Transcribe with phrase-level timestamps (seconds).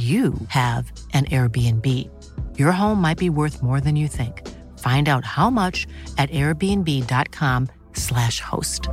[0.00, 2.08] you have an Airbnb.
[2.54, 4.42] Your home might be worth more than you think.
[4.78, 8.88] Find out how much at airbnb.com/slash host.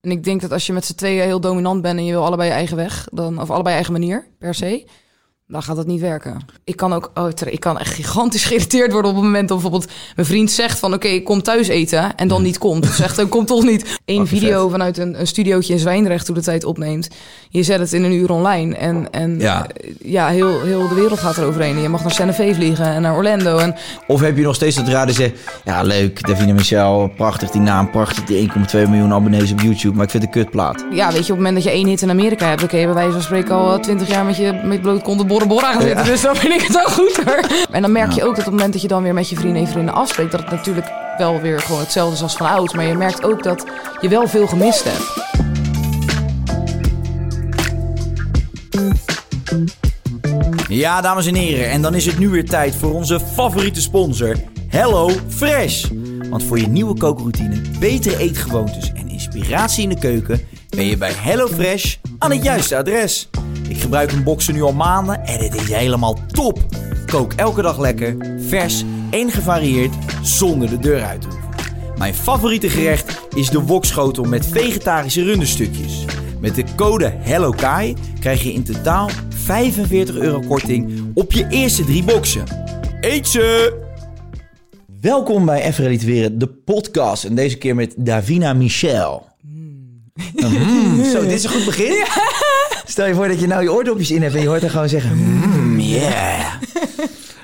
[0.00, 2.24] En ik denk dat als je met z'n tweeën heel dominant bent en je wil
[2.24, 4.86] allebei je eigen weg, dan, of allebei je eigen manier per se,
[5.50, 6.40] dan gaat dat niet werken.
[6.64, 9.92] Ik kan ook, oh, ik kan echt gigantisch geïrriteerd worden op het moment dat bijvoorbeeld
[10.16, 12.86] mijn vriend zegt van oké, ik kom thuis eten en dan niet komt.
[12.86, 13.98] Zegt, ik kom toch niet.
[14.04, 17.08] Eén video vanuit een, een studiootje in Zwijndrecht hoe de tijd opneemt.
[17.48, 19.66] Je zet het in een uur online en, en Ja.
[19.66, 21.76] eh, ja heel, heel de wereld gaat eroverheen.
[21.76, 23.58] En je mag naar Santa Fe vliegen en naar Orlando.
[23.58, 23.74] En
[24.06, 25.34] Of heb je nog steeds dat raden zegt...
[25.64, 28.56] Ja, leuk, Davina Michel, prachtig die naam, prachtig die 1,2
[28.88, 29.94] miljoen abonnees op YouTube.
[29.94, 30.84] Maar ik vind het kutplaat.
[30.92, 32.84] ja, weet je, op het moment dat je één hit in Amerika hebt, kun je
[32.84, 35.82] bij wijze van spreken al twintig jaar met je met bloot kont Bora Bora gaan
[35.82, 36.04] zitten.
[36.04, 37.44] Dus dan vind ik het wel goed hoor.
[37.70, 39.36] En dan merk je ook dat op het moment dat je dan weer met je
[39.36, 40.86] vrienden en vrienden afspreekt, dat het natuurlijk
[41.18, 42.74] wel weer gewoon hetzelfde is als van oud.
[42.74, 43.64] Maar je merkt ook dat
[44.00, 45.28] je wel veel gemist hebt.
[50.68, 54.36] Ja, dames en heren, en dan is het nu weer tijd voor onze favoriete sponsor,
[54.68, 55.84] Hello Fresh.
[56.30, 61.12] Want voor je nieuwe kookroutine, betere eetgewoontes en inspiratie in de keuken ben je bij
[61.12, 63.28] Hello Fresh aan het juiste adres.
[63.80, 66.58] Ik gebruik een boxen nu al maanden en het is helemaal top.
[67.06, 71.50] Kook elke dag lekker, vers en gevarieerd zonder de deur uit te hoeven.
[71.98, 76.04] Mijn favoriete gerecht is de wokschotel met vegetarische rundenstukjes.
[76.40, 82.04] Met de code HELLOKAI krijg je in totaal 45 euro korting op je eerste drie
[82.04, 82.44] boxen.
[83.00, 83.76] Eet ze!
[85.00, 87.24] Welkom bij Even Relativeren, de podcast.
[87.24, 89.26] En deze keer met Davina Michel.
[89.42, 92.04] Mm, zo, dit is een goed begin.
[92.90, 94.88] Stel je voor dat je nou je oordopjes in hebt en je hoort haar gewoon
[94.88, 95.16] zeggen...
[95.16, 96.52] Mm, yeah.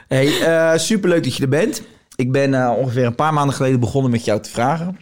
[0.08, 1.82] Hey, eh, superleuk dat je er bent.
[2.16, 4.98] Ik ben eh, ongeveer een paar maanden geleden begonnen met jou te vragen.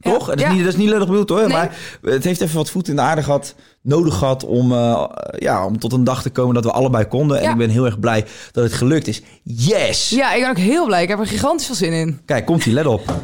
[0.00, 0.30] Toch?
[0.30, 0.52] En dat, is ja.
[0.52, 1.38] niet, dat is niet lullig bedoeld hoor.
[1.38, 1.48] Nee.
[1.48, 3.54] Maar het heeft even wat voet in de aarde gehad.
[3.82, 5.04] Nodig gehad om, eh,
[5.38, 7.40] ja, om tot een dag te komen dat we allebei konden.
[7.40, 9.22] En ik ben heel erg blij dat het gelukt is.
[9.42, 10.08] Yes!
[10.08, 11.02] Ja, ik ben ook heel blij.
[11.02, 12.20] Ik heb er gigantisch veel zin in.
[12.24, 13.14] Kijk, komt ie, let op.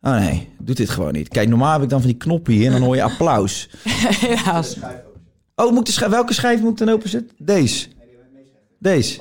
[0.00, 1.28] Oh nee, doet dit gewoon niet.
[1.28, 3.68] Kijk, normaal heb ik dan van die knoppen hier en dan hoor je applaus.
[4.20, 4.76] Helaas.
[5.58, 7.36] Oh, moet ik de schijf, welke schijf moet ik dan openzetten?
[7.38, 7.88] Deze.
[8.78, 9.20] Deze.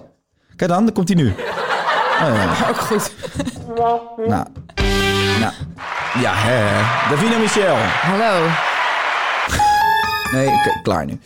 [0.56, 1.28] Kijk dan, dan komt hij nu.
[1.28, 1.36] Oh,
[2.20, 2.56] ja.
[2.70, 3.12] Ook goed.
[4.28, 4.48] Nou.
[5.40, 5.54] Nou.
[6.20, 7.10] Ja, hè.
[7.10, 7.76] Davina Michel.
[7.76, 8.48] Hallo.
[10.32, 11.20] Nee, oké, klaar nu.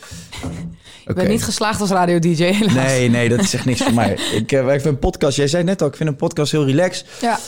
[1.06, 2.74] Ik ben niet geslaagd als radio-dj, helaas.
[2.74, 4.12] Nee, nee, dat is echt niks voor mij.
[4.34, 6.66] Ik, eh, ik vind een podcast, jij zei net al, ik vind een podcast heel
[6.66, 7.06] relaxed.
[7.22, 7.40] Ja.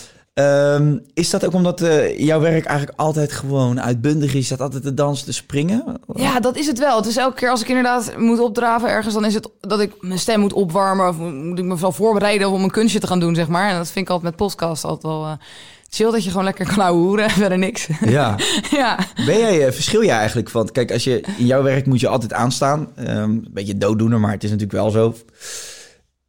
[0.42, 4.48] Ehm, is dat ook omdat eh, jouw werk eigenlijk altijd gewoon uitbundig is?
[4.48, 6.00] Dat altijd de dans te springen?
[6.14, 6.96] Ja, dat is het wel.
[6.98, 9.94] Het is elke keer als ik inderdaad moet opdraven ergens, dan is het dat ik
[10.00, 13.20] mijn stem moet opwarmen of moet ik me wel voorbereiden om een kunstje te gaan
[13.20, 13.70] doen, zeg maar.
[13.70, 15.32] En dat vind ik altijd met podcast altijd wel eh,
[15.90, 17.88] chill dat je gewoon lekker kan houden en verder niks.
[18.06, 18.36] Ja.
[18.72, 19.00] ja.
[19.26, 20.72] Ben jij, eh, verschil je eigenlijk van...
[20.72, 22.88] Kijk, als je in jouw werk moet je altijd aanstaan.
[22.96, 25.16] Ehm, een beetje dooddoener, maar het is natuurlijk wel zo.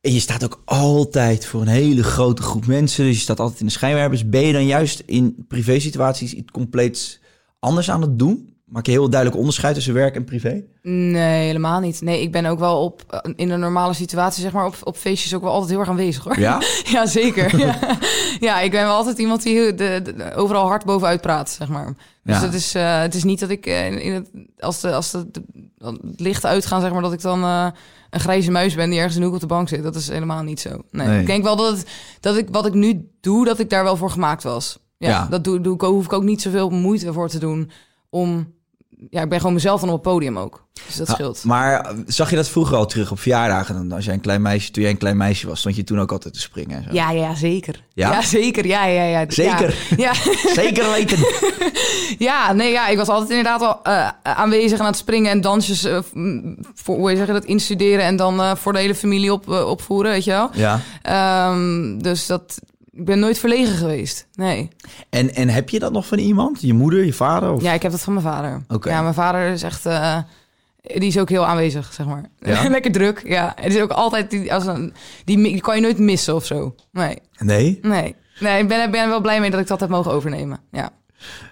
[0.02, 3.04] En je staat ook altijd voor een hele grote groep mensen.
[3.04, 4.28] Dus je staat altijd in de schijnwerpers.
[4.28, 7.20] Ben je dan juist in privé-situaties iets compleet
[7.58, 8.50] anders aan het doen?
[8.64, 10.62] Maak je heel duidelijk onderscheid tussen werk en privé?
[10.82, 12.00] Nee, helemaal niet.
[12.00, 14.96] Nee, ik ben ook wel op eh, in een normale situatie, zeg maar, op, op
[14.96, 16.38] feestjes ook wel altijd heel erg aanwezig hoor.
[16.38, 16.62] Ja?
[16.93, 17.58] Ja, zeker.
[17.66, 17.78] ja.
[18.40, 21.69] ja, ik ben wel altijd iemand die heel- de, de- overal hard bovenuit praat, zeg
[21.69, 21.94] maar.
[22.25, 22.43] Dus Ja.
[22.43, 24.28] het, is, eh, het is niet dat ik eh, in, in het,
[24.58, 25.43] als, de, als de, de,
[25.82, 27.67] het lichten uitgaan, zeg maar, dat ik dan eh,
[28.11, 29.82] een grijze muis ben die ergens in de hoek op de bank zit.
[29.82, 30.70] Dat is helemaal niet zo.
[30.90, 31.06] Nee.
[31.06, 31.20] Nee.
[31.20, 31.87] Ik denk wel dat, het,
[32.20, 34.79] dat ik wat ik nu doe, dat ik daar wel voor gemaakt was.
[34.99, 35.26] Ja, Ja.
[35.31, 37.70] dat doe, doe ik, hoef ik ook niet zoveel moeite voor te doen
[38.11, 38.55] om...
[39.10, 40.64] Ja, ik ben gewoon mezelf dan op het podium ook.
[40.87, 41.44] Dus dat Ha- scheelt.
[41.44, 43.75] Maar eh, zag je dat vroeger al terug op verjaardagen?
[43.75, 46.00] Dan, als jij een klein meisje, toen jij een klein meisje was, stond je toen
[46.00, 46.88] ook altijd te springen en zo?
[46.93, 47.84] Ja, ja, zeker.
[47.94, 48.22] Ja?
[48.22, 48.66] zeker.
[48.66, 49.25] Ja, ja, ja.
[49.28, 49.75] Zeker?
[49.96, 50.12] Ja,
[50.62, 51.19] Zeker weten.
[52.28, 55.84] ja, nee, ja, ik was altijd inderdaad al eh, aanwezig aan het springen en dansjes
[55.84, 59.32] eh, m, voor, hoe zeg je dat, instuderen en dan eh, voor de hele familie
[59.32, 60.50] op, opvoeren, weet je wel.
[60.52, 60.81] ja.
[61.02, 62.60] Ehm, dus dat,
[62.93, 64.27] ik ben nooit verlegen geweest.
[64.35, 64.69] Nee.
[65.11, 66.61] En, en heb je dat nog van iemand?
[66.61, 67.50] Je moeder, je vader?
[67.53, 67.62] Of?
[67.62, 68.65] Ja, ik heb dat van mijn vader.
[68.69, 68.91] Oké.
[68.91, 69.87] Ja, mijn vader is echt...
[69.87, 70.19] eh,
[70.83, 72.25] die is ook heel aanwezig, zeg maar.
[72.39, 72.69] Ja?
[72.69, 73.53] Lekker druk, ja.
[73.61, 74.31] Het is ook altijd...
[74.31, 74.93] Die, als een,
[75.25, 76.75] die, die kan je nooit missen of zo.
[76.93, 77.79] Nee, Nee?
[77.83, 78.17] nee.
[78.41, 80.61] Nee, ik ben, ben er wel blij mee dat ik dat heb mogen overnemen.
[80.71, 80.91] Ja.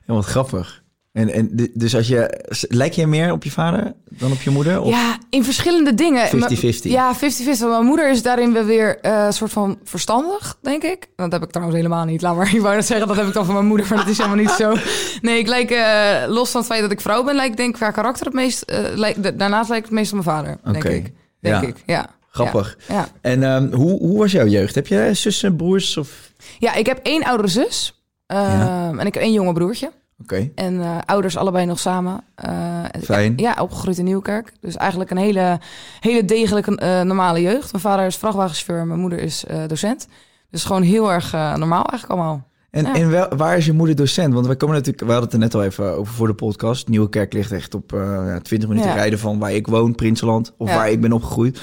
[0.07, 0.80] Ja, wat grappig.
[1.12, 2.45] En, en dus als je...
[2.69, 4.81] Lijk je meer op je vader dan op je moeder?
[4.81, 4.89] Of?
[4.91, 6.27] Ja, in verschillende dingen.
[6.29, 6.31] 50-50.
[6.39, 6.53] Maar-
[6.83, 7.19] Ja, 50-50.
[7.61, 11.07] Mijn moeder is daarin wel weer eh, een soort van verstandig, denk ik.
[11.17, 12.23] Dat heb ik trouwens helemaal niet.
[12.23, 14.09] Laat maar, ik wou net zeggen, dat heb ik dan van mijn moeder, maar dat
[14.09, 14.75] is helemaal niet zo.
[15.23, 17.75] Nee, ik lijk, eh, los van het feit dat ik vrouw ben, lijk denk ik
[17.75, 18.63] qua karakter het meest...
[18.63, 20.89] eh, lijk, daarnaast lijk ik het meest op mijn vader, denk Oké.
[20.95, 21.13] ik.
[21.41, 21.69] Denk Ja.
[21.69, 22.06] ik, ja.
[22.31, 22.77] Grappig.
[22.89, 22.95] Ja.
[22.95, 23.09] Ja.
[23.21, 24.75] En ehm, hoe, hoe was jouw jeugd?
[24.75, 25.97] Heb je zussen, broers?
[25.97, 26.33] Of...
[26.59, 28.03] ja, ik heb één oudere zus.
[28.27, 28.91] ehm, Ja.
[28.99, 29.91] En ik heb één jonge broertje.
[30.22, 32.20] Oké, En eh, ouders allebei nog samen.
[32.34, 33.32] Eh, Fijn.
[33.37, 34.52] Ja, opgegroeid in Nieuwkerk.
[34.61, 35.58] Dus eigenlijk een hele,
[36.00, 37.72] hele degelijke eh, normale jeugd.
[37.72, 40.08] Mijn vader is vrachtwagenchauffeur, mijn moeder is docent.
[40.50, 42.49] Dus gewoon heel erg normaal eigenlijk allemaal.
[42.70, 42.94] En, Ja.
[42.94, 44.34] en wel, waar is je moeder docent?
[44.34, 46.88] Want wij komen natuurlijk, we hadden het er net al even over voor de podcast.
[46.88, 48.96] Nieuwe Kerk ligt echt op eh, ja, 20 minuten Ja.
[48.96, 50.75] rijden van waar ik woon, Prinsenland, of Ja.
[50.75, 51.61] waar ik ben opgegroeid.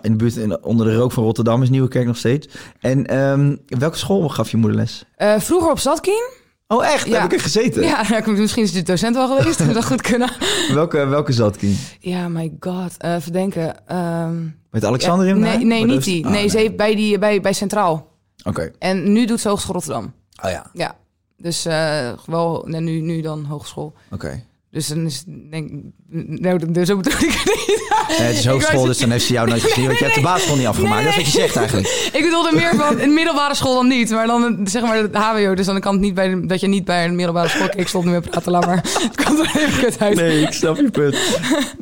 [0.00, 2.48] In de buurt in, onder de rook van Rotterdam is Nieuwe Kerk nog steeds.
[2.80, 5.04] En ehm, welke school gaf je moeder les?
[5.38, 6.30] Vroeger op Zatkien.
[6.68, 7.06] Oh, echt?
[7.06, 7.14] Ja.
[7.20, 7.82] Heb ik er gezeten?
[7.82, 9.58] Ja, nou, misschien is de docent wel geweest.
[9.74, 10.30] Dat goed kunnen.
[10.72, 11.56] Welke, welke zat?
[12.00, 12.96] Ja, my god.
[12.98, 13.86] Eh even denken.
[13.88, 15.38] Ehm, Met Alexander in?
[15.38, 16.24] nee, nee, niet die.
[16.24, 18.10] Ah, nee, ze heeft bij, die, bij, bij Centraal.
[18.44, 18.72] Oké.
[18.78, 20.12] En nu doet ze Hogeschool Rotterdam.
[20.44, 20.96] Oh ja, Ja.
[21.36, 23.92] Dus eh wel, nee, nu, nu dan hogeschool.
[24.10, 24.42] oké.
[24.76, 25.70] Dus dan is denk
[26.10, 27.82] nou, dus zo bedoel ik het niet.
[28.08, 29.86] Eh, het is hogeschool, wou- dus dan heeft ze jou nooit gezien.
[29.86, 30.94] Want je hebt de basisschool niet afgemaakt.
[31.04, 31.88] Nee, Dat is wat je zegt eigenlijk.
[32.18, 35.54] Ik bedoelde meer van een middelbare school dan niet, maar dan zeg maar het HBO.
[35.54, 37.68] Dus dan kan het niet bij de- dat je niet bij een middelbare school.
[37.76, 38.84] Ik stop nu meer praten, laat maar.
[39.12, 40.16] Het komt er even kut uit.
[40.16, 41.16] Nee, ik snap je punt.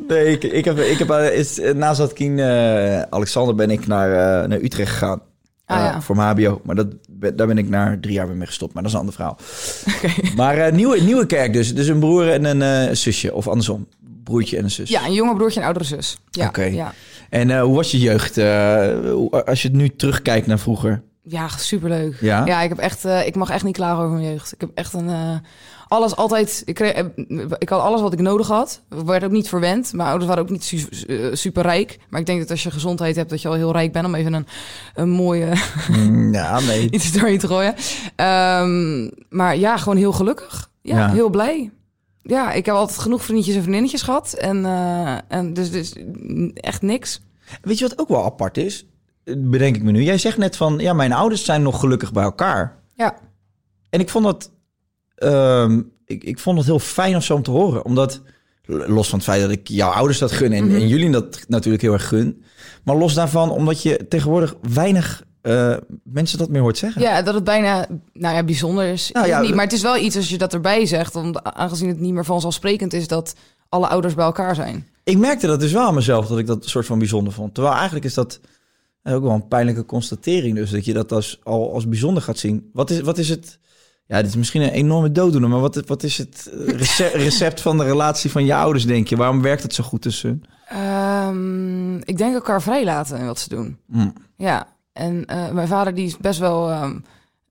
[0.08, 3.86] Nee, ik, ik heb, ik heb eh, is, eh, na Zatkien, eh Alexander, ben ik
[3.86, 5.20] naar, naar Utrecht gegaan.
[5.66, 6.00] Ah, ja.
[6.00, 6.60] Voor mijn hbo.
[6.64, 6.86] Maar dat,
[7.18, 8.74] daar ben ik na drie jaar weer mee gestopt.
[8.74, 9.38] Maar dat is een ander verhaal.
[10.36, 11.74] Maar eh, nieuwe, nieuwe kerk dus.
[11.74, 13.34] Dus een broer en een eh, zusje.
[13.34, 13.86] Of andersom.
[14.24, 14.88] Broertje en een zus.
[14.88, 16.18] Ja, een jonge broertje en oudere zus.
[16.30, 16.62] Ja, Oké.
[16.62, 16.94] ja.
[17.30, 18.38] En eh, hoe was je jeugd?
[19.46, 21.02] als je het nu terugkijkt naar vroeger.
[21.22, 22.16] ja superleuk.
[22.20, 22.46] Ja?
[22.46, 24.52] Ja, ik, heb echt, ik mag echt niet klagen over mijn jeugd.
[24.52, 25.40] Ik heb echt een...
[25.94, 26.62] alles altijd...
[26.64, 27.04] Ik, kreeg,
[27.58, 28.80] ik had alles wat ik nodig had.
[29.04, 29.92] Werd ook niet verwend.
[29.92, 31.98] Mijn ouders waren ook niet su- eh, super rijk.
[32.10, 34.06] Maar ik denk dat als je gezondheid hebt, dat je al heel rijk bent.
[34.06, 34.46] Om even een,
[34.94, 35.52] een mooie
[35.90, 36.90] Mm, ja, nee.
[36.90, 37.74] iets doorheen te gooien.
[38.16, 40.70] Ehm, maar ja, gewoon heel gelukkig.
[40.80, 41.10] Ja, Ja.
[41.12, 41.70] heel blij.
[42.22, 44.32] Ja, ik heb altijd genoeg vriendjes en vriendinnetjes gehad.
[44.32, 45.92] En, eh, en dus, dus
[46.54, 47.20] echt niks.
[47.62, 48.86] Weet je wat ook wel apart is?
[49.24, 50.02] Bedenk ik me nu.
[50.02, 52.76] Jij zegt net van, ja, mijn ouders zijn nog gelukkig bij elkaar.
[52.94, 53.14] Ja,
[53.90, 54.50] En ik vond dat,
[55.14, 57.84] ehm, ik, ik vond het heel fijn of zo om te horen.
[57.84, 58.22] Omdat,
[58.66, 60.74] los van het feit dat ik jouw ouders dat gun en, Mhm.
[60.74, 62.42] en jullie dat natuurlijk heel erg gun.
[62.84, 67.02] Maar los daarvan, omdat je tegenwoordig weinig eh, mensen dat meer hoort zeggen.
[67.02, 69.10] ja, dat het bijna nou ja, bijzonder is.
[69.12, 71.16] Nou ja, niet, maar het is wel iets als je dat erbij zegt.
[71.16, 73.34] Om, aangezien het niet meer vanzelfsprekend is dat
[73.68, 74.86] alle ouders bij elkaar zijn.
[75.04, 77.54] Ik merkte dat dus wel aan mezelf, dat ik dat soort van bijzonder vond.
[77.54, 78.40] Terwijl eigenlijk is dat
[79.02, 80.56] ook wel een pijnlijke constatering.
[80.56, 82.70] Dus dat je dat als, al als bijzonder gaat zien.
[82.72, 83.58] Wat is, wat is het...
[84.06, 87.60] Ja, dit is misschien een enorme dooddoener, maar wat, wat is het eh, rece- recept
[87.60, 89.16] van de relatie van je ouders, denk je?
[89.16, 90.42] Waarom werkt het zo goed tussen?
[90.68, 93.78] Ehm, ik denk elkaar vrijlaten in wat ze doen.
[93.92, 94.08] Hm.
[94.36, 96.98] Ja, en eh, mijn vader die is best wel ehm,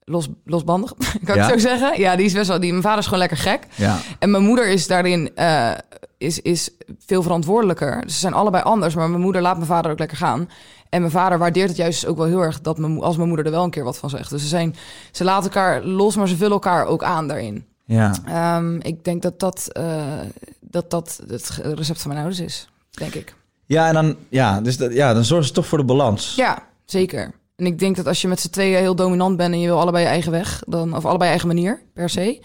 [0.04, 0.94] los, losbandig,
[1.26, 1.44] kan Ja?
[1.46, 2.00] ik zo zeggen.
[2.00, 2.60] Ja, die is best wel.
[2.60, 3.68] Die, mijn vader is gewoon lekker gek.
[3.76, 4.00] Ja.
[4.20, 5.72] En mijn moeder is daarin eh,
[6.18, 6.70] is, is
[7.06, 8.02] veel verantwoordelijker.
[8.02, 10.50] Dus ze zijn allebei anders, maar mijn moeder laat mijn vader ook lekker gaan.
[10.90, 13.46] En mijn vader waardeert het juist ook wel heel erg dat mijn, als mijn moeder
[13.46, 14.30] er wel een keer wat van zegt.
[14.30, 14.76] Dus ze, zijn,
[15.12, 17.66] ze laten elkaar los, maar ze vullen elkaar ook aan daarin.
[17.86, 18.14] Ja.
[18.26, 20.20] Ehm, ik denk dat dat, eh,
[20.60, 23.36] dat dat het recept van mijn ouders is, denk ik.
[23.66, 26.36] Ja, en dan, ja, dus dat, ja, dan zorgen ze toch voor de balans.
[26.36, 27.32] Ja, zeker.
[27.56, 29.80] En ik denk dat als je met z'n tweeën heel dominant bent en je wil
[29.80, 32.42] allebei je eigen weg, dan, of allebei je eigen manier per se,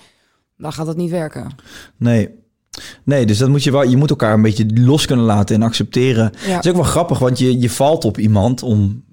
[0.56, 1.50] dan gaat dat niet werken.
[1.96, 2.46] Nee.
[3.04, 3.82] Nee, dus dat moet je wel.
[3.82, 6.32] Je moet elkaar een beetje los kunnen laten en accepteren.
[6.46, 6.54] Ja.
[6.54, 9.04] Het is ook wel grappig, want je, je valt op iemand om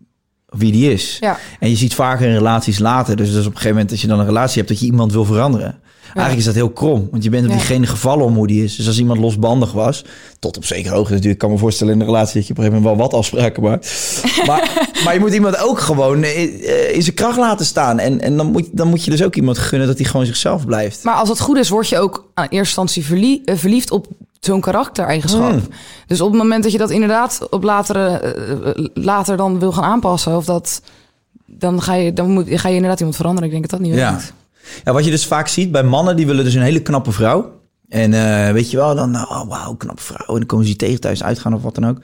[0.45, 1.17] wie die is.
[1.19, 3.15] Ja, En je ziet vaker in relaties later.
[3.15, 5.11] Dus, dus op een gegeven moment, als je dan een relatie hebt, dat je iemand
[5.11, 5.79] wil veranderen.
[6.13, 8.75] Eigenlijk is dat heel krom, want je bent op diegene gevallen om hoe die is.
[8.75, 10.05] Dus als iemand losbandig was,
[10.39, 12.63] tot op zekere hoogte natuurlijk, kan me voorstellen in een relatie dat je op een
[12.63, 14.13] gegeven moment wel wat afspraken maakt.
[14.47, 17.99] maar, maar je moet iemand ook gewoon eh, eh, in zijn kracht laten staan.
[17.99, 20.65] En, en dan, moet, dan moet je dus ook iemand gunnen dat hij gewoon zichzelf
[20.65, 21.03] blijft.
[21.03, 24.07] maar als het goed is, word je ook aan eerste instantie eh, verliefd op
[24.39, 25.49] zo'n karaktereigenschap.
[25.49, 25.67] Hmm.
[26.07, 28.35] Dus op het moment dat je dat inderdaad op latere,
[28.93, 30.81] later dan wil gaan aanpassen, of dat,
[31.45, 33.49] dan ga je, dan moet, ga je inderdaad iemand veranderen.
[33.49, 34.23] Ik denk dat dat niet werkt.
[34.23, 34.44] Ja,
[34.83, 37.61] wat je dus vaak ziet bij mannen, die willen dus een hele knappe vrouw.
[37.89, 40.27] En eh, weet je wel, dan, oh, wauw, knappe vrouw.
[40.27, 41.97] En dan komen ze die tegen thuis uitgaan of wat dan ook.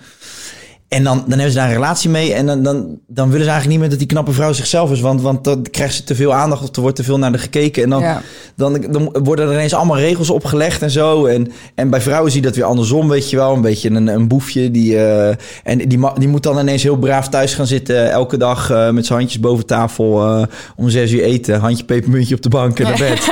[0.92, 2.34] En dan, dan hebben ze daar een relatie mee.
[2.34, 2.76] En dan, dan,
[3.08, 5.00] dan willen ze eigenlijk niet meer dat die knappe vrouw zichzelf is.
[5.00, 7.38] Want, want dan krijgt ze te veel aandacht of er wordt te veel naar de
[7.38, 7.84] gekeken.
[7.84, 8.22] En dan, Ja.
[8.56, 11.26] dan, dan worden er ineens allemaal regels opgelegd en zo.
[11.26, 13.54] En, en bij vrouwen zie je dat weer andersom, weet je wel.
[13.54, 14.72] Een beetje een, een boefje.
[14.72, 18.12] Die, eh, en die, die moet dan ineens heel braaf thuis gaan zitten.
[18.12, 20.22] Elke dag eh, met zijn handjes boven tafel.
[20.22, 20.44] eh,
[20.76, 21.60] om zes uur eten.
[21.60, 23.24] Handje pepermuntje op de bank en naar bed.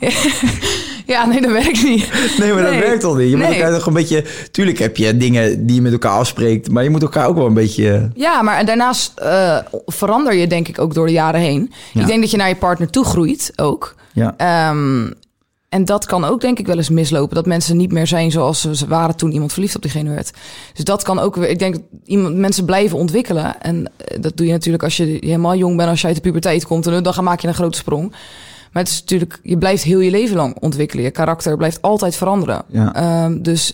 [0.00, 0.10] Ja,
[1.26, 2.08] nee, dat werkt niet.
[2.38, 3.30] Nee, maar dat werkt al niet.
[3.30, 4.24] Je moet elkaar toch een beetje...
[4.50, 6.70] Tuurlijk heb je dingen die je met elkaar afspreekt.
[6.70, 8.10] Maar je moet elkaar ook wel een beetje...
[8.14, 11.72] Ja, maar daarnaast eh, verander je denk ik ook door de jaren heen.
[11.92, 12.00] Ja.
[12.00, 13.94] Ik denk dat je naar je partner toe groeit ook.
[14.12, 14.34] Ja.
[14.36, 15.10] Ehm,
[15.68, 17.34] en dat kan ook denk ik wel eens mislopen.
[17.34, 20.32] Dat mensen niet meer zijn zoals ze waren toen iemand verliefd op diegene werd.
[20.74, 21.48] Dus dat kan ook weer...
[21.48, 23.60] Ik denk dat iemand, mensen blijven ontwikkelen.
[23.62, 25.88] En eh, dat doe je natuurlijk als je helemaal jong bent.
[25.88, 26.86] Als je uit de puberteit komt.
[26.86, 28.14] En dan maak je een grote sprong.
[28.72, 29.40] Maar het is natuurlijk...
[29.42, 31.04] Je blijft heel je leven lang ontwikkelen.
[31.04, 32.62] Je karakter blijft altijd veranderen.
[32.68, 32.94] Ja.
[32.94, 33.72] Ehm, dus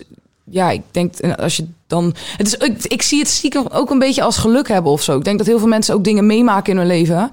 [0.50, 2.14] ja, ik denk en als je dan.
[2.36, 5.16] Het is, ik, ik zie het stiekem ook een beetje als geluk hebben of zo.
[5.18, 7.30] Ik denk dat heel veel mensen ook dingen meemaken in hun leven.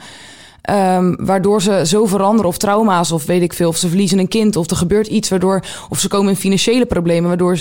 [0.61, 4.27] ehm, waardoor ze zo veranderen, of trauma's, of weet ik veel, of ze verliezen een
[4.27, 7.59] kind, of er gebeurt iets waardoor, of ze komen in financiële problemen, waardoor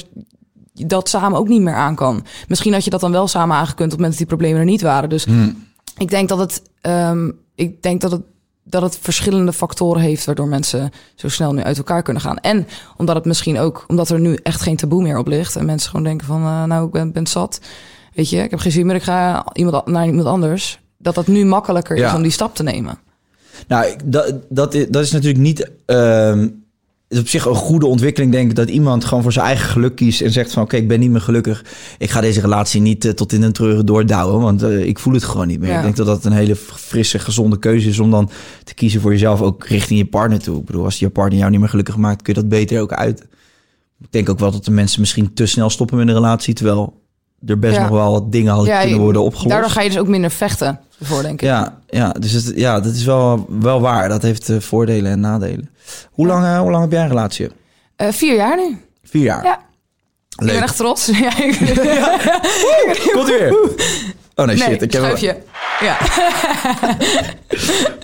[0.73, 2.25] je dat samen ook niet meer aan kan.
[2.49, 4.67] Misschien had je dat dan wel samen aangekund op het moment dat die problemen er
[4.67, 5.09] niet waren.
[5.09, 5.27] Dus
[5.99, 8.23] ik denk dat het, ehm, ik denk dat het,
[8.65, 12.39] dat het verschillende factoren heeft waardoor mensen zo snel nu uit elkaar kunnen gaan.
[12.39, 12.67] En
[12.97, 15.91] omdat het misschien ook, omdat er nu echt geen taboe meer op ligt en mensen
[15.91, 17.61] gewoon denken van, eh, nou, ik ben, ben zat,
[18.15, 20.81] weet je, ik heb geen zin meer, ik ga iemand, naar iemand anders.
[20.99, 22.99] Dat dat nu makkelijker is om die stap te nemen.
[23.69, 25.71] Nou, dat, dat, is, dat is natuurlijk niet...
[25.87, 26.49] ehm,
[27.13, 29.95] is op zich een goede ontwikkeling, denk ik, dat iemand gewoon voor zijn eigen geluk
[29.95, 31.65] kiest en zegt van, oké, ik ben niet meer gelukkig.
[31.99, 35.15] Ik ga deze relatie niet eh, tot in een treuren doordouwen, want eh, ik voel
[35.15, 35.69] het gewoon niet meer.
[35.69, 35.77] Ja.
[35.77, 38.31] Ik denk dat dat een hele frisse, gezonde keuze is om dan
[38.65, 40.59] te kiezen voor jezelf, ook richting je partner toe.
[40.59, 42.93] Ik bedoel, als je partner jou niet meer gelukkig maakt, kun je dat beter ook
[42.93, 43.21] uit.
[44.01, 47.02] Ik denk ook wel dat de mensen misschien te snel stoppen met een relatie, terwijl
[47.47, 47.81] er best Ja.
[47.83, 49.49] nog wel wat dingen hadden kunnen je- worden opgelost.
[49.51, 51.41] Daardoor ga je dus ook minder vechten ervoor, denk ik.
[51.49, 54.09] Ja, ja dus het, ja, dat is wel, wel waar.
[54.09, 55.71] Dat heeft eh, voordelen en nadelen.
[56.11, 57.49] Hoe lang, eh, hoe lang heb jij een relatie?
[57.97, 58.81] Eh, vier jaar nu.
[59.05, 59.45] Vier jaar.
[59.45, 59.59] Ja.
[60.37, 60.53] Ik Leuk.
[60.55, 61.07] ben echt trots.
[61.21, 61.59] Ja, ik-
[63.15, 63.57] Komt weer.
[64.35, 64.83] Oh nee, nee, shit.
[64.83, 65.37] Ik heb schuifje.
[65.81, 65.97] Ja.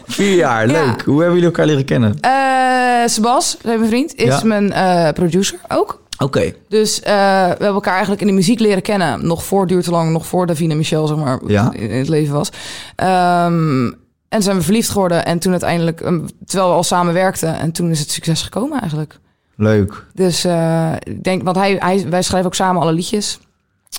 [0.06, 0.66] vier jaar.
[0.66, 0.72] Ja.
[0.72, 1.02] Leuk.
[1.02, 2.18] Hoe hebben jullie elkaar leren kennen?
[2.20, 4.44] Eh Sebas, mijn vriend, is Ja.
[4.44, 6.02] mijn producer ook.
[6.18, 6.52] Oké.
[6.68, 9.26] Dus eh, we hebben elkaar eigenlijk in de muziek leren kennen.
[9.26, 11.72] Nog voor Duurt te Lang, nog voor Davina Michel, zeg maar, Ja.
[11.72, 12.50] in in het leven was.
[12.96, 13.86] Ehm,
[14.28, 15.24] en zijn we verliefd geworden.
[15.24, 17.58] En toen uiteindelijk, ehm, terwijl we al samen werkten.
[17.58, 19.18] En toen is het succes gekomen eigenlijk.
[19.56, 20.04] Leuk.
[20.14, 23.38] Dus eh, ik denk, want hij, hij, wij schrijven ook samen alle liedjes.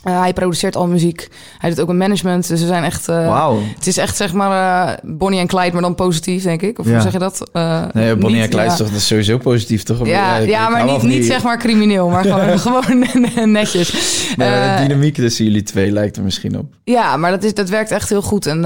[0.04, 1.28] Eh, hij produceert al muziek.
[1.58, 2.48] Hij doet ook een management.
[2.48, 3.08] Dus we zijn echt...
[3.10, 3.60] eh, Wauw.
[3.76, 6.80] Het is echt zeg maar eh, Bonnie en Clyde, maar dan positief, denk ik.
[6.80, 6.92] Of Ja.
[6.92, 7.50] hoe zeg je dat?
[7.94, 8.72] Nee, Bonnie niet- en Clyde ja.
[8.72, 10.06] is toch dat is sowieso positief, toch?
[10.06, 13.06] Ja, ja, maar niet, niet zeg maar crimineel, maar gewoon, gewoon
[13.52, 13.92] netjes.
[14.38, 16.74] Maar de dynamiek tussen jullie twee lijkt er misschien op.
[16.84, 18.46] ja, maar dat, is, dat werkt echt heel goed.
[18.46, 18.66] En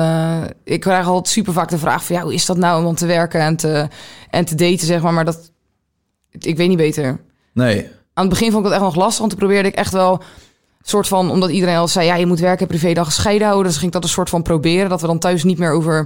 [0.63, 2.15] ik krijg altijd super vaak de vraag van...
[2.15, 3.87] Ja, hoe is dat nou om te werken en te,
[4.29, 5.13] en te daten, zeg maar.
[5.13, 5.51] Maar dat...
[6.39, 7.19] Ik weet niet beter.
[7.53, 7.87] Nee.
[8.13, 9.19] Aan het begin vond ik dat echt nog lastig.
[9.19, 10.21] Want toen probeerde ik echt wel...
[10.89, 11.31] soort van...
[11.31, 12.05] Omdat iedereen al zei...
[12.05, 13.67] Ja, je moet werken en privédag gescheiden houden.
[13.67, 14.89] Dus ging ik dat een soort van proberen.
[14.89, 16.05] Dat we dan thuis niet meer over,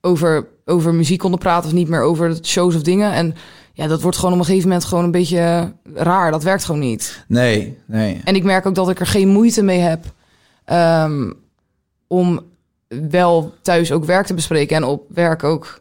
[0.00, 1.68] over, over muziek konden praten.
[1.68, 3.12] Of niet meer over shows of dingen.
[3.12, 3.34] En
[3.72, 6.30] ja, dat wordt gewoon op een gegeven moment gewoon een beetje raar.
[6.30, 7.24] Dat werkt gewoon niet.
[7.28, 8.20] Nee, nee.
[8.24, 10.04] En ik merk ook dat ik er geen moeite mee heb
[10.64, 11.32] ehm,
[12.06, 12.40] om
[13.10, 15.80] wel thuis ook werk te bespreken en op werk ook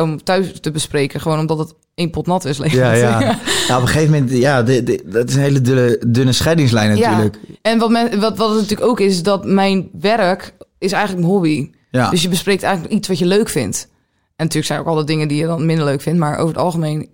[0.00, 1.20] om thuis te bespreken.
[1.20, 2.56] Gewoon omdat het één pot nat is.
[2.58, 3.20] Ja, ja.
[3.68, 6.98] ja, op een gegeven moment, ja, de, de- dat is een hele dunne, dunne scheidingslijn
[7.00, 7.38] natuurlijk.
[7.62, 11.22] En wat, men, wat, wat het natuurlijk ook is, is dat mijn werk is eigenlijk
[11.26, 11.70] mijn hobby.
[11.90, 13.88] Ja, Dus je bespreekt eigenlijk iets wat je leuk vindt.
[14.36, 16.18] En natuurlijk zijn er ook alle dingen die je dan minder leuk vindt.
[16.18, 17.08] Maar over het algemeen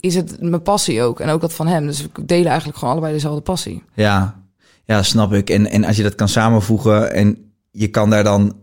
[0.00, 1.20] is het mijn passie ook.
[1.20, 1.86] En ook dat van hem.
[1.86, 3.82] Dus we delen eigenlijk gewoon allebei dezelfde passie.
[3.94, 4.44] ja,
[4.84, 5.50] ja, snap ik.
[5.50, 8.56] En, en als je dat kan samenvoegen en je kan daar dan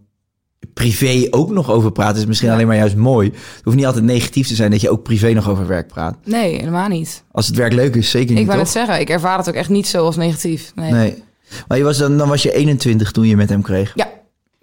[0.73, 2.53] privé ook nog over praten, is misschien Ja.
[2.55, 3.29] alleen maar juist mooi.
[3.29, 6.15] Het hoeft niet altijd negatief te zijn dat je ook privé nog over werk praat.
[6.23, 7.23] Nee, helemaal niet.
[7.31, 8.67] Als het werk leuk is, zeker niet, Ik wou toch?
[8.67, 10.71] zeggen, ik ervaar het ook echt niet zo als negatief.
[10.75, 10.91] Nee.
[10.91, 11.23] Nee.
[11.67, 13.91] Maar je was dan, dan was je 21 toen je met hem kreeg.
[13.95, 14.07] Ja.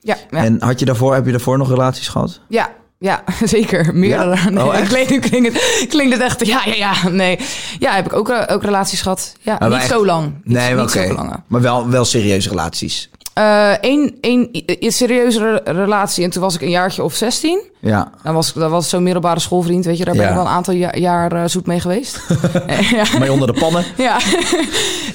[0.03, 2.41] Ja, ja, En had je daarvoor, heb je daarvoor nog relaties gehad?
[2.49, 3.95] ja, ja, zeker.
[3.95, 4.37] Meerdere.
[4.37, 4.51] Ja?
[4.51, 4.89] Nee, Oh, echt?
[4.89, 6.47] klinkt, klinkt, het, klinkt het echt...
[6.47, 7.09] Ja, ja, ja.
[7.09, 7.39] Nee.
[7.79, 9.33] Ja, heb ik ook, eh, ook relaties gehad.
[9.41, 10.25] Ja, Maar niet zo lang.
[10.45, 11.29] Niet, Nee, maar niet zo.
[11.47, 13.11] Maar wel, wel serieuze relaties.
[13.81, 17.70] Eén één i- serieuze re- relatie en toen was ik een jaartje of 16.
[17.81, 18.11] Ja.
[18.23, 20.05] Dat was, dat was zo'n middelbare schoolvriend, weet je.
[20.05, 22.21] Daar ben ik wel een aantal jaar uh, zoet mee geweest.
[22.91, 23.19] ja.
[23.19, 23.85] Mee onder de pannen.
[23.97, 24.19] ja.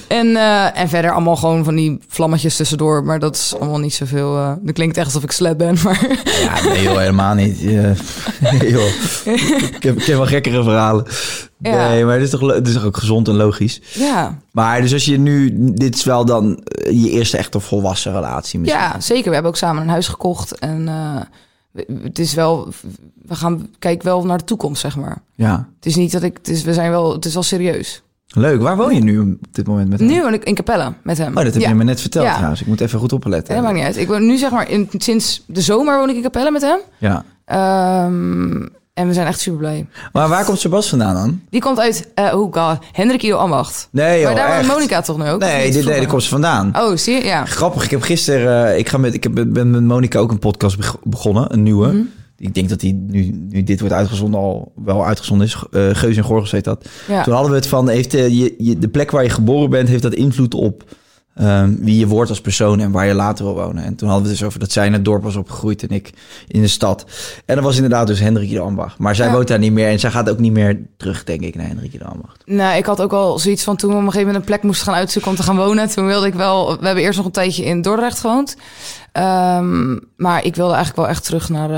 [0.08, 3.04] en, uh, en verder allemaal gewoon van die vlammetjes tussendoor.
[3.04, 4.36] Maar dat is allemaal niet zoveel...
[4.36, 6.06] Uh, dat klinkt echt alsof ik slap ben, maar...
[6.42, 7.60] ja, nee joh, helemaal niet.
[7.60, 8.86] joh.
[9.24, 11.06] ik, heb, ik heb wel gekkere verhalen.
[11.58, 11.88] Ja.
[11.88, 13.80] Nee, maar het is, toch, het is toch ook gezond en logisch.
[13.92, 14.38] Ja.
[14.50, 15.50] Maar dus als je nu...
[15.54, 18.80] Dit is wel dan je eerste echte volwassen relatie misschien.
[18.80, 19.28] Ja, zeker.
[19.28, 20.88] We hebben ook samen een huis gekocht en
[22.02, 22.68] het is wel,
[23.22, 25.22] we gaan kijken wel naar de toekomst, zeg maar.
[25.34, 25.68] Ja.
[25.76, 28.02] Het is niet dat ik, het is, we zijn wel, het is wel serieus.
[28.28, 28.60] Leuk.
[28.60, 30.08] Waar woon je nu op dit moment met hem?
[30.08, 31.36] Nu woon ik in Capelle met hem.
[31.36, 32.34] Oh, dat heb je me net verteld ja.
[32.34, 32.60] trouwens.
[32.60, 33.54] Ik moet even goed opletten.
[33.54, 33.96] Ja, dat maakt niet uit.
[33.96, 36.78] Ik woon nu zeg maar, in, sinds de zomer woon ik in Capelle met hem.
[36.98, 37.24] Ja.
[38.06, 39.86] Um, en we zijn echt super blij.
[40.12, 41.40] Maar waar komt Sebas vandaan dan?
[41.50, 43.88] Die komt uit, uh, oh god, Hendrik Ido Ambacht.
[43.90, 45.40] Nee joh, Maar daar woont Monika toch nu ook?
[45.40, 46.72] Nee, dit, nee, daar komt ze vandaan.
[46.78, 47.24] Oh, zie je?
[47.24, 47.44] Ja.
[47.44, 50.38] Grappig, ik heb gisteren, uh, ik, ga met, ik heb, ben met Monika ook een
[50.38, 51.86] podcast begonnen, een nieuwe.
[51.86, 52.10] Mm -hmm.
[52.38, 55.56] Ik denk dat die nu, nu dit wordt uitgezonden al wel uitgezonden is.
[55.70, 56.88] Uh, Geus en Gorgels heet dat.
[57.08, 57.22] Ja.
[57.22, 59.88] Toen hadden we het van, heeft de, je, je, de plek waar je geboren bent,
[59.88, 60.84] heeft dat invloed op
[61.40, 63.84] um, wie je wordt als persoon en waar je later wil wonen.
[63.84, 65.88] En toen hadden we het dus over dat zij in het dorp was opgegroeid en
[65.88, 66.10] ik
[66.48, 67.04] in de stad.
[67.44, 68.98] En dat was inderdaad dus Hendrik de Ambacht.
[68.98, 69.32] Maar zij Ja.
[69.32, 71.92] woont daar niet meer en zij gaat ook niet meer terug, denk ik, naar Hendrik
[71.98, 72.42] de Ambacht.
[72.44, 74.62] Nou, ik had ook al zoiets van toen we op een gegeven moment een plek
[74.64, 75.88] moesten gaan uitzoeken om te gaan wonen.
[75.88, 78.56] Toen wilde ik wel, we hebben eerst nog een tijdje in Dordrecht gewoond.
[79.16, 81.70] Ehm, maar ik wilde eigenlijk wel echt terug naar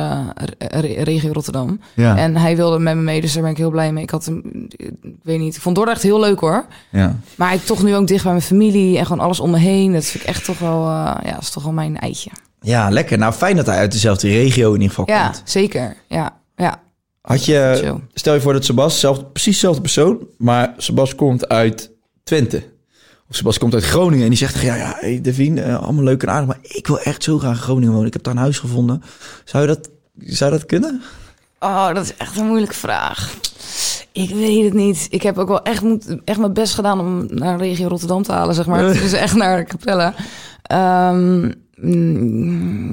[0.59, 1.81] re- regio Rotterdam.
[1.95, 4.03] Ja, En hij wilde met me mee, dus daar ben ik heel blij mee.
[4.03, 4.43] Ik had hem,
[4.77, 6.67] ik weet niet, ik vond Dordrecht heel leuk hoor.
[6.91, 7.17] ja.
[7.37, 9.93] Maar ik toch nu ook dicht bij mijn familie en gewoon alles om me heen.
[9.93, 12.31] Dat vind ik echt toch wel, eh, ja, is toch wel mijn eitje.
[12.61, 13.19] ja, lekker.
[13.19, 15.43] Nou, fijn dat hij uit dezelfde regio in ieder geval Ja, komt.
[15.45, 15.97] zeker.
[16.09, 16.81] Ja, ja.
[17.21, 21.91] Had je, stel je voor dat Sebas, zelf, precies dezelfde persoon, maar Sebas komt uit
[22.25, 22.63] Twente.
[23.31, 26.23] Of Sebas komt uit Groningen en die zegt, ja, ja, hey Devine, eh, allemaal leuk
[26.23, 28.07] en aardig, maar ik wil echt zo graag in Groningen wonen.
[28.07, 29.03] Ik heb daar een huis gevonden.
[29.45, 31.03] Zou je dat, zou dat kunnen?
[31.61, 33.35] Oh, dat is echt een moeilijke vraag.
[34.13, 35.07] Ik weet het niet.
[35.11, 38.33] Ik heb ook wel echt, moet, echt mijn best gedaan om naar regio Rotterdam te
[38.33, 38.93] halen, zeg maar.
[39.03, 40.13] Dus echt naar Capelle.
[40.63, 41.53] Ehm,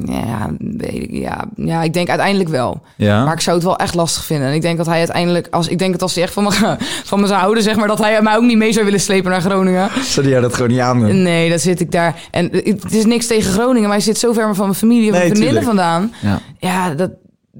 [0.05, 2.81] ja, weet ik, ja, ja, ik denk uiteindelijk wel.
[2.97, 3.23] Ja.
[3.23, 4.47] Maar ik zou het wel echt lastig vinden.
[4.47, 6.77] En ik denk dat hij uiteindelijk, als ik denk dat als hij echt van me,
[7.03, 9.31] van me zou houden, zeg maar, dat hij mij ook niet mee zou willen slepen
[9.31, 9.89] naar Groningen.
[10.03, 11.21] Zou jij dat gewoon niet aan doen?
[11.21, 12.21] Nee, dan zit ik daar.
[12.31, 15.11] En het is niks tegen Groningen, maar hij zit zo ver van mijn familie en
[15.11, 16.13] Nee, mijn vriendinnen vandaan.
[16.21, 16.41] Ja.
[16.59, 17.11] Ja, dat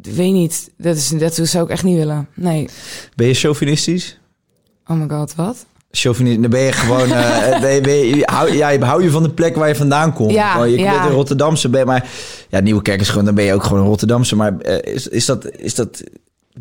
[0.01, 0.71] weet niet.
[0.77, 2.27] Dat, is, dat zou ik echt niet willen.
[2.33, 2.69] Nee.
[3.15, 4.19] Ben je chauvinistisch?
[4.87, 5.65] Oh my god, wat?
[5.95, 9.29] Chauvinist, dan ben je gewoon, eh, ben je, hou, ja, je hou je van de
[9.29, 10.31] plek waar je vandaan komt.
[10.31, 10.91] Ja, je ja.
[10.91, 12.09] bent een Rotterdamse, ben, maar
[12.49, 14.35] ja, Nieuwekerk is gewoon, dan ben je ook gewoon een Rotterdamse.
[14.35, 16.03] Maar eh, is, is dat, is dat,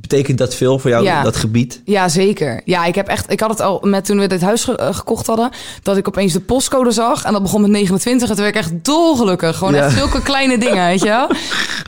[0.00, 1.22] betekent dat veel voor jou, Ja.
[1.22, 1.80] dat gebied?
[1.84, 2.60] Ja, zeker.
[2.64, 3.30] Ja, ik heb echt.
[3.32, 5.50] Ik had het al met toen we dit huis ge- eh, gekocht hadden,
[5.82, 8.62] dat ik opeens de postcode zag en dat begon met 29 en toen werd ik
[8.62, 9.56] echt dolgelukkig.
[9.56, 9.84] Gewoon Ja.
[9.84, 11.28] echt zulke kleine dingen, weet je wel.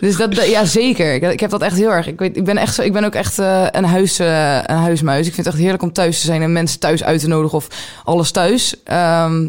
[0.01, 1.15] Dus dat, ja, zeker.
[1.15, 2.07] Ik, ik heb dat echt heel erg.
[2.07, 2.83] Ik weet, ik ben echt zo.
[2.83, 5.27] Ik ben ook echt eh, een huis, eh, een huismuis.
[5.27, 7.57] Ik vind het echt heerlijk om thuis te zijn en mensen thuis uit te nodigen
[7.59, 7.67] of
[8.05, 8.75] alles thuis.
[8.85, 9.49] Ehm,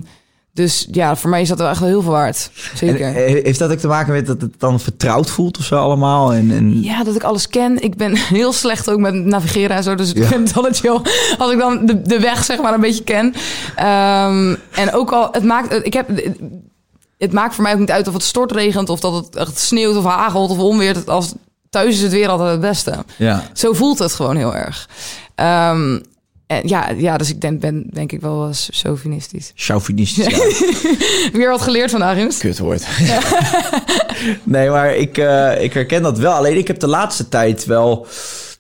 [0.58, 2.50] dus ja, voor mij is dat wel echt wel heel veel waard.
[2.74, 3.02] Zeker.
[3.06, 5.76] En, eh, heeft dat ook te maken met dat het dan vertrouwd voelt of zo
[5.76, 6.34] allemaal?
[6.34, 6.84] En, en...
[6.84, 7.82] Ja, dat ik alles ken.
[7.82, 9.96] Ik ben heel slecht ook met navigeren en zo.
[9.96, 10.28] Dus ik Ja.
[10.28, 11.02] vind dat het heel...
[11.38, 13.34] Als ik dan de, de weg zeg maar een beetje ken.
[13.76, 15.28] Ehm, en ook al...
[15.32, 15.86] Het maakt...
[15.86, 16.10] Ik heb...
[17.18, 18.90] Het maakt voor mij ook niet uit of het stortregent...
[18.90, 21.10] of dat het echt sneeuwt of hagelt of onweert.
[21.10, 21.34] Als,
[21.70, 23.04] thuis is het weer altijd het beste.
[23.16, 23.44] Ja.
[23.54, 24.90] Zo voelt het gewoon heel erg.
[25.36, 26.00] Ehm,
[26.48, 29.52] en ja, ja, dus ik denk, ben denk ik wel eens chauvinistisch.
[29.56, 30.26] Chauvinistisch.
[30.28, 30.38] Ja.
[31.38, 32.38] Weer wat geleerd vandaag, Ims.
[32.38, 32.88] Kutwoord.
[34.44, 36.32] nee, maar ik, eh, ik herken dat wel.
[36.34, 38.08] Alleen ik heb de laatste tijd wel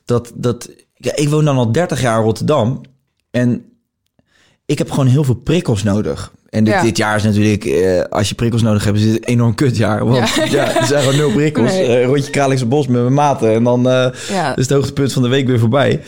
[0.05, 0.31] dat...
[0.35, 2.81] dat ja, ik woon dan al 30 jaar in Rotterdam.
[3.31, 3.65] En
[4.65, 6.31] ik heb gewoon heel veel prikkels nodig.
[6.49, 6.81] En dit, Ja.
[6.81, 10.05] dit jaar is natuurlijk, eh, als je prikkels nodig hebt, is het een enorm kutjaar.
[10.05, 10.45] Want ja.
[10.45, 10.79] Ja.
[10.79, 11.71] er zijn gewoon nul prikkels.
[11.71, 11.85] Nee.
[11.85, 13.53] Eh, rondje Kralingse Bos met mijn maten.
[13.53, 13.89] En dan
[14.55, 16.01] is het hoogtepunt van de week weer voorbij.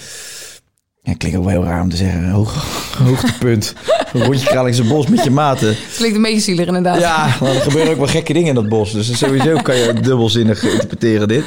[1.02, 2.30] Ja, klinkt ook wel heel raar om te zeggen.
[2.30, 2.66] Hoog,
[3.08, 3.74] hoogtepunt.
[4.14, 5.68] Een rondje Kralingse Bos met je maten.
[5.68, 7.00] Het klinkt een beetje zielig inderdaad.
[7.00, 8.92] Ja, maar er gebeuren ook wel gekke dingen in dat bos.
[8.92, 11.44] Dus sowieso kan je dubbelzinnig interpreteren dit.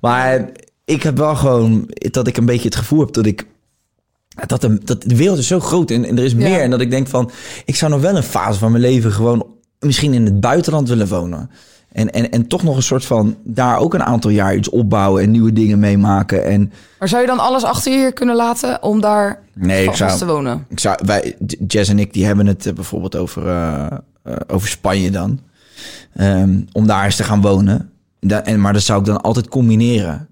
[0.00, 0.50] Maar
[0.84, 3.46] ik heb wel gewoon dat ik een beetje het gevoel heb dat ik...
[4.46, 6.38] Dat de, dat de wereld is zo groot en, en er is Ja.
[6.38, 6.60] meer.
[6.60, 7.30] En dat ik denk van,
[7.64, 9.46] ik zou nog wel een fase van mijn leven gewoon
[9.78, 11.50] misschien in het buitenland willen wonen.
[11.94, 15.22] En, en, en toch nog een soort van daar ook een aantal jaar iets opbouwen
[15.22, 16.44] en nieuwe dingen meemaken.
[16.44, 19.86] En Maar zou je dan alles achter je hier kunnen laten om daar nee, ik
[19.86, 20.66] vast zou, te wonen?
[20.68, 23.86] ik zou, wij, Jess en ik, die hebben het eh, bijvoorbeeld over, eh,
[24.22, 25.40] eh, over Spanje dan.
[26.14, 27.90] Ehm, om daar eens te gaan wonen.
[28.20, 30.28] Da- en, maar dat zou ik dan altijd combineren.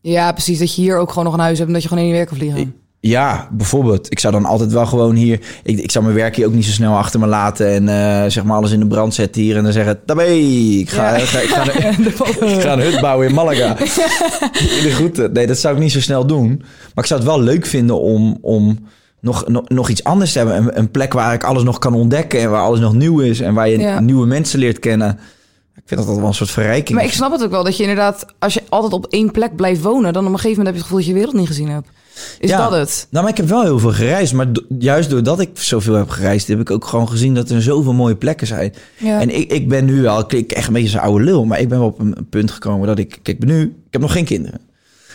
[0.00, 0.58] Ja, precies.
[0.58, 2.18] Dat je hier ook gewoon nog een huis hebt en dat je gewoon heen en
[2.18, 2.74] weer kan vliegen.
[3.06, 4.10] Ja, bijvoorbeeld.
[4.10, 5.40] Ik zou dan altijd wel gewoon hier...
[5.62, 7.68] Ik, ik zou mijn werk hier ook niet zo snel achter me laten...
[7.68, 9.56] en eh, zeg maar alles in de brand zetten hier...
[9.56, 11.62] en dan zeggen, tabé, ik ga, ik ga, ik ga,
[12.46, 13.78] ik ga een hut bouwen in Malaga.
[14.78, 15.32] in de groeten.
[15.32, 16.48] Nee, dat zou ik niet zo snel doen.
[16.94, 18.38] Maar ik zou het wel leuk vinden om...
[18.40, 18.78] om
[19.20, 20.56] nog, nog, nog iets anders te hebben.
[20.56, 22.40] Een, een plek waar ik alles nog kan ontdekken...
[22.40, 23.40] en waar alles nog nieuw is...
[23.40, 24.00] en waar je Ja.
[24.00, 25.18] nieuwe mensen leert kennen.
[25.74, 27.76] Ik vind dat dat wel een soort verrijking Maar ik snap het ook wel dat
[27.76, 30.66] je inderdaad, als je altijd op één plek blijft wonen, dan op een gegeven moment
[30.66, 31.88] heb je het gevoel dat je de wereld niet gezien hebt.
[32.38, 32.68] Is Ja.
[32.68, 33.06] dat het?
[33.10, 34.32] Nou, maar ik heb wel heel veel gereisd.
[34.32, 37.62] Maar do- juist doordat ik zoveel heb gereisd, heb ik ook gewoon gezien dat er
[37.62, 38.72] zoveel mooie plekken zijn.
[38.98, 39.20] Ja.
[39.20, 41.60] En ik, ik ben nu wel, ik klink echt een beetje zo'n oude lul, maar
[41.60, 44.00] ik ben wel op een punt gekomen dat ik, kijk, ik ben nu, ik heb
[44.00, 44.60] nog geen kinderen.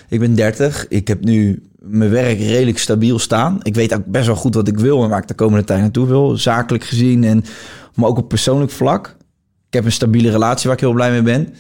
[0.10, 0.86] Ik ben 30.
[0.88, 3.58] Ik heb nu mijn werk redelijk stabiel staan.
[3.62, 5.80] Ik weet ook best wel goed wat ik wil en waar ik de komende tijd
[5.82, 6.38] naartoe wil.
[6.38, 7.44] Zakelijk gezien en
[7.96, 9.16] maar ook op persoonlijk vlak.
[9.68, 11.54] Ik heb een stabiele relatie waar ik heel blij mee ben.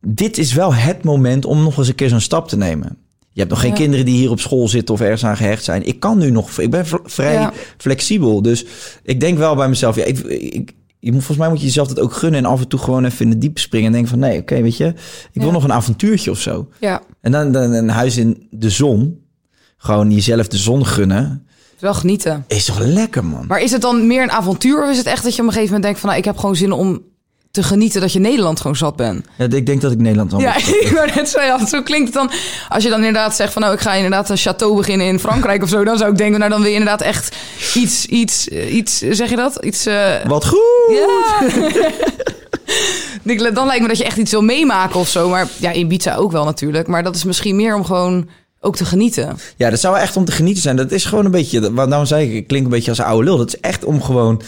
[0.00, 2.96] Dit is wel het moment om nog eens een keer zo'n stap te nemen.
[3.36, 3.76] Je hebt nog geen Ja.
[3.76, 5.86] kinderen die hier op school zitten of ergens aan gehecht zijn.
[5.86, 7.52] Ik kan nu nog, ik ben vrij Ja.
[7.76, 8.42] flexibel.
[8.42, 8.64] Dus
[9.02, 11.88] ik denk wel bij mezelf, ja, ik, ik, je moet, volgens mij moet je jezelf
[11.88, 14.10] dat ook gunnen en af en toe gewoon even in de diepe springen en denken
[14.10, 14.86] van nee, oké, weet je,
[15.32, 16.68] ik wil nog een avontuurtje of zo.
[16.80, 19.18] Ja, En dan, dan een huis in de zon,
[19.76, 21.46] gewoon jezelf de zon gunnen,
[21.78, 22.44] wel genieten.
[22.48, 23.44] is toch lekker man.
[23.46, 25.52] Maar is het dan meer een avontuur of is het echt dat je op een
[25.52, 27.02] gegeven moment denkt van nou, ik heb gewoon zin om
[27.56, 29.26] te genieten dat je Nederland gewoon zat bent?
[29.36, 30.40] Ja, ik denk dat ik Nederland al.
[30.40, 31.28] Ja, ik wou net
[31.68, 32.30] zo, klinkt het dan.
[32.68, 35.62] Als je dan inderdaad zegt van nou, ik ga inderdaad een château beginnen in Frankrijk
[35.62, 37.36] of zo, dan zou ik denken, nou dan wil je inderdaad echt
[37.74, 39.64] iets, iets, eh, iets, zeg je dat?
[39.64, 40.60] Iets, eh, Wat goed!
[40.88, 41.14] Ja.
[43.54, 45.28] Dan lijkt me dat je echt iets wil meemaken of zo.
[45.28, 46.86] Maar ja, Ibiza ook wel natuurlijk.
[46.86, 48.28] Maar dat is misschien meer om gewoon
[48.60, 49.38] ook te genieten.
[49.56, 50.76] Ja, dat zou echt om te genieten zijn.
[50.76, 53.04] Dat is gewoon een beetje, wat nou zei ik, ik klink een beetje als een
[53.04, 53.36] oude lul.
[53.36, 54.42] Dat is echt om gewoon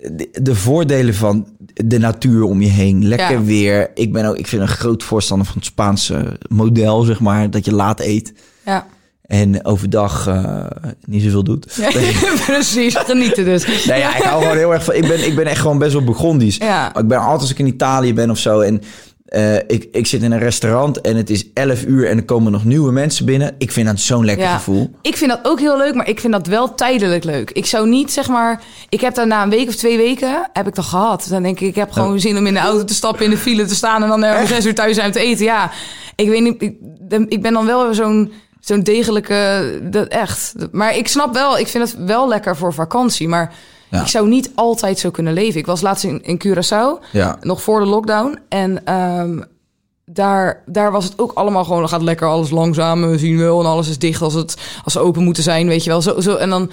[0.00, 3.06] de, de voordelen van de natuur om je heen.
[3.08, 3.42] Lekker Ja.
[3.42, 3.90] weer.
[3.94, 7.64] Ik ben ook, ik vind een groot voorstander van het Spaanse model, zeg maar, dat
[7.64, 8.32] je laat eet
[8.64, 8.86] Ja,
[9.26, 10.64] en overdag eh,
[11.06, 11.66] niet zoveel doet.
[12.46, 12.96] precies.
[12.96, 13.66] Genieten dus.
[13.86, 14.94] Nee, ja, ik hou gewoon heel erg van.
[14.94, 16.56] Ik ben, ik ben echt gewoon best wel Burgondisch.
[16.56, 16.96] Ja.
[16.96, 18.80] Ik ben altijd als ik in Italië ben of zo en
[19.30, 22.52] eh, ik, ik zit in een restaurant en het is 11 uur en er komen
[22.52, 23.54] nog nieuwe mensen binnen.
[23.58, 24.54] Ik vind dat zo'n lekker Ja.
[24.56, 24.90] gevoel.
[25.02, 27.50] Ik vind dat ook heel leuk, maar ik vind dat wel tijdelijk leuk.
[27.50, 28.62] Ik zou niet, zeg maar...
[28.88, 31.26] Ik heb daar na een week of twee weken, heb ik dat gehad.
[31.30, 33.36] Dan denk ik, ik heb gewoon zin om in de auto te stappen, in de
[33.36, 34.02] file te staan...
[34.02, 35.44] en dan om zes uur thuis zijn te eten.
[35.44, 35.70] Ja,
[36.16, 36.62] ik weet niet...
[36.62, 36.74] Ik,
[37.28, 39.70] ik ben dan wel zo'n zo'n degelijke...
[39.82, 40.54] Dat, echt.
[40.72, 43.28] Maar ik snap wel, ik vind het wel lekker voor vakantie.
[43.28, 43.52] Maar
[43.90, 44.00] Ja.
[44.00, 45.60] ik zou niet altijd zo kunnen leven.
[45.60, 47.36] Ik was laatst in, in Curaçao, Ja.
[47.40, 48.38] nog voor de lockdown.
[48.48, 49.40] En ehm,
[50.04, 51.80] daar, daar was het ook allemaal gewoon...
[51.80, 53.60] dan gaat lekker alles langzaam, we zien wel...
[53.60, 56.02] en alles is dicht als, het, als ze open moeten zijn, weet je wel.
[56.02, 56.70] Zo, zo, en dan...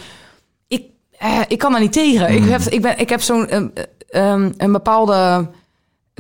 [0.67, 0.83] Ik,
[1.17, 2.29] eh, ik kan daar niet tegen.
[2.33, 3.67] Ik heb, ik ben, ik heb zo'n ehm,
[4.09, 5.47] ehm, een bepaalde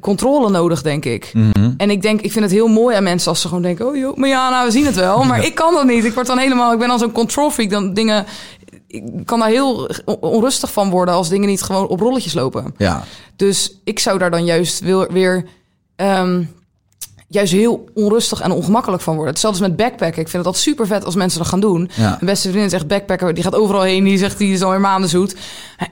[0.01, 1.31] controle nodig, denk ik.
[1.77, 3.87] En ik denk, ik vind het heel mooi aan mensen als ze gewoon denken...
[3.87, 5.23] oh joh, maar ja, nou, we zien het wel.
[5.23, 6.03] Maar ik kan dat niet.
[6.05, 6.71] Ik word dan helemaal...
[6.73, 7.69] Ik ben dan zo'n control freak.
[7.69, 8.25] Dan dingen...
[8.87, 11.13] Ik kan daar heel on- onrustig van worden...
[11.13, 12.73] als dingen niet gewoon op rolletjes lopen.
[12.77, 13.03] Ja.
[13.35, 15.45] Dus ik zou daar dan juist weer, weer
[15.95, 16.43] ehm,
[17.29, 19.33] juist heel onrustig en ongemakkelijk van worden.
[19.33, 20.21] Hetzelfde met backpacken.
[20.21, 21.89] Ik vind het altijd super vet als mensen dat gaan doen.
[21.93, 22.03] Ja.
[22.09, 23.33] Mijn beste vriendin is echt backpacker.
[23.33, 24.03] Die gaat overal heen.
[24.03, 25.35] Die zegt, die is alweer maanden zoet.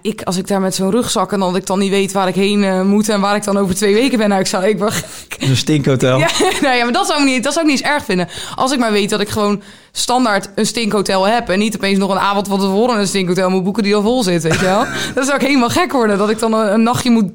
[0.01, 2.35] Ik, als ik daar met zo'n rugzak en dan ik dan niet weet waar ik
[2.35, 3.09] heen eh, moet...
[3.09, 4.65] en waar ik dan over twee weken ben, nou, ik zou...
[4.65, 5.35] Ik gek.
[5.39, 6.17] Een stinkhotel.
[6.17, 6.29] Ja,
[6.61, 8.27] nou ja, maar dat zou, ik niet, dat zou ik niet eens erg vinden.
[8.55, 11.49] Als ik maar weet dat ik gewoon standaard een stinkhotel heb...
[11.49, 14.23] en niet opeens nog een avond van tevoren een stinkhotel moet boeken die al vol
[14.23, 14.85] zit, weet je wel?
[15.15, 16.17] Dan zou ik helemaal gek worden.
[16.17, 17.31] Dat ik dan een, een nachtje moet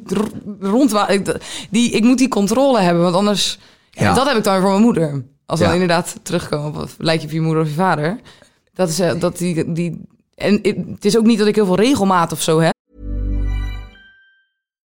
[0.61, 1.25] rondwaaien.
[1.71, 3.59] Die, ik moet die controle hebben, want anders...
[3.91, 4.15] Ja, Ja.
[4.15, 5.25] Dat heb ik dan weer voor mijn moeder.
[5.47, 5.71] Als we Ja.
[5.73, 8.21] dan inderdaad terugkomen op lijkt je op je moeder of je vader.
[8.73, 9.73] Dat is eh, dat die...
[9.73, 10.01] die
[10.35, 10.61] en
[10.95, 12.75] het is ook niet dat ik heel veel regelmaat of zo heb.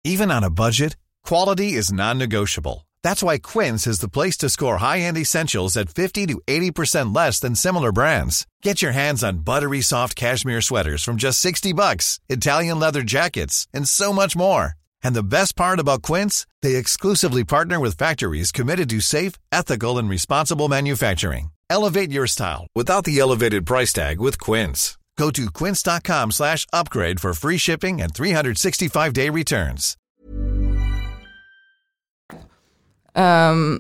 [0.01, 2.85] Even on a budget, quality is non-negotiable.
[3.01, 7.39] That's why Quince is the place to score high-end essentials at 50 to 80% less
[7.39, 8.47] than similar brands.
[8.63, 13.67] Get your hands on buttery soft cashmere sweaters from just 60 bucks, Italian leather jackets,
[13.75, 14.73] and so much more.
[15.05, 19.99] And the best part about Quince, they exclusively partner with factories committed to safe, ethical,
[19.99, 21.51] and responsible manufacturing.
[21.71, 24.99] Elevate your style without the elevated price tag with Quince.
[25.17, 29.97] Go to quince.com slash upgrade for free shipping and 365-day returns.
[33.13, 33.79] Ehm,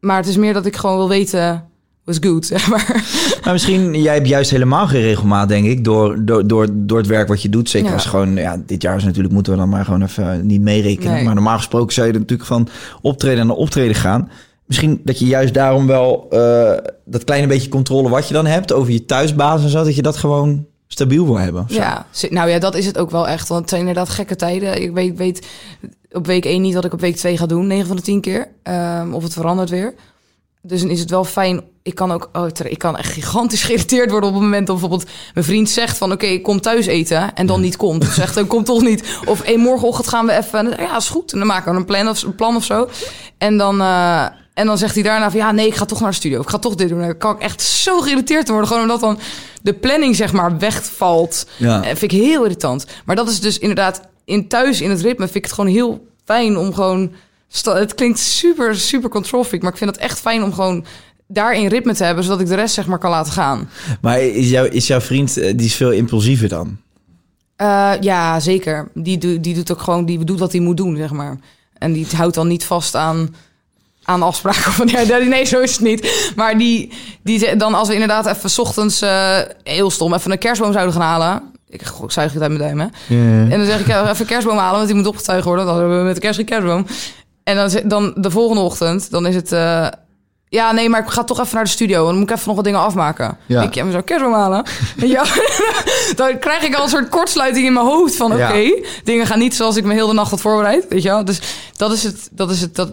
[0.00, 1.69] maar het is meer dat ik gewoon wil weten...
[2.10, 3.04] was good, zeg maar.
[3.44, 7.06] Maar misschien, jij hebt juist helemaal geen regelmaat, denk ik, door, door, door, door het
[7.06, 7.70] werk wat je doet.
[7.70, 7.94] Zeker Ja.
[7.94, 11.12] als gewoon, ja, dit jaar is natuurlijk, moeten we dan maar gewoon even niet meerekenen.
[11.12, 11.24] Nee.
[11.24, 12.68] Maar normaal gesproken zou je er natuurlijk van
[13.00, 14.30] optreden naar optreden gaan.
[14.66, 18.72] Misschien dat je juist daarom wel eh, dat kleine beetje controle wat je dan hebt
[18.72, 21.64] over je thuisbasis en zo, dat je dat gewoon stabiel wil hebben.
[21.68, 23.48] Ja, nou ja, dat is het ook wel echt.
[23.48, 24.82] Want het zijn inderdaad gekke tijden.
[24.82, 25.46] Ik weet, weet
[26.12, 28.20] op week 1 niet wat ik op week 2 ga doen, 9 van de 10
[28.20, 28.48] keer.
[28.62, 29.94] Ehm, of het verandert weer.
[30.62, 31.62] Dus dan is het wel fijn.
[31.82, 35.10] Ik kan ook, oh, ik kan echt gigantisch geïrriteerd worden op het moment dat bijvoorbeeld
[35.34, 38.02] mijn vriend zegt van, oké, ik kom thuis eten en dan niet komt.
[38.02, 39.20] Of zegt, dan komt toch niet.
[39.24, 40.58] Of hey, morgenochtend gaan we even.
[40.58, 41.32] En dan, ja, is goed.
[41.32, 42.88] En dan maken we een plan of, een plan of zo.
[43.38, 46.10] En dan, eh, en dan zegt hij daarna van, ja, nee, ik ga toch naar
[46.10, 46.40] de studio.
[46.40, 47.00] Ik ga toch dit doen.
[47.00, 49.18] Dan kan ik echt zo geïrriteerd worden, gewoon omdat dan
[49.62, 51.46] de planning zeg maar wegvalt.
[51.56, 51.82] Ja.
[51.82, 52.86] Eh, vind ik heel irritant.
[53.04, 56.06] Maar dat is dus inderdaad in thuis in het ritme vind ik het gewoon heel
[56.24, 57.12] fijn om gewoon.
[57.62, 60.84] Het klinkt super super control freak, maar ik vind het echt fijn om gewoon
[61.26, 63.68] daarin ritme te hebben, zodat ik de rest zeg maar kan laten gaan.
[64.00, 66.76] Maar is, jouw is jouw vriend, eh, die is veel impulsiever dan?
[67.56, 68.88] Eh, ja, zeker.
[68.94, 71.38] Die, doet- die doet ook gewoon, die doet wat hij moet doen, zeg maar.
[71.78, 73.34] En die houdt dan niet vast aan,
[74.02, 74.66] aan afspraken.
[74.70, 76.32] Of, nee, nee, zo is het niet.
[76.36, 80.38] Maar die, die dan als we inderdaad even 's ochtends, eh, heel stom, even een
[80.38, 81.42] kerstboom zouden gaan halen.
[81.68, 82.86] Ik, goh, ik zuig het uit mijn duim, hè.
[83.50, 85.66] En dan zeg ik, ja, even een kerstboom halen, want die moet opgetuigd worden.
[85.66, 86.86] Dan hebben we met de kerst geen kerstboom.
[87.44, 89.52] En dan, dan de volgende ochtend, dan is het...
[89.52, 89.86] eh,
[90.48, 91.98] ja, nee, maar ik ga toch even naar de studio.
[92.00, 93.38] En dan moet ik even nog wat dingen afmaken.
[93.46, 93.62] Ja.
[93.62, 94.64] Ik, maar zou ik kerstboom halen?
[94.96, 95.24] ja,
[96.16, 98.32] dan krijg ik al een soort kortsluiting in mijn hoofd van...
[98.32, 98.74] oké, Ja.
[99.04, 100.86] dingen gaan niet zoals ik me heel de nacht had voorbereid.
[100.88, 101.24] Weet je wel?
[101.24, 101.40] Dus
[101.76, 102.28] dat is het...
[102.32, 102.90] Dat is het dat,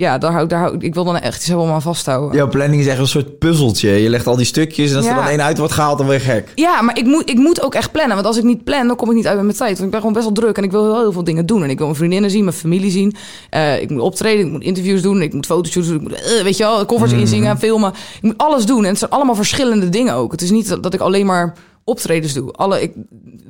[0.00, 2.36] ja, daar hou, daar hou, ik wil dan echt iets helemaal aan vasthouden.
[2.36, 3.90] Jouw planning is echt een soort puzzeltje.
[3.90, 5.16] Je legt al die stukjes en als er Ja.
[5.18, 6.52] dan één uit wordt gehaald, dan je gek.
[6.54, 8.14] Ja, maar ik moet, ik moet ook echt plannen.
[8.14, 9.70] Want als ik niet plan, dan kom ik niet uit met mijn tijd.
[9.70, 11.62] Want ik ben gewoon best wel druk en ik wil heel, heel veel dingen doen.
[11.62, 13.14] En ik wil mijn vriendinnen zien, mijn familie zien.
[13.50, 15.94] Eh, ik moet optreden, ik moet interviews doen, ik moet foto's doen.
[15.94, 17.90] Ik moet, eh, weet je wel, covers inzingen, filmen.
[18.16, 18.82] Ik moet alles doen.
[18.84, 20.32] En het zijn allemaal verschillende dingen ook.
[20.32, 22.52] Het is niet dat, dat ik alleen maar optredens doe.
[22.52, 22.92] Alle, ik,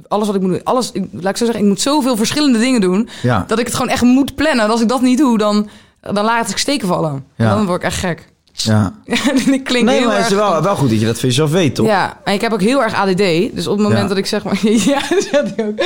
[0.09, 2.59] alles wat ik moet doen, alles, ik, laat ik zo zeggen, ik moet zoveel verschillende
[2.59, 3.09] dingen doen.
[3.23, 3.45] Ja.
[3.47, 4.65] Dat ik het gewoon echt moet plannen.
[4.65, 5.69] En als ik dat niet doe, dan,
[6.01, 7.25] dan laat ik steken vallen.
[7.37, 7.55] Ja.
[7.55, 8.29] Dan word ik echt gek.
[8.53, 8.95] Ja.
[9.53, 11.51] ik klink Nee, heel maar het is wel, wel goed dat je dat voor jezelf
[11.51, 11.87] weet, toch?
[11.87, 13.17] Ja, en ik heb ook heel erg ADD.
[13.55, 14.09] Dus op het moment Ja.
[14.09, 14.59] dat ik zeg maar...
[14.93, 15.83] Ja, dat had ik ook.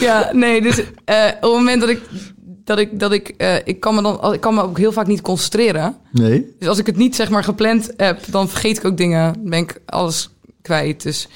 [0.00, 2.00] Ja, nee, dus eh, op het moment dat ik...
[2.64, 5.06] Dat ik, dat ik, eh, ik kan me dan, ik kan me ook heel vaak
[5.06, 5.96] niet concentreren.
[6.12, 6.54] Nee?
[6.58, 9.32] Dus als ik het niet zeg maar gepland heb, dan vergeet ik ook dingen.
[9.32, 10.30] Dan ben ik alles
[10.62, 11.02] kwijt.
[11.02, 11.28] Dus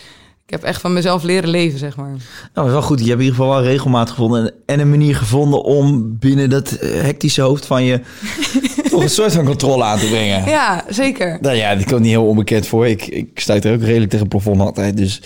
[0.50, 2.10] ik heb echt van mezelf leren leven, zeg maar.
[2.54, 3.00] Nou, wel goed.
[3.00, 6.50] Je hebt in ieder geval wel regelmaat gevonden en, en een manier gevonden om binnen
[6.50, 8.00] dat eh, hectische hoofd van je
[8.90, 10.44] toch een soort van controle aan te brengen.
[10.44, 11.38] Ja, zeker.
[11.40, 12.86] Nou ja, die komt niet heel onbekend voor.
[12.86, 14.96] Ik, ik stuit er ook redelijk tegen het plafond altijd.
[14.96, 15.22] Dus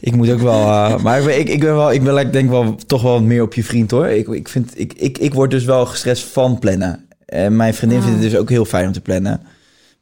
[0.00, 0.60] ik moet ook wel...
[0.60, 1.92] eh, maar ik ben, ik, ik ben wel...
[1.92, 4.06] Ik ben ik denk wel toch wel meer op je vriend, hoor.
[4.06, 7.06] Ik, ik, vind, ik, ik, ik word dus wel gestrest van plannen.
[7.26, 9.40] En mijn vriendin vindt het dus ook heel fijn om te plannen.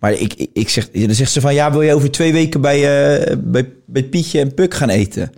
[0.02, 1.54] Maar ik, ik, zeg, dan zegt ze van...
[1.54, 5.32] Ja, wil je over twee weken bij, eh, bij, bij Pietje en Puk gaan eten?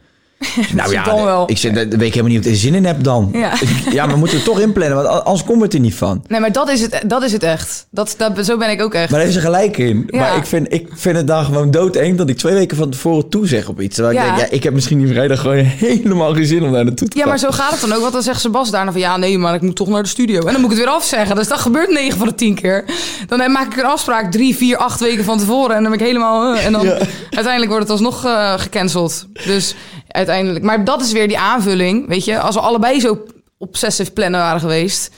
[0.75, 1.51] nou ja, dan wel.
[1.51, 3.29] ik daar weet ik helemaal niet of ik er zin in heb dan.
[3.33, 3.53] Ja.
[3.93, 6.25] ja, maar we moeten het toch inplannen, want anders komt het er niet van.
[6.29, 7.87] Nee, maar dat is het, dat is het echt.
[7.91, 9.11] Dat, dat, zo ben ik ook echt.
[9.11, 10.05] Maar daar heeft ze gelijk in.
[10.11, 10.19] Ja.
[10.19, 13.29] Maar ik vind, ik vind het dan gewoon doodeng dat ik twee weken van tevoren
[13.29, 13.95] toezeg op iets.
[13.95, 14.35] Terwijl ik Ja.
[14.37, 17.17] denk, ja, ik heb misschien die vrijdag gewoon helemaal geen zin om daar naartoe te
[17.17, 17.31] Ja, gaan.
[17.31, 18.01] maar zo gaat het dan ook.
[18.01, 19.01] Want dan zegt Sebas daarna van...
[19.01, 20.39] ja, nee, maar ik moet toch naar de studio.
[20.47, 21.37] En dan moet ik het weer afzeggen.
[21.37, 22.85] Dus dat gebeurt 9 van de 10 keer.
[23.27, 25.77] Dan maak ik een afspraak drie, vier, acht weken van tevoren.
[25.77, 26.55] En dan ben ik helemaal...
[26.55, 26.99] eh, en dan Ja.
[27.31, 29.27] uiteindelijk wordt het alsnog eh, gecanceld.
[29.45, 29.75] Dus
[30.09, 30.34] uiteindelijk...
[30.63, 32.39] Maar dat is weer die aanvulling, weet je.
[32.41, 33.25] Als we allebei zo
[33.59, 35.11] obsessive plannen waren geweest...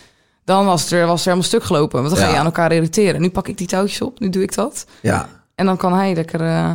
[0.45, 2.03] dan was het, er, was er helemaal stuk gelopen.
[2.03, 3.21] Want dan ga je aan elkaar irriteren.
[3.21, 4.87] Nu pak ik die touwtjes op, nu doe ik dat.
[5.03, 6.41] Ja, En dan kan hij lekker...
[6.41, 6.71] eh,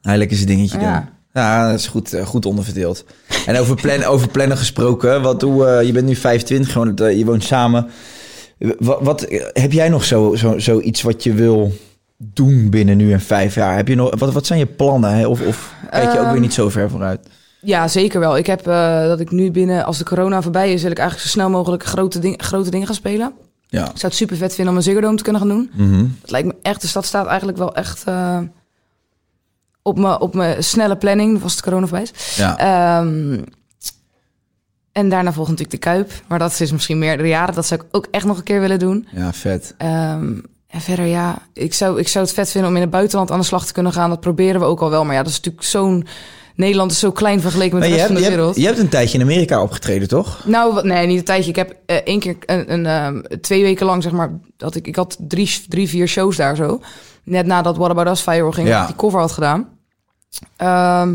[0.00, 0.94] hij lekker zijn dingetje Ja.
[1.00, 1.08] doen.
[1.42, 3.04] Ja, dat is goed, eh, goed onderverdeeld.
[3.46, 5.22] En over, plan, over plannen gesproken.
[5.22, 7.90] Wat, hoe, eh, je bent nu 25, gewoon, eh, je woont samen.
[8.78, 11.72] Wat, wat heb jij nog zo, zo, zoiets wat je wil
[12.16, 13.76] doen binnen nu en vijf jaar?
[13.76, 15.10] Heb je nog, wat, wat zijn je plannen?
[15.14, 15.26] Hè?
[15.26, 17.28] Of, of kijk je ook weer Ehm, niet zo ver vooruit?
[17.66, 18.36] Ja, zeker wel.
[18.36, 21.28] Ik heb eh, dat ik nu binnen, als de corona voorbij is, wil ik eigenlijk
[21.28, 23.32] zo snel mogelijk grote, ding, grote dingen gaan spelen.
[23.68, 23.80] Ja.
[23.80, 25.70] Ik zou het super vet vinden om een Ziggo Dome te kunnen gaan doen.
[25.72, 26.06] Mhm.
[26.20, 28.38] Dat lijkt me echt, de stad staat eigenlijk wel echt eh,
[29.82, 32.36] op mijn op mijn snelle planning, als de corona voorbij is.
[32.36, 32.58] Ja.
[32.58, 33.42] Ehm,
[34.92, 36.10] en daarna volgt natuurlijk de Kuip.
[36.26, 37.54] Maar dat is misschien meerdere jaren.
[37.54, 39.08] Dat zou ik ook echt nog een keer willen doen.
[39.10, 39.74] ja, vet.
[39.78, 40.32] Ehm,
[40.66, 43.38] en verder, ja, ik zou, ik zou het vet vinden om in het buitenland aan
[43.38, 44.10] de slag te kunnen gaan.
[44.10, 45.04] Dat proberen we ook al wel.
[45.04, 46.06] Maar ja, dat is natuurlijk zo'n...
[46.56, 48.56] Nederland is zo klein vergeleken met Maar de je rest hebt, van je, de hebt,
[48.56, 48.56] wereld.
[48.56, 50.42] je hebt een tijdje in Amerika opgetreden, toch?
[50.44, 51.50] Nou, wat- nee, niet een tijdje.
[51.50, 54.86] Ik heb eh, één keer een, een ehm, twee weken lang, zeg maar, dat ik,
[54.86, 56.80] ik had drie, drie, vier shows daar zo.
[57.24, 58.86] Net nadat What About Us Firewall ging, Ja.
[58.86, 59.68] die cover had gedaan.
[60.56, 61.14] Ehm,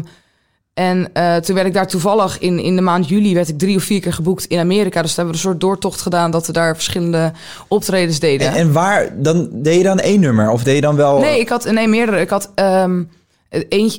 [0.73, 3.75] en eh, toen werd ik daar toevallig in, in de maand juli werd ik drie
[3.75, 5.01] of vier keer geboekt in Amerika.
[5.01, 7.32] Dus toen hebben we een soort doortocht gedaan dat we daar verschillende
[7.67, 8.47] optredens deden.
[8.47, 10.49] En, en waar, dan deed je dan één nummer?
[10.49, 11.19] Of deed je dan wel...
[11.19, 12.19] Nee, ik had nee, meerdere.
[12.19, 13.04] Ik had ehm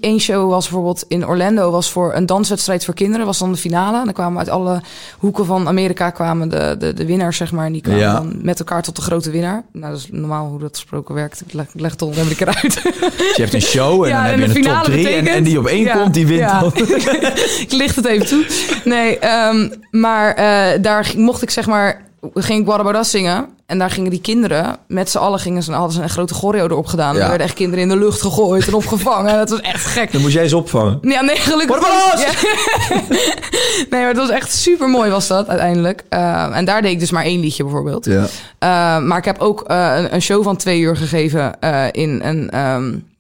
[0.00, 3.26] één show was bijvoorbeeld in Orlando was voor een danswedstrijd voor kinderen.
[3.26, 3.98] Was dan de finale.
[3.98, 4.80] En dan kwamen uit alle
[5.18, 7.66] hoeken van Amerika kwamen de, de, de winnaars zeg maar.
[7.66, 8.12] En die kwamen Ja.
[8.12, 9.64] dan met elkaar tot de grote winnaar.
[9.72, 11.40] Nou, dat is normaal hoe dat gesproken werkt.
[11.46, 12.82] Ik leg, leg het onder een keer uit.
[12.82, 14.96] Dus je hebt een show en Ja, dan heb en je een top drie.
[14.96, 16.72] En, betekent- en die op één Ja, komt, die wint dan.
[17.66, 18.46] ik licht het even toe.
[18.84, 23.48] Nee, ehm, maar eh, daar mocht ik zeg maar ging ik Guarabaras zingen.
[23.66, 26.64] En daar gingen die kinderen, met z'n allen gingen ze, hadden ze een grote choreo
[26.64, 27.14] erop gedaan.
[27.14, 27.20] Ja.
[27.20, 29.37] Er werden echt kinderen in de lucht gegooid en opgevangen.
[29.37, 30.12] dat was echt gek.
[30.12, 30.98] Dan moest jij ze opvangen.
[31.02, 32.26] Ja, nee, gelukkig Guarabaras!
[32.26, 32.40] niet.
[32.40, 33.16] Ja.
[33.90, 36.04] nee, maar het was echt super mooi was dat uiteindelijk.
[36.08, 38.04] Eh, en daar deed ik dus maar één liedje bijvoorbeeld.
[38.04, 38.20] Ja.
[38.22, 41.58] Uh, maar ik heb ook uh, een, een, show van twee uur gegeven
[41.92, 42.58] in een...
[42.58, 43.11] Um,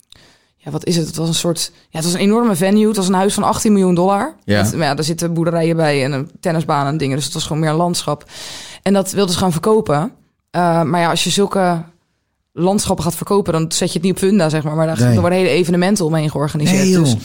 [0.64, 1.06] ja, wat is het?
[1.06, 1.72] Het was een soort...
[1.74, 2.86] Ja, het was een enorme venue.
[2.86, 4.34] Het was een huis van 18 miljoen dollar.
[4.44, 4.62] Ja.
[4.62, 7.16] Met, maar ja, daar zitten boerderijen bij en een tennisbaan en dingen.
[7.16, 8.24] Dus het was gewoon meer een landschap.
[8.82, 9.96] En dat wilden ze gaan verkopen.
[10.56, 11.82] Uh, maar ja, als je zulke
[12.52, 13.52] landschappen gaat verkopen...
[13.52, 14.76] dan zet je het niet op funda, zeg maar.
[14.76, 15.14] Maar daar, Nee.
[15.14, 16.82] er worden hele evenementen omheen georganiseerd.
[16.82, 17.16] Nee, dus,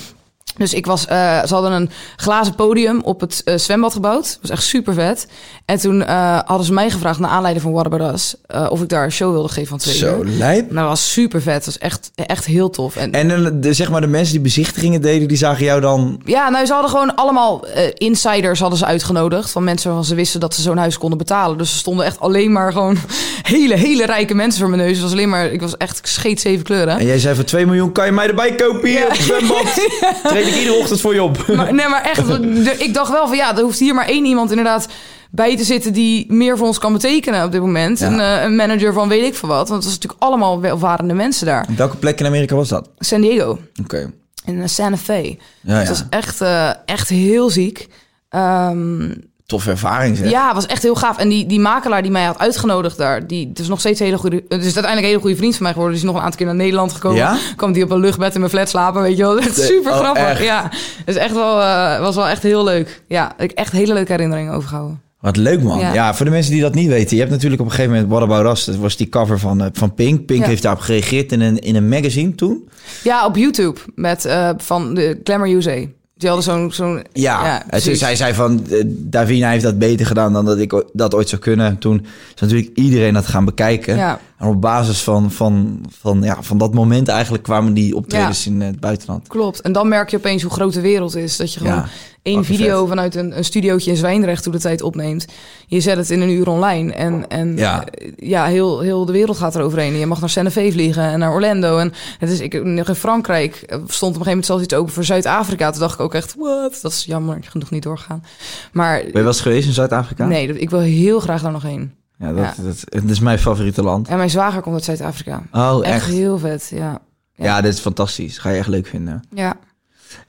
[0.57, 4.23] dus ik was, uh, ze hadden een glazen podium op het uh, zwembad gebouwd.
[4.23, 5.27] Dat was echt super vet.
[5.65, 9.03] En toen uh, hadden ze mij gevraagd, naar aanleiding van Warabaras, uh, of ik daar
[9.03, 10.25] een show wilde geven van twee Zo, uur.
[10.25, 10.65] lijp.
[10.71, 11.53] Nou, dat was super vet.
[11.55, 12.95] Dat was echt, echt heel tof.
[12.95, 16.21] En, En de, zeg maar de mensen die bezichtigingen deden, die zagen jou dan...
[16.25, 19.51] ja, nou, ze hadden gewoon allemaal insiders hadden ze uitgenodigd.
[19.51, 21.57] Van mensen waarvan ze wisten dat ze zo'n huis konden betalen.
[21.57, 22.97] Dus er stonden echt alleen maar gewoon
[23.41, 24.91] hele, hele rijke mensen voor mijn neus.
[24.93, 26.99] Het was alleen maar, ik was echt scheet zeven kleuren.
[26.99, 29.05] En jij zei voor 2 miljoen, kan je mij erbij kopen hier Ja.
[29.05, 29.87] op het zwembad?
[30.47, 31.47] Ik iedere ochtend voor je op.
[31.47, 32.29] Maar, nee, maar echt,
[32.87, 34.87] ik dacht wel van ja, er hoeft hier maar één iemand inderdaad
[35.31, 37.99] bij te zitten die meer voor ons kan betekenen op dit moment.
[37.99, 38.07] Ja.
[38.07, 39.69] Een, eh, een manager van weet ik veel wat.
[39.69, 41.65] Want het was natuurlijk allemaal welvarende mensen daar.
[41.75, 42.89] Welke plek in Amerika was dat?
[42.97, 44.11] San Diego, Oké.
[44.45, 45.37] in eh, Santa Fe.
[45.61, 45.89] Ja, Het ja.
[45.89, 47.87] was echt, eh, echt heel ziek.
[48.29, 49.09] Ehm,
[49.47, 50.29] Toffe ervaring zeg.
[50.29, 51.17] ja, het was echt heel gaaf.
[51.17, 54.05] En die, die makelaar die mij had uitgenodigd daar, die het is nog steeds een
[54.05, 54.35] hele goede.
[54.35, 55.95] Het is uiteindelijk een hele goede vriend van mij geworden.
[55.97, 57.17] Die is nog een aantal keer naar Nederland gekomen.
[57.17, 57.37] Ja?
[57.55, 59.39] Kwam die op een luchtbed in mijn flat slapen, weet je wel.
[59.47, 60.23] Echt super oh, grappig.
[60.23, 60.43] echt?
[60.43, 60.63] Ja,
[61.05, 63.01] het is echt wel, eh, was wel echt heel leuk.
[63.07, 65.01] Ja, ik echt hele leuke herinneringen overgehouden.
[65.19, 65.79] Wat leuk man.
[65.79, 65.93] Ja.
[65.93, 66.13] Ja.
[66.15, 67.15] voor de mensen die dat niet weten.
[67.15, 68.65] Je hebt natuurlijk op een gegeven moment What About Us.
[68.65, 70.25] Dat was die cover van, eh, van Pink.
[70.25, 70.47] Pink Ja.
[70.47, 72.69] heeft daarop gereageerd in een, in een magazine toen.
[73.03, 75.85] Ja, op YouTube met eh, van de Glamour USA.
[76.17, 77.99] Die hadden zo'n zo'n Ja, en ze, precies.
[77.99, 81.41] zij zei van, eh, Davina heeft dat beter gedaan dan dat ik dat ooit zou
[81.41, 81.77] kunnen.
[81.77, 83.95] Toen is natuurlijk iedereen dat gaan bekijken.
[83.95, 84.19] Ja.
[84.37, 88.61] En op basis van, van, van, ja, van dat moment eigenlijk kwamen die optredens in
[88.61, 89.27] het buitenland.
[89.27, 89.61] Klopt.
[89.61, 91.37] En dan merk je opeens hoe groot de wereld is.
[91.37, 91.87] Dat je gewoon Ja,
[92.27, 92.87] één video vet.
[92.89, 95.25] vanuit een, een studiootje in Zwijndrecht toen de tijd opneemt.
[95.67, 96.93] Je zet het in een uur online.
[96.93, 97.85] En, en Ja.
[97.85, 99.93] eh, ja, heel, heel de wereld gaat eroverheen.
[99.93, 101.77] En je mag naar Fe vliegen en naar Orlando.
[101.77, 105.03] En het is, ik, in Frankrijk stond op een gegeven moment zelfs iets open voor
[105.03, 105.71] Zuid-Afrika.
[105.71, 106.79] Toen dacht ik ook echt, wat?
[106.81, 108.23] Dat is jammer, genoeg niet doorgaan.
[108.71, 110.25] Maar Ben je wel eens geweest in Zuid-Afrika?
[110.25, 111.91] nee, ik wil heel graag daar nog heen.
[112.19, 112.63] Ja, dat, Ja.
[112.63, 114.07] Dat, dat is mijn favoriete land.
[114.07, 115.41] En mijn zwager komt uit Zuid-Afrika.
[115.51, 116.05] Oh, Echt, echt?
[116.05, 116.99] heel vet, ja.
[117.35, 118.37] Ja, dit is fantastisch.
[118.37, 119.23] Ga je echt leuk vinden.
[119.33, 119.55] Ja.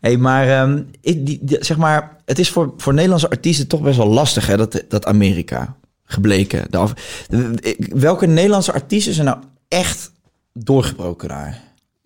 [0.00, 3.82] Hey, maar, ehm, ik, die, die- zeg maar het is voor, voor Nederlandse artiesten toch
[3.82, 6.66] best wel lastig, hè, dat, dat Amerika gebleken.
[6.70, 9.38] De af- de- ik- welke Nederlandse artiesten zijn nou
[9.68, 10.12] echt
[10.52, 11.60] doorgebroken daar?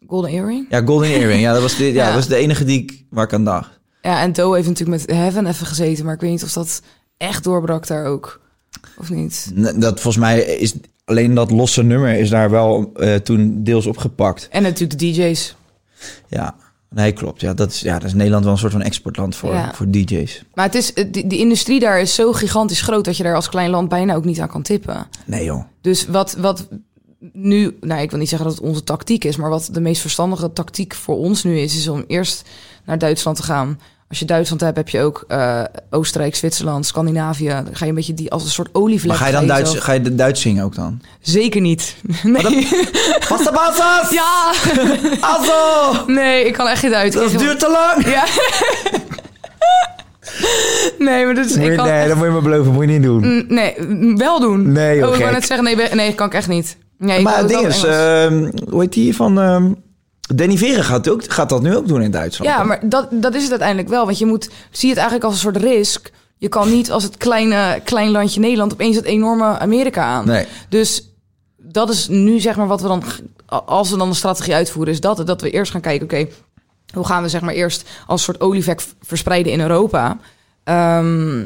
[0.06, 0.66] Golden Earring.
[0.70, 1.40] Ja, Golden Earring.
[1.40, 2.04] Ja, dat was de, ja, Ja.
[2.06, 3.80] dat was de enige die ik, waar ik aan dacht.
[4.02, 6.82] Ja, en Doe heeft natuurlijk met Heaven even gezeten, maar ik weet niet of dat
[7.16, 8.40] echt doorbrak daar ook.
[8.98, 9.50] Of niet.
[9.80, 14.48] Dat volgens mij is alleen dat losse nummer is daar wel eh, toen deels opgepakt.
[14.50, 15.56] En natuurlijk de DJ's.
[16.28, 16.54] Ja,
[16.94, 17.40] nee, klopt.
[17.40, 19.74] Ja, dat is, ja, dat is Nederland wel een soort van exportland voor, Ja.
[19.74, 20.42] voor DJ's.
[20.54, 23.48] Maar het is, die, die industrie daar is zo gigantisch groot dat je daar als
[23.48, 25.06] klein land bijna ook niet aan kan tippen.
[25.26, 25.64] Nee, joh.
[25.80, 26.68] Dus wat, wat
[27.32, 30.00] nu, nou ik wil niet zeggen dat het onze tactiek is, maar wat de meest
[30.00, 32.48] verstandige tactiek voor ons nu is, is om eerst
[32.86, 33.80] naar Duitsland te gaan.
[34.08, 37.48] Als je Duitsland hebt, heb je ook eh, Oostenrijk, Zwitserland, Scandinavië.
[37.48, 39.16] Dan ga je een beetje die als een soort olievlek.
[39.16, 41.00] Ga je dan Duits, ga je de Duits zingen ook dan?
[41.20, 41.94] Zeker niet.
[42.22, 42.68] Nee.
[43.28, 44.10] Pasta basas!
[44.10, 44.52] Ja,
[45.32, 46.04] Also!
[46.06, 47.12] nee, ik kan echt niet uit.
[47.12, 48.06] Dat duurt te lang!
[48.14, 48.24] Ja.
[51.06, 51.56] nee, maar dat is.
[51.56, 52.72] Moet je- Ik kan nee, echt- dat moet je me beloven.
[52.72, 53.44] Moet je niet doen.
[53.48, 53.74] Nee,
[54.16, 54.72] wel doen.
[54.72, 56.76] Nee, joh, oh, ik wou net zeggen, nee, nee, kan ik echt niet.
[56.98, 59.40] Nee, maar het ding is, ehm, hoe heet die van...
[59.40, 59.72] ehm
[60.34, 62.52] Danny Veren gaat, ook, gaat dat nu ook doen in Duitsland.
[62.52, 64.04] ja, maar dat, dat is het uiteindelijk wel.
[64.04, 66.10] Want je moet, zie het eigenlijk als een soort risk.
[66.36, 70.26] Je kan niet als het kleine klein landje Nederland opeens het enorme Amerika aan.
[70.26, 70.46] Nee.
[70.68, 71.08] Dus
[71.56, 73.02] dat is nu zeg maar wat we dan,
[73.46, 76.26] als we dan de strategie uitvoeren, is dat, dat we eerst gaan kijken, oké,
[76.94, 80.18] hoe gaan we zeg maar eerst als soort olievlek verspreiden in Europa.
[80.64, 81.44] Ehm,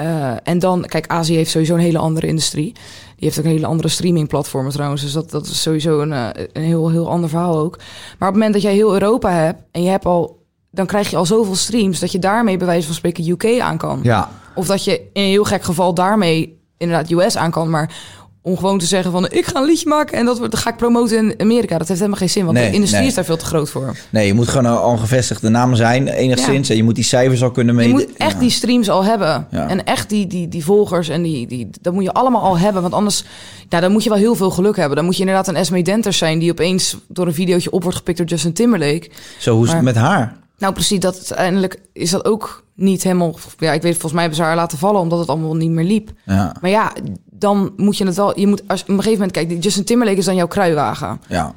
[0.00, 2.72] eh, en dan, kijk, Azië heeft sowieso een hele andere industrie.
[2.72, 5.02] Die heeft ook een hele andere streamingplatformen trouwens.
[5.02, 7.76] Dus dat, dat is sowieso een, eh, een heel, heel ander verhaal ook.
[7.78, 11.10] Maar op het moment dat jij heel Europa hebt en je hebt al, dan krijg
[11.10, 14.00] je al zoveel streams dat je daarmee bij wijze van spreken UK aan kan.
[14.02, 14.30] Ja.
[14.54, 17.70] Of dat je in een heel gek geval daarmee inderdaad US aan kan.
[17.70, 17.94] Maar
[18.42, 20.76] om gewoon te zeggen van ik ga een liedje maken en dat, dat ga ik
[20.76, 21.78] promoten in Amerika.
[21.78, 23.08] Dat heeft helemaal geen zin, want Nee, de industrie nee.
[23.08, 23.96] is daar veel te groot voor.
[24.10, 26.68] Nee, je moet gewoon al- een gevestigde naam zijn, enigszins.
[26.68, 27.92] En je moet die cijfers al kunnen Je meten.
[28.06, 28.38] moet echt Ja.
[28.38, 29.46] die streams al hebben.
[29.50, 29.68] Ja.
[29.68, 32.82] En echt die, die, die volgers en die, die, dat moet je allemaal al hebben.
[32.82, 33.24] Want anders,
[33.68, 34.96] ja, dan moet je wel heel veel geluk hebben.
[34.96, 37.96] Dan moet je inderdaad een Esme Denters zijn die opeens door een videootje op wordt
[37.98, 39.10] gepikt door Justin Timberlake.
[39.38, 40.36] Zo, hoe is het met haar?
[40.58, 43.38] Nou, precies, dat uiteindelijk is dat ook niet helemaal.
[43.58, 45.84] Ja, ik weet, volgens mij hebben ze haar laten vallen omdat het allemaal niet meer
[45.84, 46.10] liep.
[46.24, 46.54] Ja.
[46.60, 46.92] Maar ja,
[47.40, 48.38] dan moet je het wel...
[48.38, 49.32] Je moet als, op een gegeven moment...
[49.32, 51.20] Kijk, Justin Timberlake is dan jouw kruiwagen.
[51.28, 51.54] Ja.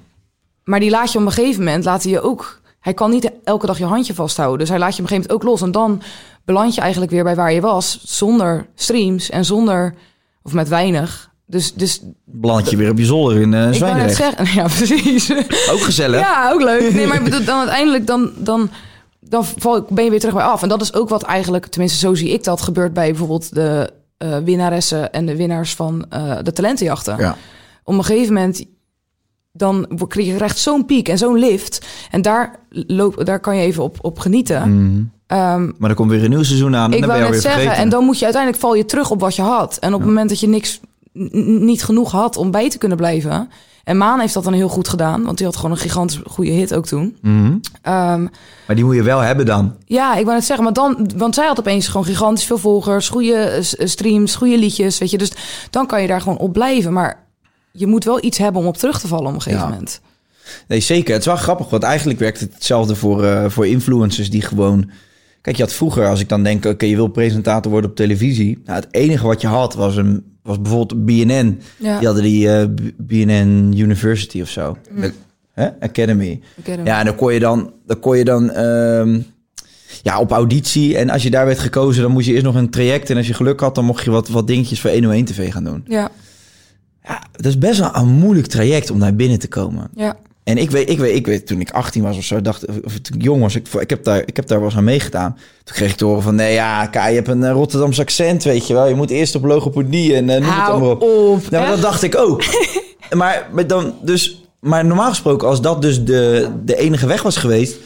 [0.64, 1.86] Maar die laat je op een gegeven moment...
[1.86, 2.62] Laat hij je ook...
[2.80, 4.60] Hij kan niet elke dag je handje vasthouden.
[4.60, 5.68] Dus hij laat je op een gegeven moment ook los.
[5.68, 6.02] En dan
[6.46, 8.00] beland je eigenlijk weer bij waar je was.
[8.04, 9.94] Zonder streams en zonder...
[10.44, 11.32] Of met weinig.
[11.46, 14.16] Dus, dus Beland je weer op je zolder in eh ik Zwijndrecht.
[14.16, 14.46] zeggen...
[14.62, 15.32] Ja, precies.
[15.72, 16.20] Ook gezellig.
[16.20, 16.94] Ja, ook leuk.
[16.94, 18.70] Nee, maar dan uiteindelijk dan, dan,
[19.20, 20.62] dan val ik, ben je weer terug bij af.
[20.62, 23.94] En dat is ook wat eigenlijk, tenminste zo zie ik dat, gebeurt bij bijvoorbeeld de
[24.24, 27.18] eh winnaressen en de winnaars van eh, de talentenjachten.
[27.18, 27.36] Ja.
[27.84, 28.66] Op een gegeven moment
[29.52, 31.86] dan krijg je echt zo'n piek en zo'n lift.
[32.12, 34.62] En daar, loop, daar kan je even op, op genieten.
[35.28, 37.34] Ehm, Maar er komt weer een nieuw seizoen aan en ik dan ben wou je
[37.34, 37.84] net zeggen, vergeten.
[37.84, 39.78] en dan moet je uiteindelijk val je terug op wat je had.
[39.78, 40.80] En op het moment dat je niks
[41.14, 43.50] niet genoeg had om bij te kunnen blijven.
[43.84, 46.52] En Maan heeft dat dan heel goed gedaan, want die had gewoon een gigantisch goede
[46.52, 47.18] hit ook toen.
[47.22, 47.58] Mhm.
[47.82, 48.22] Ehm,
[48.68, 49.76] Maar die moet je wel hebben dan.
[49.86, 53.10] ja, ik wou net zeggen, maar dan, want zij had opeens gewoon gigantisch veel volgers,
[53.10, 55.18] goede eh, s- streams, goede liedjes, weet je.
[55.18, 55.32] Dus
[55.70, 56.94] dan kan je daar gewoon op blijven.
[56.94, 57.24] Maar
[57.72, 59.70] je moet wel iets hebben om op terug te vallen op een gegeven Ja.
[59.72, 60.02] moment.
[60.68, 61.12] Nee, zeker.
[61.12, 64.90] Het is wel grappig, want eigenlijk werkt het hetzelfde voor, eh, voor influencers die gewoon...
[65.44, 68.62] Kijk, je had vroeger, als ik dan denk, oké, je wil presentator worden op televisie.
[68.66, 71.60] Nou, het enige wat je had was, een, was bijvoorbeeld BNN.
[71.78, 71.98] Ja.
[71.98, 74.78] Die hadden die eh, B- BNN University of zo.
[74.96, 75.14] De-
[75.54, 75.70] hè?
[75.80, 76.40] Academy.
[76.64, 76.86] Hem.
[76.86, 79.20] Ja, en dan kon je dan, dan, kon je dan ehm,
[80.02, 80.98] ja, op auditie.
[80.98, 83.10] En als je daar werd gekozen, dan moest je eerst nog een traject.
[83.10, 85.64] En als je geluk had, dan mocht je wat, wat dingetjes voor 101 TV gaan
[85.64, 85.84] doen.
[85.88, 86.12] ja,
[87.04, 89.90] Ja, dat is best wel een moeilijk traject om daar binnen te komen.
[89.96, 90.18] ja.
[90.44, 93.00] En ik weet, ik weet, ik weet, toen ik 18 was of zo, dacht, of
[93.00, 95.38] toen ik jong was, ik, ik, heb daar, ik heb daar wel eens aan meegedaan.
[95.64, 98.44] Toen kreeg ik te horen van, nee ja, Kai, je hebt een eh, Rotterdamse accent,
[98.44, 98.88] weet je wel.
[98.88, 101.02] Je moet eerst op logopedie en eh, noem het allemaal op.
[101.02, 101.50] op.
[101.50, 102.44] Dat dacht ik ook.
[103.12, 107.38] maar, maar, dan, dus, maar normaal gesproken, als dat dus de, de enige weg was
[107.38, 107.78] geweest,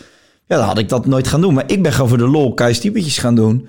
[0.47, 1.53] ja, dan had ik dat nooit gaan doen.
[1.53, 3.67] Maar ik ben gewoon voor de lol Kai-stiepetjes gaan doen.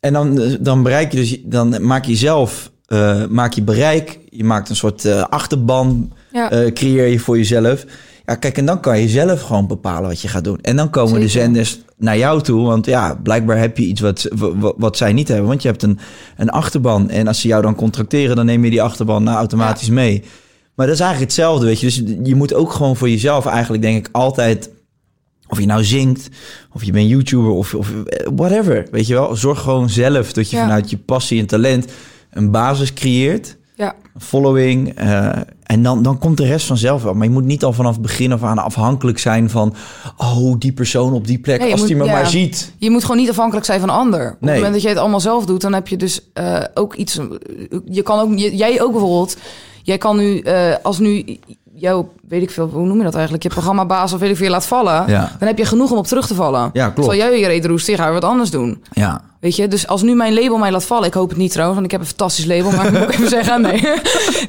[0.00, 4.18] En dan, dan bereik je dus, dan maak je zelf, eh, maak je bereik.
[4.28, 6.50] Je maakt een soort eh, achterban, Ja.
[6.50, 7.84] eh, creëer je voor jezelf.
[8.32, 10.58] Ja, kijk, en dan kan je zelf gewoon bepalen wat je gaat doen.
[10.60, 12.66] En dan komen de zenders naar jou toe.
[12.66, 15.46] Want ja, blijkbaar heb je iets wat, wat, wat zij niet hebben.
[15.46, 15.98] Want je hebt een,
[16.36, 17.10] een achterban.
[17.10, 20.22] En als ze jou dan contracteren, dan neem je die achterban nou automatisch mee.
[20.74, 21.86] Maar dat is eigenlijk hetzelfde, weet je.
[21.86, 24.70] Dus je moet ook gewoon voor jezelf eigenlijk, denk ik, altijd...
[25.48, 26.28] Of je nou zingt,
[26.72, 27.92] of je bent YouTuber, of, of
[28.34, 28.86] whatever.
[28.90, 30.62] Weet je wel, zorg gewoon zelf dat je Ja.
[30.62, 31.92] vanuit je passie en talent...
[32.30, 33.94] een basis creëert ja.
[34.18, 34.88] following.
[34.94, 35.28] eh,
[35.62, 37.14] en dan, dan komt de rest vanzelf wel.
[37.14, 39.74] Maar je moet niet al vanaf het begin af aan afhankelijk zijn van...
[40.16, 42.12] oh, die persoon op die plek, Nee, als die me ja.
[42.12, 42.72] maar ziet.
[42.78, 44.30] Je moet gewoon niet afhankelijk zijn van ander.
[44.32, 44.48] Op Nee.
[44.50, 47.18] het moment dat jij het allemaal zelf doet, dan heb je dus eh, ook iets.
[47.84, 49.36] Je kan ook, jij ook bijvoorbeeld.
[49.82, 51.38] Jij kan nu, eh, als nu
[51.74, 53.42] jouw, weet ik veel, hoe noem je dat eigenlijk?
[53.42, 55.04] Je programmabaas of weet ik veel laat vallen.
[55.08, 55.36] Ja.
[55.38, 56.70] Dan heb je genoeg om op terug te vallen.
[56.72, 57.08] Ja, klopt.
[57.08, 58.82] Zal jij je reed roesten, ga je wat anders doen.
[58.92, 61.52] Ja, Weet je, dus als nu mijn label mij laat vallen, ik hoop het niet
[61.52, 63.82] trouwens, want ik heb een fantastisch label, maar ik moet ook even zeggen, nee.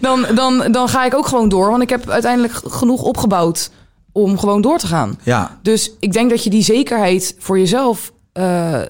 [0.01, 3.69] Dan, dan, dan ga ik ook gewoon door, want ik heb uiteindelijk genoeg opgebouwd
[4.11, 5.19] om gewoon door te gaan.
[5.23, 5.59] ja.
[5.61, 8.81] Dus ik denk dat je die zekerheid voor jezelf eh,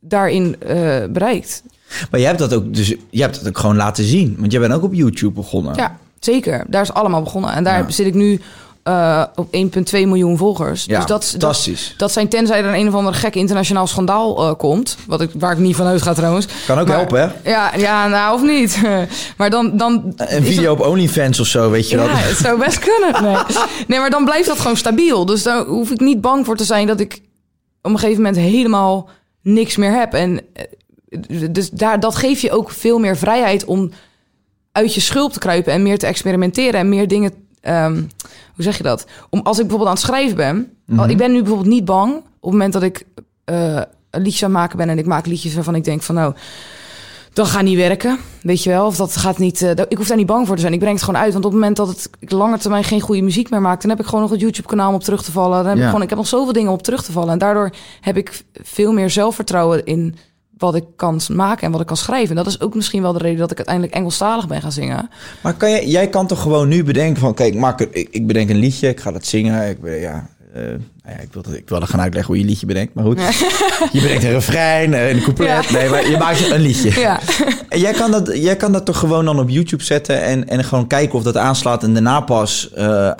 [0.00, 0.76] daarin eh,
[1.10, 1.62] bereikt.
[2.10, 4.36] Maar jij hebt dat ook, dus je hebt dat ook gewoon laten zien.
[4.38, 5.74] Want jij bent ook op YouTube begonnen.
[5.76, 6.64] Ja, zeker.
[6.68, 7.52] Daar is allemaal begonnen.
[7.52, 7.90] En daar Ja.
[7.90, 8.40] zit ik nu
[8.82, 9.52] eh, op 1,2
[9.92, 10.84] miljoen volgers.
[10.84, 11.94] Ja, dus dat, dat, fantastisch.
[11.96, 14.96] dat zijn tenzij er een of ander gek internationaal schandaal eh, komt.
[15.06, 16.46] Wat ik, waar ik niet van uitga trouwens.
[16.66, 17.50] Kan ook Maar- helpen, hè?
[17.50, 18.80] Ja, ja, nou of niet.
[19.38, 19.76] maar dan...
[19.76, 22.14] dan Een is video op OnlyFans of zo, weet je Ja, wel.
[22.16, 23.22] het zou best kunnen.
[23.22, 23.36] Nee.
[23.88, 25.24] nee, maar dan blijft dat gewoon stabiel.
[25.26, 27.20] Dus daar hoef ik niet bang voor te zijn dat ik
[27.82, 29.08] op een gegeven moment helemaal
[29.42, 30.14] niks meer heb.
[30.14, 30.64] En eh,
[31.50, 33.90] dus daar, dat geeft je ook veel meer vrijheid om
[34.72, 37.32] uit je schulp te kruipen en meer te experimenteren en meer dingen.
[37.60, 37.94] Ehm,
[38.54, 39.06] hoe zeg je dat?
[39.30, 40.72] Om als ik bijvoorbeeld aan het schrijven ben.
[40.98, 43.06] al- Ik ben nu bijvoorbeeld niet bang op het moment dat ik
[43.44, 43.80] eh,
[44.10, 46.34] een liedje aan het maken ben en ik maak liedjes waarvan ik denk van nou
[47.32, 48.86] dat gaat niet werken, weet je wel.
[48.86, 49.62] Of dat gaat niet.
[49.62, 50.72] eh, ik hoef daar niet bang voor te zijn.
[50.72, 51.32] Ik breng het gewoon uit.
[51.32, 53.90] Want op het moment dat het ik langer termijn geen goede muziek meer maakt, dan
[53.90, 55.56] heb ik gewoon nog het YouTube-kanaal om op terug te vallen.
[55.58, 55.80] Dan heb Ja.
[55.82, 57.32] ik gewoon, ik heb nog zoveel dingen om op terug te vallen.
[57.32, 60.14] En daardoor heb ik veel meer zelfvertrouwen in
[60.60, 62.28] wat ik kan maken en wat ik kan schrijven.
[62.36, 65.10] En dat is ook misschien wel de reden dat ik uiteindelijk Engelstalig ben gaan zingen.
[65.42, 67.34] Maar kan jij, jij kan toch gewoon nu bedenken van...
[67.34, 69.68] Kijk, ik, maak, ik, ik bedenk een liedje, ik ga dat zingen.
[69.68, 70.78] Ik, ben- ja, eh, nou
[71.16, 73.20] ja, ik, wil, ik wilde gaan uitleggen hoe je liedje bedenkt, maar goed.
[73.92, 75.48] Je bedenkt een refrein, eh, een couplet.
[75.48, 75.72] Ja.
[75.78, 77.00] Nee, maar je maakt een liedje.
[77.00, 77.20] Ja,
[77.68, 80.64] En jij kan, dat, jij kan dat toch gewoon dan op YouTube zetten en, en
[80.64, 83.10] gewoon kijken of dat aanslaat en daarna pas eh,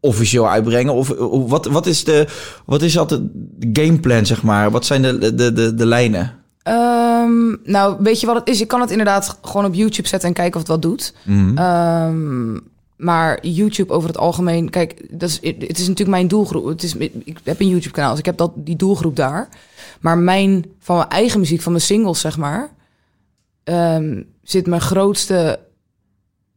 [0.00, 0.94] officieel uitbrengen?
[0.94, 2.26] Of eh, wat, wat is de
[2.66, 4.70] wat is altijd de gameplan, zeg maar?
[4.70, 6.32] Wat zijn de, de, de, de lijnen?
[6.68, 8.58] Ehm, nou, weet je wat het is?
[8.58, 11.14] Je kan het inderdaad gewoon op YouTube zetten en kijken of het wat doet.
[11.24, 11.58] Mhm.
[11.58, 12.58] Ehm,
[12.96, 16.64] maar YouTube over het algemeen, kijk, dat is, het is natuurlijk mijn doelgroep.
[16.64, 19.48] Het is, ik heb een YouTube-kanaal, dus ik heb dat, die doelgroep daar.
[20.00, 22.70] Maar mijn, van mijn eigen muziek, van mijn singles, zeg maar,
[23.64, 25.60] ehm, zit mijn grootste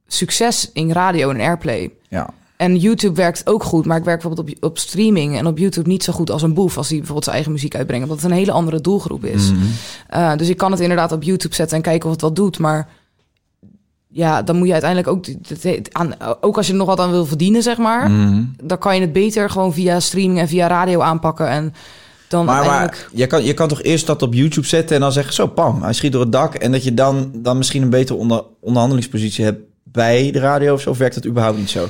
[0.07, 1.91] succes in radio en airplay.
[2.09, 2.30] Ja.
[2.62, 5.88] En YouTube werkt ook goed, maar ik werk bijvoorbeeld op, op streaming en op YouTube
[5.88, 8.32] niet zo goed als een boef als die bijvoorbeeld zijn eigen muziek uitbrengt, omdat het
[8.32, 9.51] een hele andere doelgroep is.
[9.51, 9.62] Mhm.
[10.07, 12.59] Eh, dus ik kan het inderdaad op YouTube zetten en kijken of het wat doet,
[12.59, 12.88] maar
[14.07, 15.26] ja, dan moet je uiteindelijk ook,
[15.91, 18.43] aan, ook als je er nog wat aan wil verdienen, zeg maar, Mhm.
[18.64, 21.74] dan kan je het beter gewoon via streaming en via radio aanpakken en
[22.28, 23.07] dan Maar, uiteindelijk...
[23.12, 25.34] maar je, kan, je kan toch eerst dat op YouTube zetten en dan zeggen...
[25.34, 26.53] zo, pam, hij schiet door het dak.
[26.55, 30.82] En dat je dan, dan misschien een betere onder, onderhandelingspositie hebt bij de radio of
[30.82, 30.89] zo.
[30.89, 31.88] Of werkt dat überhaupt niet zo?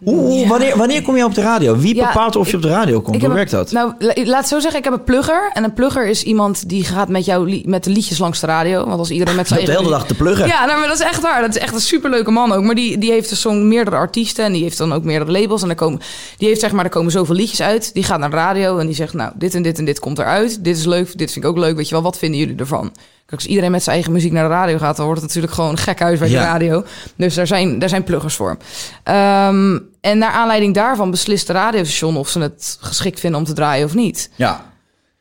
[0.00, 0.48] Ja.
[0.48, 1.76] wanneer, wanneer kom je op de radio?
[1.76, 3.22] Wie Ja, bepaalt of je op de radio komt?
[3.22, 3.72] Hoe werkt dat?
[3.72, 5.50] Nou, la- laat het zo zeggen, ik heb een plugger.
[5.52, 8.86] En een plugger is iemand die gaat met jou met de liedjes langs de radio.
[8.86, 10.46] Want als iedereen met zijn hebt de hele dag te pluggen.
[10.46, 11.40] Ja, nou, maar dat is echt waar.
[11.40, 12.62] Dat is echt een superleuke man ook.
[12.64, 15.62] Maar die, die heeft dus zo'n meerdere artiesten en die heeft dan ook meerdere labels.
[15.62, 16.00] En er komen,
[16.38, 17.94] die heeft zeg maar, er komen zoveel liedjes uit.
[17.94, 20.18] Die gaat naar de radio en die zegt, nou, dit en dit en dit komt
[20.18, 20.64] eruit.
[20.64, 21.76] Dit is leuk, dit vind ik ook leuk.
[21.76, 22.92] Weet je wel, wat vinden jullie ervan?
[23.26, 25.54] Kijk, als iedereen met zijn eigen muziek naar de radio gaat, dan wordt het natuurlijk
[25.54, 26.84] gewoon gek huis bij de radio.
[27.16, 28.56] Dus daar zijn, daar zijn pluggers voor.
[29.02, 33.52] Ehm, en naar aanleiding daarvan beslist de radiostation of ze het geschikt vinden om te
[33.52, 34.30] draaien of niet.
[34.34, 34.72] Ja.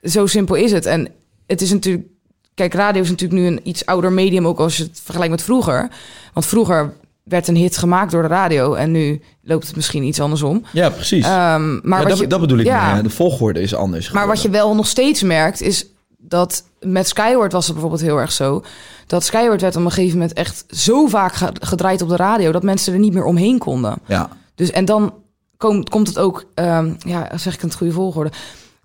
[0.04, 0.86] Zo simpel is het.
[0.86, 1.08] En
[1.48, 2.06] het is natuurlijk.
[2.54, 5.44] Kijk, radio is natuurlijk nu een iets ouder medium, ook als je het vergelijkt met
[5.44, 5.90] vroeger.
[6.34, 6.94] Want vroeger
[7.24, 10.66] werd een hit gemaakt door de radio en nu loopt het misschien iets andersom.
[10.72, 11.26] ja, precies.
[11.26, 12.66] Ehm, maar Ja, dat, je, dat bedoel ik.
[12.66, 13.04] ja, meer.
[13.04, 14.12] De volgorde is anders.
[14.12, 15.86] maar wat je wel nog steeds merkt is
[16.34, 18.64] dat met Skyward was het bijvoorbeeld heel erg zo.
[19.08, 22.52] Dat Skyward werd op een gegeven moment echt zo vaak ge- gedraaid op de radio
[22.52, 23.96] dat mensen er niet meer omheen konden.
[24.08, 24.30] Ja.
[24.56, 25.14] Dus en dan
[25.58, 28.32] komt, komt het ook, ehm, ja, zeg ik in het goede volgorde,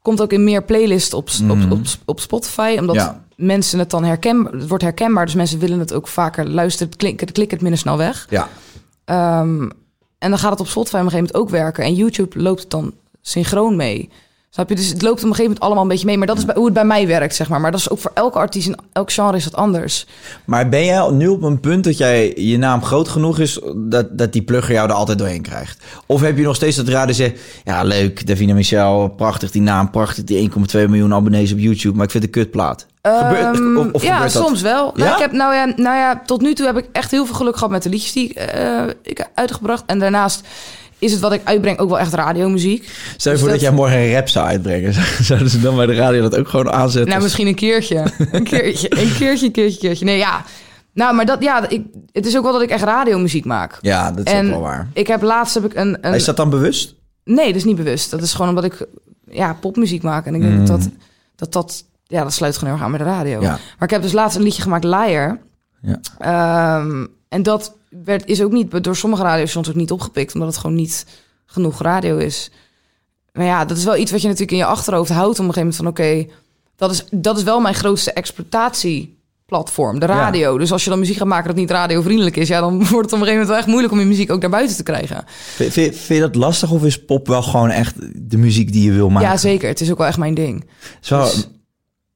[0.02, 3.24] komt ook in meer playlists op, op, op, op Spotify, omdat Ja.
[3.36, 7.32] mensen het dan herkenbaar, het wordt herkenbaar, dus mensen willen het ook vaker luisteren, het
[7.32, 8.26] klikt, het minder snel weg.
[8.30, 8.48] Ja.
[9.04, 9.68] Ehm,
[10.18, 12.60] en dan gaat het op Spotify op een gegeven moment ook werken en YouTube loopt
[12.60, 12.92] het dan
[13.22, 14.10] synchroon mee.
[14.50, 14.74] Snap je?
[14.74, 16.18] Dus het loopt op een gegeven moment allemaal een beetje mee.
[16.18, 17.60] Maar dat is bij, hoe het bij mij werkt, zeg maar.
[17.60, 20.06] Maar dat is ook voor elke artiest in elk genre is dat anders.
[20.44, 24.18] Maar ben jij nu op een punt dat jij je naam groot genoeg is dat,
[24.18, 25.82] dat die plugger jou er altijd doorheen krijgt?
[26.06, 29.62] Of heb je nog steeds dat de radio zegt, ja leuk, Davina Michel, prachtig die
[29.62, 32.86] naam, prachtig die 1,2 miljoen abonnees op YouTube, maar ik vind het een kutplaat.
[33.02, 34.46] Gebeurt, Ehm, of, of ja, gebeurt dat?
[34.46, 34.92] soms wel.
[34.94, 35.14] Nou, Ja?
[35.14, 37.54] ik heb, nou, ja, nou ja, tot nu toe heb ik echt heel veel geluk
[37.54, 39.82] gehad met de liedjes die eh, ik uitgebracht.
[39.86, 40.46] En daarnaast
[40.98, 42.82] is het wat ik uitbreng ook wel echt radiomuziek.
[43.16, 43.50] Stel je Dus voor dat...
[43.50, 44.94] dat- jij morgen een rap zou uitbrengen.
[45.24, 47.10] Zouden ze dan bij de radio dat ook gewoon aanzetten?
[47.10, 48.04] Nou, misschien een keertje.
[48.32, 50.04] Een keertje, een keertje, een keertje, keertje.
[50.04, 50.44] Nee, ja.
[50.92, 51.82] Nou, maar dat, ja, ik,
[52.12, 53.78] het is ook wel dat ik echt radiomuziek maak.
[53.80, 54.88] Ja, dat is en ook wel waar.
[54.92, 56.94] ik heb laatst heb ik een, een Is dat dan bewust?
[57.24, 58.10] Nee, dat is niet bewust.
[58.10, 58.86] Dat is gewoon omdat ik
[59.30, 60.26] ja, popmuziek maak.
[60.26, 60.88] En ik denk dat, dat,
[61.36, 61.84] dat dat...
[62.06, 63.36] Ja, dat sluit gewoon heel erg aan bij de radio.
[63.36, 63.42] Mm.
[63.42, 63.50] Ja.
[63.50, 65.38] Maar ik heb dus laatst een liedje gemaakt, Liar.
[65.82, 65.98] Ja.
[66.18, 70.34] Ehm, en dat werd, is ook niet door sommige radiostations ook niet opgepikt.
[70.34, 71.06] Omdat het gewoon niet
[71.46, 72.50] genoeg radio is.
[73.32, 75.38] Maar ja, dat is wel iets wat je natuurlijk in je achterhoofd houdt.
[75.38, 76.26] Op een gegeven moment van oké,
[76.76, 79.98] dat, is, dat is wel mijn grootste exploitatieplatform.
[79.98, 80.58] De radio.
[80.58, 82.48] Dus als je dan muziek gaat maken dat niet radiovriendelijk is...
[82.48, 84.40] Ja, dan wordt het op een gegeven moment wel echt moeilijk om je muziek ook
[84.40, 85.24] naar buiten te krijgen.
[85.26, 87.94] Vind, vind, vind je dat lastig of is pop wel gewoon echt
[88.30, 89.28] de muziek die je wil maken?
[89.28, 89.68] Ja, zeker.
[89.68, 90.64] Het is ook wel echt mijn ding.
[91.00, 91.48] Zo, Dus-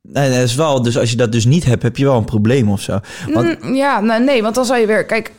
[0.03, 0.82] nee, dat is wel.
[0.82, 2.98] Dus als je dat dus niet hebt, heb je wel een probleem of zo.
[3.32, 5.07] Want, Mm, ja, nou, nee, want dan zou je weer...
[5.07, 5.32] Kijk,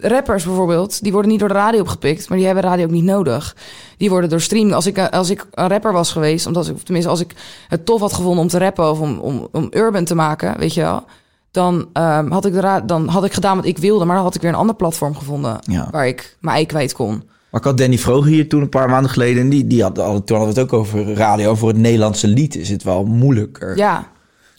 [0.00, 2.28] rappers bijvoorbeeld, die worden niet door de radio opgepikt...
[2.28, 3.56] maar die hebben radio ook niet nodig.
[3.96, 4.74] Die worden door streaming...
[4.74, 7.34] Als ik, als ik een rapper was geweest, omdat ik, tenminste als ik
[7.68, 8.90] het tof had gevonden om te rappen...
[8.90, 11.04] of om, om, om urban te maken, weet je wel...
[11.50, 14.04] Dan, ehm, had ik de dan had ik gedaan wat ik wilde...
[14.04, 15.58] maar dan had ik weer een ander platform gevonden...
[15.60, 15.88] Ja.
[15.90, 17.22] waar ik mijn ei kwijt kon.
[17.54, 19.42] Maar ik had Danny Vroger hier toen een paar maanden geleden.
[19.42, 21.54] En die, die had, toen hadden we het ook over radio.
[21.54, 23.76] Voor het Nederlandse lied is het wel moeilijker.
[23.76, 24.08] Ja,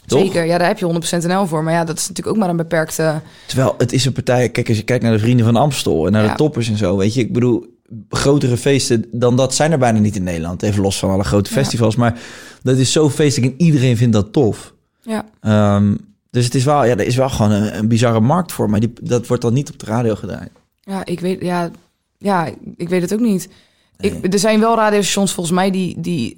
[0.06, 0.20] Toch?
[0.20, 0.46] zeker.
[0.46, 1.64] Ja, daar heb je 100% NL voor.
[1.64, 3.22] Maar ja, dat is natuurlijk ook maar een beperkte...
[3.48, 4.50] Terwijl het is een partij.
[4.50, 6.30] Kijk, als je kijkt naar de Vrienden van Amstel en naar Ja.
[6.32, 6.98] de toppers en zo.
[6.98, 7.66] Weet je, ik bedoel,
[8.10, 10.62] grotere feesten dan dat zijn er bijna niet in Nederland.
[10.62, 11.56] Even los van alle grote Ja.
[11.56, 11.96] festivals.
[11.96, 12.20] Maar
[12.64, 14.74] dat is zo feestelijk en iedereen vindt dat tof.
[15.02, 15.96] Ja, Ehm,
[16.32, 18.70] dus het is wel, ja, er is wel gewoon een, een bizarre markt voor.
[18.70, 20.48] Maar die, dat wordt dan niet op de radio gedaan.
[20.82, 21.70] Ja, ik weet, ja,
[22.18, 23.50] ja, ik weet het ook niet.
[23.98, 26.38] Ik, er zijn wel radiostations volgens mij die, die,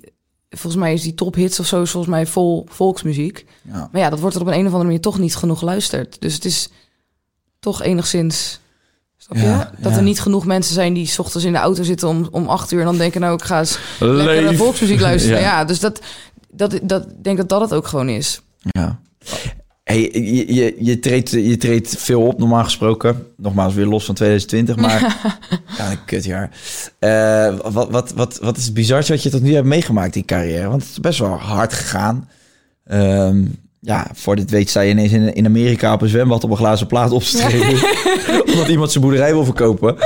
[0.49, 3.45] volgens mij is die tophits of zo, volgens mij vol volksmuziek.
[3.61, 3.89] Ja.
[3.91, 6.21] Maar ja, dat wordt er op een, een of andere manier toch niet genoeg geluisterd.
[6.21, 6.69] Dus het is
[7.59, 8.59] toch enigszins,
[9.17, 9.43] snap je?
[9.43, 9.97] Ja, dat ja.
[9.97, 12.71] er niet genoeg mensen zijn die 's ochtends in de auto zitten om, om acht
[12.71, 14.43] uur en dan denken, nou, ik ga eens lekker Leef.
[14.43, 15.39] naar volksmuziek luisteren.
[15.39, 15.45] Ja.
[15.45, 15.65] ja.
[15.65, 16.01] dus dat,
[16.49, 18.41] dat, dat, ik denk dat dat het ook gewoon is.
[18.59, 18.99] Ja.
[19.87, 23.27] Hey, je, je, je, treedt, je treedt veel op, normaal gesproken.
[23.37, 25.01] Nogmaals, weer los van 2020, maar...
[25.77, 26.49] ja, een kutjaar.
[26.99, 30.25] Eh wat, wat, wat, wat is het bizarste wat je tot nu hebt meegemaakt in
[30.25, 30.67] carrière?
[30.67, 32.29] Want het is best wel hard gegaan.
[32.85, 33.43] Ehm,
[33.79, 36.57] ja, voor dit weet sta je ineens in, in Amerika op een zwembad op een
[36.57, 37.79] glazen plaat op te treden.
[38.53, 39.97] omdat iemand zijn boerderij wil verkopen.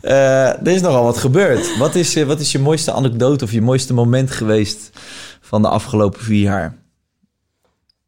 [0.00, 1.78] Eh, er is nogal wat gebeurd.
[1.78, 4.90] Wat is, eh, wat is je mooiste anekdote of je mooiste moment geweest
[5.40, 6.76] van de afgelopen vier jaar?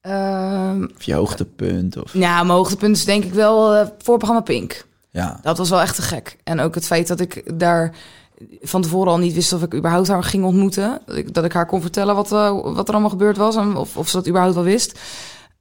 [0.01, 2.03] Ehm, Of je hoogtepunt?
[2.03, 2.13] Of...
[2.13, 4.87] ja, mijn hoogtepunt is denk ik wel eh voorprogramma Pink.
[5.11, 5.39] Ja.
[5.43, 6.37] Dat was wel echt te gek.
[6.45, 7.95] En ook het feit dat ik daar
[8.61, 11.01] van tevoren al niet wist of ik überhaupt haar ging ontmoeten.
[11.07, 13.77] Dat ik, dat ik haar kon vertellen wat, eh, wat er allemaal gebeurd was en
[13.77, 14.99] of, of ze dat überhaupt wel wist.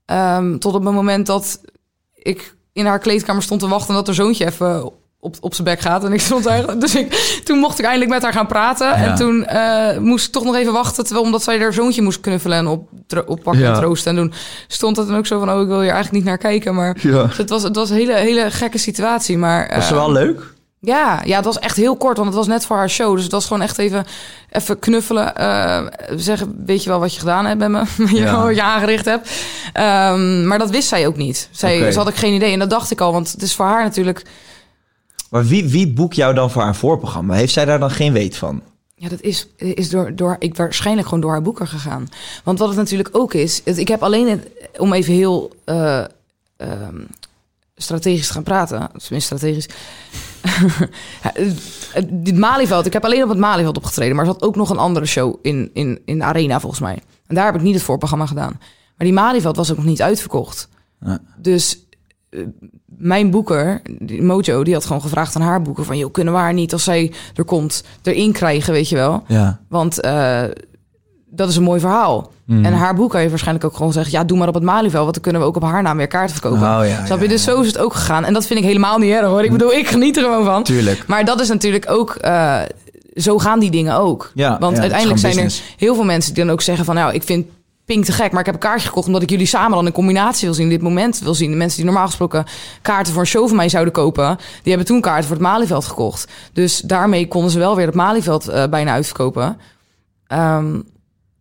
[0.04, 1.60] Ehm, tot op het moment dat
[2.14, 3.88] ik in haar kleedkamer stond te wachten...
[3.88, 6.04] en dat haar zoontje even op, op zijn bek gaat.
[6.04, 6.78] En ik stond daar...
[6.78, 8.94] Dus ik, toen mocht ik eindelijk met haar gaan praten.
[8.94, 11.04] En toen eh, moest ik toch nog even wachten...
[11.04, 12.88] terwijl omdat zij haar zoontje moest knuffelen en op,
[13.26, 13.72] oppakken Ja.
[13.72, 14.10] en troosten.
[14.16, 14.32] En toen
[14.68, 15.50] stond het dan ook zo van...
[15.52, 16.74] oh, ik wil hier eigenlijk niet naar kijken.
[16.74, 17.22] Maar Ja.
[17.26, 19.38] dus het, was, het was een hele, hele gekke situatie.
[19.38, 20.42] Maar, Was ze eh, wel leuk?
[20.80, 23.14] ja, ja, het was echt heel kort, want het was net voor haar show.
[23.14, 24.04] Dus het was gewoon echt even,
[24.50, 25.36] even knuffelen.
[25.36, 25.82] eh,
[26.16, 27.82] zeggen, weet je wel wat je gedaan hebt met me?
[28.18, 28.42] Ja.
[28.44, 29.30] wat je aangericht hebt?
[29.72, 31.48] Ehm, maar dat wist zij ook niet.
[31.50, 31.92] Zij.
[31.92, 32.52] Ze had ik geen idee.
[32.52, 34.22] En dat dacht ik al, want het is voor haar natuurlijk...
[35.30, 37.34] Maar wie, wie boekt jou dan voor haar voorprogramma?
[37.34, 38.62] Heeft zij daar dan geen weet van?
[38.94, 42.08] Ja, dat is, is door, door, ik waarschijnlijk gewoon door haar boeker gegaan.
[42.44, 43.60] Want wat het natuurlijk ook is...
[43.64, 46.04] Het, ik heb alleen, het, om even heel eh,
[46.56, 47.00] ehm,
[47.76, 48.78] strategisch te gaan praten...
[48.78, 49.68] Tenminste strategisch...
[52.10, 54.16] Dit Malieveld, ik heb alleen op het Malieveld opgetreden...
[54.16, 57.02] maar er zat ook nog een andere show in, in, in de arena volgens mij.
[57.26, 58.60] En daar heb ik niet het voorprogramma gedaan.
[58.96, 60.68] Maar die Malieveld was ook nog niet uitverkocht.
[61.00, 61.18] Ja.
[61.36, 61.86] Dus
[62.98, 65.84] mijn boeker, die Mojo, die had gewoon gevraagd aan haar boeker...
[65.84, 69.22] van, joh, kunnen we haar niet als zij er komt erin krijgen, weet je wel?
[69.26, 69.60] Ja.
[69.68, 70.42] Want eh,
[71.30, 72.32] dat is een mooi verhaal.
[72.44, 72.64] Mhm.
[72.64, 74.10] En haar boek heeft waarschijnlijk ook gewoon gezegd...
[74.10, 76.06] ja, doe maar op het Malieveld, want dan kunnen we ook op haar naam weer
[76.06, 76.58] kaarten verkopen.
[76.58, 77.24] Oh, ja, Snap je?
[77.24, 77.52] ja, Dus ja.
[77.52, 78.24] zo is het ook gegaan.
[78.24, 79.44] En dat vind ik helemaal niet erg, hoor.
[79.44, 80.62] Ik bedoel, ik geniet er gewoon van.
[80.62, 81.04] Tuurlijk.
[81.06, 82.14] Maar dat is natuurlijk ook...
[82.14, 82.58] eh,
[83.14, 84.30] zo gaan die dingen ook.
[84.34, 86.94] Ja, Want uiteindelijk zijn er heel veel mensen die dan ook zeggen van...
[86.94, 87.46] nou, ik vind
[87.90, 89.06] Pink te gek, maar ik heb een kaartje gekocht...
[89.06, 91.50] omdat ik jullie samen dan in combinatie wil zien, dit moment wil zien.
[91.50, 92.44] De mensen die normaal gesproken
[92.82, 94.36] kaarten voor een show van mij zouden kopen...
[94.36, 96.28] die hebben toen kaarten voor het Malieveld gekocht.
[96.52, 99.56] Dus daarmee konden ze wel weer het Malieveld eh, bijna uitverkopen.
[100.26, 100.80] Ehm,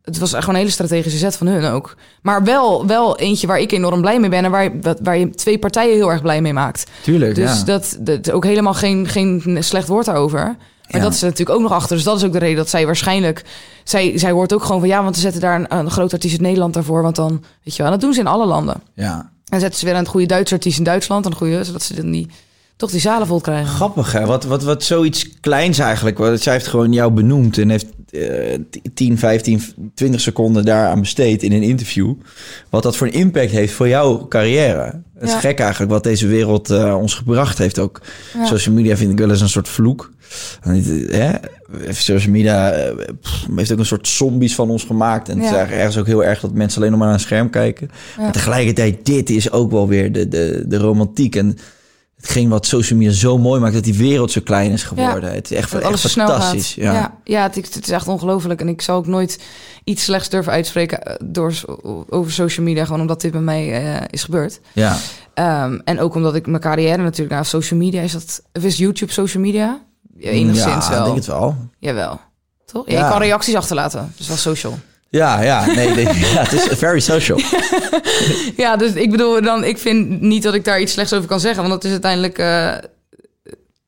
[0.03, 1.95] het was echt gewoon een hele strategische zet van hun ook.
[2.21, 4.45] Maar wel, wel eentje waar ik enorm blij mee ben...
[4.45, 4.71] en waar,
[5.01, 6.89] waar je twee partijen heel erg blij mee maakt.
[7.01, 7.65] Tuurlijk, Dus ja.
[7.65, 10.55] dat, dat is ook helemaal geen, geen slecht woord daarover.
[10.91, 11.07] Maar Ja.
[11.07, 11.95] dat is natuurlijk ook nog achter.
[11.95, 13.43] Dus dat is ook de reden dat zij waarschijnlijk...
[13.83, 14.89] Zij, zij hoort ook gewoon van...
[14.89, 17.01] ja, want ze zetten daar een, een groot artiest in Nederland daarvoor.
[17.01, 18.81] Want dan, weet je wel, en dat doen ze in alle landen.
[18.93, 19.29] ja.
[19.49, 21.25] En zetten ze weer het goede Duitse artiest in Duitsland...
[21.25, 22.27] en een goede, zodat ze dan die,
[22.79, 23.67] toch die zalen vol krijgen.
[23.67, 24.25] Grappig, hè?
[24.25, 26.17] Wat, wat, wat zoiets kleins eigenlijk.
[26.17, 28.59] Want zij heeft gewoon jou benoemd en heeft eh
[28.93, 29.61] 10, 15,
[29.93, 32.13] 20 seconden daaraan besteed in een interview.
[32.69, 35.01] Wat dat voor een impact heeft voor jouw carrière.
[35.13, 35.39] Het is Ja.
[35.39, 37.79] gek eigenlijk wat deze wereld eh, ons gebracht heeft.
[37.79, 38.01] Ook
[38.33, 38.45] Ja.
[38.45, 40.11] social media vind ik wel eens een soort vloek.
[40.63, 41.31] Niet, Hè?
[41.89, 45.29] Social media eh, pff, heeft ook een soort zombies van ons gemaakt.
[45.29, 45.55] En het is Ja.
[45.55, 47.89] eigenlijk ergens ook heel erg dat mensen alleen nog maar naar een scherm kijken.
[48.17, 51.35] Maar tegelijkertijd, dit is ook wel weer de, de, de romantiek.
[51.35, 51.57] En
[52.21, 55.33] hetgeen wat social media zo mooi maakt, dat die wereld zo klein is geworden.
[55.33, 56.75] Het is echt, echt alles fantastisch.
[56.75, 56.93] Ja.
[56.93, 58.61] ja, ja het, het is echt ongelooflijk.
[58.61, 59.39] En ik zou ook nooit
[59.83, 61.03] iets slechts durven uitspreken...
[61.03, 61.53] eh, door,
[62.09, 62.85] over social media.
[62.85, 64.59] Gewoon omdat dit bij mij eh, is gebeurd.
[64.73, 64.97] Ja.
[65.33, 67.31] Ehm, en ook omdat ik mijn carrière natuurlijk...
[67.31, 68.41] Nou, social media is dat...
[68.53, 69.81] Of is YouTube social media?
[70.19, 70.99] Enigszins ja, wel.
[70.99, 71.57] ik denk het wel.
[71.79, 72.19] Jawel.
[72.65, 72.87] Toch?
[72.87, 73.05] Ja, Ja.
[73.05, 74.13] Je kan reacties achterlaten.
[74.17, 74.77] Is wel social.
[75.09, 77.39] Ja, ja, nee, nee, ja, het is very social.
[78.63, 81.39] ja, dus ik bedoel, dan, ik vind niet dat ik daar iets slechts over kan
[81.39, 81.61] zeggen.
[81.61, 82.71] Want dat is uiteindelijk eh,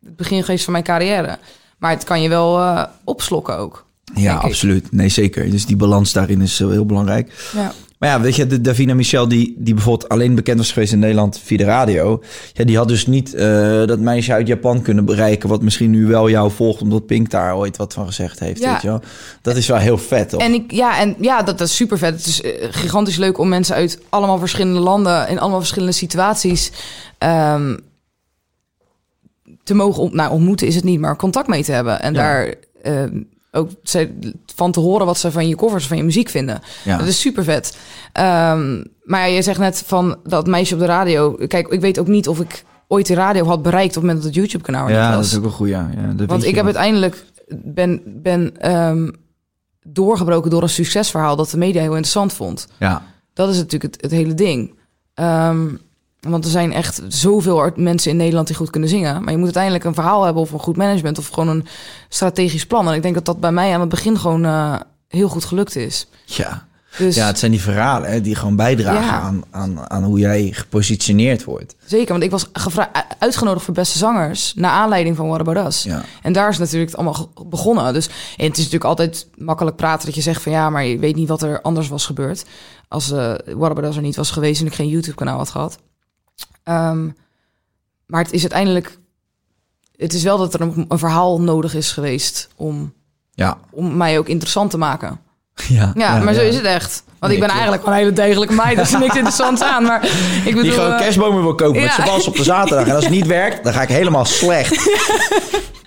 [0.05, 1.38] het begin geweest van mijn carrière.
[1.78, 3.86] Maar het kan je wel eh, opslokken ook.
[4.15, 4.91] Ja, absoluut.
[4.91, 5.49] Nee, zeker.
[5.51, 7.32] Dus die balans daarin is eh, heel belangrijk.
[7.53, 7.74] Ja.
[8.02, 10.99] Maar ja, weet je, de Davina Michel, die, die bijvoorbeeld alleen bekend was geweest in
[10.99, 12.24] Nederland via de radio.
[12.54, 15.49] Ja, die had dus niet eh, dat meisje uit Japan kunnen bereiken.
[15.49, 18.60] Wat misschien nu wel jou volgt, omdat Pink daar ooit wat van gezegd heeft.
[18.60, 18.72] Ja.
[18.72, 19.02] Weet je wel?
[19.41, 20.41] Dat is wel heel vet, toch?
[20.41, 22.14] En, ik, ja, en ja, dat, dat is super vet.
[22.14, 25.28] Het is eh, gigantisch leuk om mensen uit allemaal verschillende landen...
[25.30, 26.72] in allemaal verschillende situaties...
[27.18, 27.76] ehm,
[29.64, 32.02] te mogen ont- nou, ontmoeten is het niet, maar contact mee te hebben.
[32.02, 32.20] En Ja.
[32.22, 33.22] daar ehm,
[33.52, 33.70] ook
[34.56, 36.62] van te horen wat ze van je covers, van je muziek vinden.
[36.84, 36.97] Ja.
[36.97, 37.78] Dat is super vet.
[38.14, 41.36] Ehm, maar je zegt net van dat meisje op de radio.
[41.47, 44.18] Kijk, ik weet ook niet of ik ooit de radio had bereikt op het moment
[44.18, 45.74] dat het YouTube-kanaal ja, dat is ook een goeie.
[45.74, 45.89] Ja,
[46.28, 47.26] Want ik heb uiteindelijk
[47.64, 49.10] ben, ben ehm,
[49.84, 52.68] doorgebroken door een succesverhaal dat de media heel interessant vond.
[52.80, 54.74] Ja, Dat is natuurlijk het, het hele ding.
[55.14, 55.68] Ehm,
[56.28, 59.13] want er zijn echt zoveel mensen in Nederland die goed kunnen zingen.
[59.24, 61.65] Maar je moet uiteindelijk een verhaal hebben of een goed management of gewoon een
[62.09, 62.88] strategisch plan.
[62.88, 64.76] En ik denk dat dat bij mij aan het begin gewoon eh,
[65.07, 66.07] heel goed gelukt is.
[66.26, 66.69] ja.
[66.97, 69.19] Dus ja, het zijn die verhalen hè, die gewoon bijdragen Ja.
[69.19, 71.76] aan, aan, aan hoe jij gepositioneerd wordt.
[71.86, 72.47] zeker, want ik was
[73.19, 75.84] uitgenodigd voor beste zangers naar aanleiding van What About Us.
[75.84, 76.01] Ja.
[76.22, 77.93] En daar is natuurlijk het allemaal begonnen.
[77.93, 78.13] Dus en
[78.45, 81.28] het is natuurlijk altijd makkelijk praten dat je zegt van ja, maar je weet niet
[81.28, 82.45] wat er anders was gebeurd.
[82.88, 85.78] Als What About Us er niet was geweest en ik geen YouTube-kanaal had gehad.
[86.72, 87.09] Ehm,
[88.05, 88.97] maar het is uiteindelijk...
[89.95, 92.93] Het is wel dat er een, een verhaal nodig is geweest om,
[93.32, 95.19] Ja, om mij ook interessant te maken.
[95.67, 97.03] Ja, Ja, maar zo is het echt.
[97.19, 98.78] Want ik ben eigenlijk gewoon een hele degelijke meid.
[98.78, 99.84] Dat is niks interessants aan.
[99.84, 100.61] Maar ik bedoel...
[100.61, 102.88] Die gewoon eh, kerstbomen wil kopen met z'n op de zaterdag.
[102.88, 104.76] En als het niet werkt, dan ga ik helemaal slecht.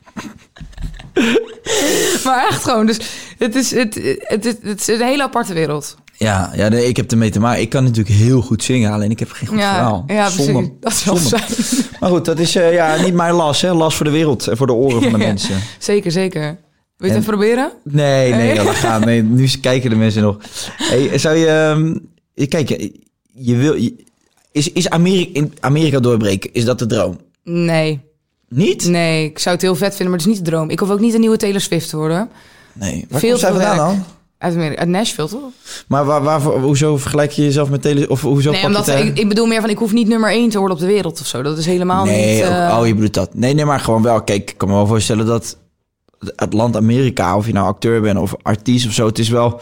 [2.24, 2.86] Maar echt gewoon.
[2.86, 2.98] Dus
[3.38, 5.96] het is, het, het, is, het is een hele aparte wereld.
[6.16, 7.60] Ja, ja nee, ik heb ermee te maken.
[7.62, 10.04] Ik kan natuurlijk heel goed zingen, alleen ik heb geen goed ja, verhaal.
[10.06, 10.28] ja.
[10.28, 10.72] Zonde.
[10.80, 11.44] Dat is wel Zonde.
[12.00, 13.72] Maar goed, dat is eh, ja, niet mijn las, hè.
[13.74, 15.26] Las voor de wereld en voor de oren van de Ja.
[15.26, 15.56] mensen.
[15.78, 16.40] Zeker, zeker.
[16.96, 17.72] Wil je het even proberen?
[17.84, 18.64] Nee, nee, Nee?
[18.64, 19.00] laat gaan.
[19.04, 20.36] Nee, nu kijken de mensen nog.
[20.76, 21.46] Hey, zou je...
[21.46, 21.96] ehm,
[22.48, 23.00] kijk, je,
[23.32, 23.74] je wil...
[23.74, 23.94] je-
[24.52, 27.18] is, is Amerika, in Amerika doorbreken, is dat de droom?
[27.44, 28.00] Nee.
[28.54, 28.88] Niet?
[28.88, 30.70] Nee, ik zou het heel vet vinden, maar het is niet de droom.
[30.70, 32.28] Ik hoef ook niet een nieuwe Taylor Swift te worden.
[32.72, 33.06] Nee.
[33.08, 33.88] Waar Veel komt zij te vandaan werk.
[33.96, 34.04] dan?
[34.38, 35.40] Uit, Amerika, uit Nashville, toch?
[35.88, 38.10] Maar waar, waarvoor, hoezo vergelijk je jezelf met Taylor?
[38.10, 40.30] Of hoezo nee, omdat het, eh, ik, ik bedoel meer van, ik hoef niet nummer
[40.30, 41.42] 1 te worden op de wereld of zo.
[41.42, 42.44] Dat is helemaal Nee, niet...
[42.44, 43.34] eh, oh, je bedoelt dat.
[43.34, 44.22] Nee, nee, maar gewoon wel.
[44.22, 45.56] Kijk, ik kan me wel voorstellen dat
[46.36, 49.60] het land Amerika, of je nou acteur bent of artiest of zo, het is wel,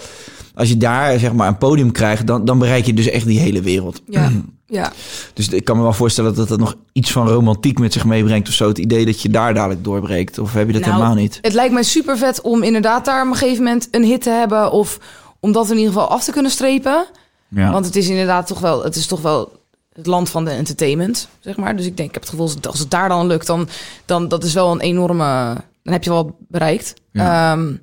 [0.55, 3.39] als je daar zeg maar een podium krijgt, dan, dan bereik je dus echt die
[3.39, 4.03] hele wereld.
[4.07, 4.33] Ja,
[4.73, 4.93] ja.
[5.35, 8.49] Dus ik kan me wel voorstellen dat dat nog iets van romantiek met zich meebrengt
[8.49, 8.69] of zo.
[8.69, 10.39] Het idee dat je daar dadelijk doorbreekt.
[10.39, 11.39] Of heb je dat Nou, helemaal niet?
[11.43, 14.31] Het lijkt mij super vet om inderdaad daar op een gegeven moment een hit te
[14.31, 14.71] hebben.
[14.71, 14.99] Of
[15.41, 17.07] om dat in ieder geval af te kunnen strepen.
[17.49, 17.73] Ja.
[17.73, 19.61] Want het is inderdaad toch wel, het is toch wel
[19.93, 21.77] het land van de entertainment, zeg maar.
[21.77, 23.69] Dus ik denk, ik heb het gevoel, dat als het daar dan lukt, dan,
[24.05, 26.95] dan dat is wel een enorme, dan heb je wel bereikt.
[27.13, 27.53] Ja.
[27.53, 27.75] Ehm,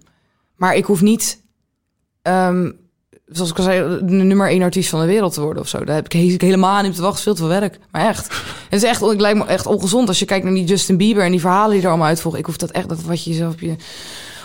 [0.55, 1.41] maar ik hoef niet,
[2.21, 2.71] ehm,
[3.31, 5.83] zoals ik al zei, de nummer één artiest van de wereld te worden of zo.
[5.83, 7.23] Daar heb ik he- helemaal niet op te wachten.
[7.23, 7.79] Veel te veel werk.
[7.91, 8.27] Maar echt,
[8.69, 11.23] het is echt, het lijkt me echt ongezond als je kijkt naar die Justin Bieber
[11.23, 12.39] en die verhalen die er allemaal uitvolgen.
[12.39, 13.75] Ik hoef dat echt, dat wat je jezelf op je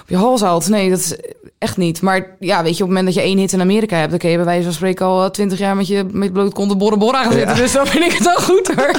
[0.02, 0.68] op je hals haalt.
[0.68, 1.16] Nee, dat is
[1.58, 2.02] echt niet.
[2.02, 4.18] Maar ja, weet je, op het moment dat je één hit in Amerika hebt, dan
[4.18, 7.22] kun je bij wijze van spreken al twintig jaar met je met bloot kont borra
[7.22, 7.54] gaan zitten.
[7.56, 7.62] Ja.
[7.62, 8.90] Dus dan vind ik het al goed hoor.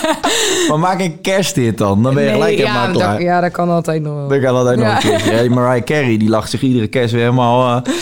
[0.68, 2.02] Maar maak een kersthit dan.
[2.02, 3.12] Dan ben je gelijk ja, helemaal klaar.
[3.12, 4.28] dat, ja, dat kan altijd nog wel.
[4.28, 5.20] Dan kan altijd nog een.
[5.20, 7.82] Hey, Mariah Carey, die lacht zich iedere kerst weer helemaal...
[7.84, 7.92] eh,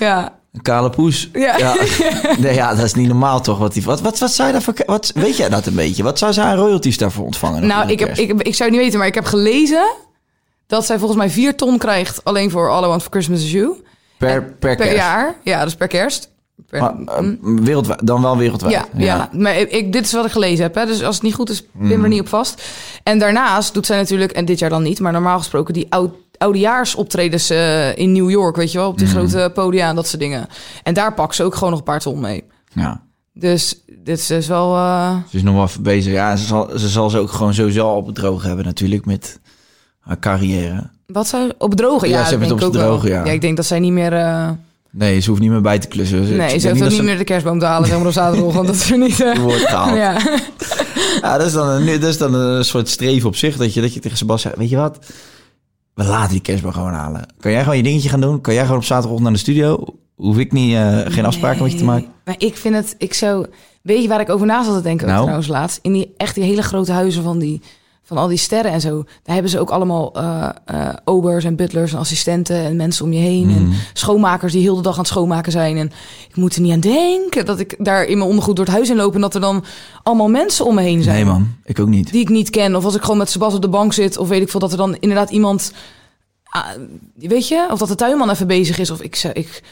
[0.00, 1.28] Ja, Een kale poes.
[1.32, 1.74] Ja.
[2.38, 3.58] Nee, ja, dat is niet normaal toch?
[3.58, 4.74] Wat, die, wat, wat, wat zou je daarvoor...
[4.86, 6.02] Wat, weet jij dat een beetje?
[6.02, 7.66] Wat zou zij aan royalties daarvoor ontvangen?
[7.66, 9.92] nou, ik, heb, ik, ik zou het niet weten, maar ik heb gelezen
[10.66, 13.50] dat zij volgens mij vier ton krijgt alleen voor All I Want for Christmas is
[13.52, 13.82] You.
[14.18, 15.34] per, per, Per jaar.
[15.44, 16.30] Ja, dus per kerst.
[16.66, 18.74] Per- Maar, eh, wereldwijd, dan wel wereldwijd.
[18.74, 19.28] Ja, ja.
[19.32, 20.74] maar ik, ik- dit is wat ik gelezen heb.
[20.74, 20.86] Hè.
[20.86, 22.02] Dus als het niet goed is, pin Mm.
[22.02, 22.62] er niet op vast.
[23.02, 26.14] En daarnaast doet zij natuurlijk, en dit jaar dan niet, maar normaal gesproken die oud,
[26.40, 29.12] oudejaarsoptredens eh in New York, weet je wel, op die Mm.
[29.12, 30.46] grote podia en dat soort dingen.
[30.82, 32.44] En daar pakt ze ook gewoon nog een paar ton mee.
[32.72, 33.00] ja.
[33.34, 34.74] Dus dit is wel.
[34.76, 36.12] eh, Ze is nog wel bezig.
[36.12, 39.40] Ja, ze zal, ze zal ze ook gewoon sowieso al droog hebben natuurlijk met
[40.00, 40.90] haar carrière.
[41.06, 42.08] wat zou op drogen?
[42.08, 43.16] Ja, Ja, ze hebben het op ik ook droge, wel.
[43.18, 43.24] ja.
[43.24, 44.12] Ja, ik denk dat zij niet meer.
[44.12, 44.50] eh,
[44.90, 46.18] Nee, ze hoeft niet meer bij te klussen.
[46.18, 48.06] nee, ze hoeft niet ook dat niet ze meer de kerstboom te halen, zeg maar
[48.06, 49.20] op zaterdag, want dat is er niet.
[49.20, 49.96] eh, wordt gehaald.
[49.96, 50.18] Ja.
[51.22, 51.38] ja.
[51.38, 53.56] dat, is dan een, dat is dan een soort streven op zich.
[53.56, 54.98] Dat je, dat je tegen Sebastian weet je wat?
[55.94, 57.26] We laten die kerstboom gewoon halen.
[57.40, 58.40] Kan jij gewoon je dingetje gaan doen?
[58.40, 59.84] Kan jij gewoon op zaterdagochtend naar de studio?
[60.16, 62.08] Hoef ik niet, eh, geen afspraken met je te maken?
[62.24, 63.46] Maar ik vind het, ik zou,
[63.82, 65.20] weet je waar ik over na zat te denken Nou?
[65.20, 65.78] trouwens laatst?
[65.82, 67.60] In die echt die hele grote huizen van die,
[68.10, 69.02] van al die sterren en zo.
[69.22, 73.12] Daar hebben ze ook allemaal eh, eh, obers en butlers en assistenten en mensen om
[73.12, 73.46] je heen.
[73.46, 73.56] Mhm.
[73.56, 75.76] En schoonmakers die heel de dag aan het schoonmaken zijn.
[75.76, 75.92] En
[76.28, 78.90] ik moet er niet aan denken dat ik daar in mijn ondergoed door het huis
[78.90, 79.64] in loop en dat er dan
[80.02, 81.14] allemaal mensen om me heen zijn.
[81.14, 82.12] Nee man, ik ook niet.
[82.12, 82.76] Die ik niet ken.
[82.76, 84.16] Of als ik gewoon met Sebas op de bank zit.
[84.16, 85.72] Of weet ik veel, dat er dan inderdaad iemand...
[86.44, 86.66] ah,
[87.14, 87.66] weet je?
[87.70, 88.90] Of dat de tuinman even bezig is.
[88.90, 89.30] Of ik...
[89.32, 89.62] ik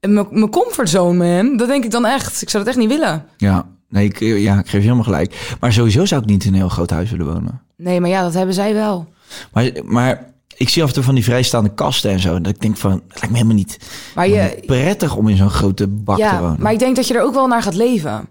[0.00, 1.56] mijn mijn comfortzone, man.
[1.56, 2.42] Dat denk ik dan echt.
[2.42, 3.26] Ik zou dat echt niet willen.
[3.36, 5.56] Ja, nee, ik, ja, ik geef je helemaal gelijk.
[5.60, 7.60] Maar sowieso zou ik niet in een heel groot huis willen wonen.
[7.76, 9.06] Nee, maar ja, dat hebben zij wel.
[9.52, 12.40] Maar, maar ik zie af en toe van die vrijstaande kasten en zo.
[12.40, 13.78] Dat ik denk van, het lijkt me helemaal niet
[14.14, 14.62] Maar je...
[14.66, 16.60] prettig om in zo'n grote bak te wonen.
[16.60, 18.28] maar ik denk dat je er ook wel naar gaat leven.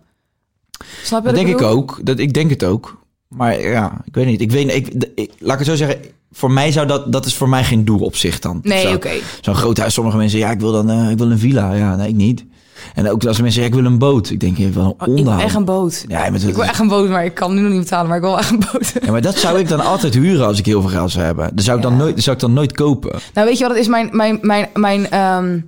[1.04, 2.00] Snap je dat denk ik ook.
[2.04, 3.00] Dat, ik denk het ook.
[3.28, 4.42] Maar ja, ik weet niet.
[4.42, 6.00] Ik weet, ik, ik, laat ik het zo zeggen.
[6.32, 8.60] Voor mij zou dat, dat is voor mij geen doel op zich dan.
[8.64, 9.12] Nee, oké.
[9.42, 9.94] Zo'n groot huis.
[9.94, 11.74] Sommige mensen, ja, ik wil dan, eh, ik wil een villa.
[11.74, 12.46] Ja, nee, ik niet.
[12.94, 14.30] En ook als mensen zeggen, ik wil een boot.
[14.30, 15.44] Ik denk, je een Oh, ik wil onderhoud.
[15.44, 16.06] echt een boot.
[16.08, 18.08] Ja, dat- Ik wil echt een boot, maar ik kan nu nog niet betalen.
[18.08, 18.94] Maar ik wil echt een boot.
[19.06, 21.50] Ja, maar dat zou ik dan altijd huren als ik heel veel geld zou hebben.
[21.56, 23.20] Dat zou ik, dan, nooit, dat zou ik dan nooit kopen.
[23.34, 23.88] Nou, weet je wat het is?
[23.88, 25.60] Mijn, mijn, mijn, mijn, ehm,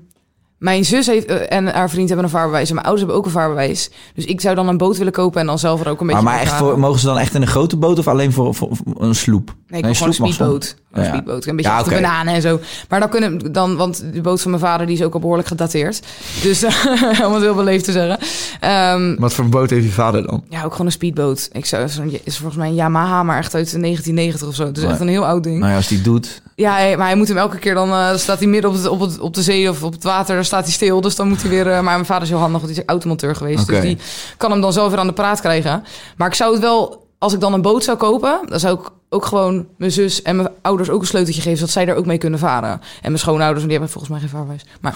[0.63, 2.67] mijn zus heeft, eh, en haar vriend hebben een vaarbewijs.
[2.69, 3.89] En mijn ouders hebben ook een vaarbewijs.
[4.15, 6.21] Dus ik zou dan een boot willen kopen en dan zelf er ook een beetje
[6.23, 8.31] Maar, maar mee echt voor, mogen ze dan echt in een grote boot of alleen
[8.33, 9.53] voor, voor, voor een sloep?
[9.67, 10.47] Nee, ik wil gewoon een sloep mag dan.
[10.47, 10.75] speedboot.
[10.91, 11.07] Een Ja.
[11.09, 11.45] speedboot.
[11.45, 11.89] Een beetje Ja, oké.
[11.89, 12.59] bananen en zo.
[12.89, 15.47] Maar dan kunnen dan, want de boot van mijn vader die is ook al behoorlijk
[15.47, 16.01] gedateerd.
[16.41, 16.73] Dus eh,
[17.27, 18.17] om het heel beleefd te zeggen.
[18.59, 20.43] Ehm, Wat voor een boot heeft je vader dan?
[20.49, 21.49] ja, ook gewoon een speedboot.
[21.51, 24.65] Ik zou, zo'n- is volgens mij een Yamaha, maar echt uit de 1990 of zo.
[24.65, 25.57] Het is Maar- echt een heel oud ding.
[25.59, 26.41] Nou ja, als die doet.
[26.55, 28.87] Ja, hij- maar hij moet hem elke keer dan eh, staat hij midden op, het,
[28.87, 31.01] op, het, op de zee of op het water, dan staat hij stil.
[31.01, 31.67] Dus dan moet hij weer.
[31.67, 33.67] eh, maar mijn vader is heel handig, want hij is automonteur geweest.
[33.67, 33.97] Dus die
[34.37, 35.83] kan hem dan zelf weer aan de praat krijgen.
[36.17, 38.89] Maar ik zou het wel, als ik dan een boot zou kopen, dan zou ik
[39.09, 42.05] ook gewoon mijn zus en mijn ouders ook een sleuteltje geven, zodat zij er ook
[42.05, 42.69] mee kunnen varen.
[42.71, 44.65] En mijn schoonouders, want die hebben volgens mij geen vaarwijs.
[44.81, 44.95] Maar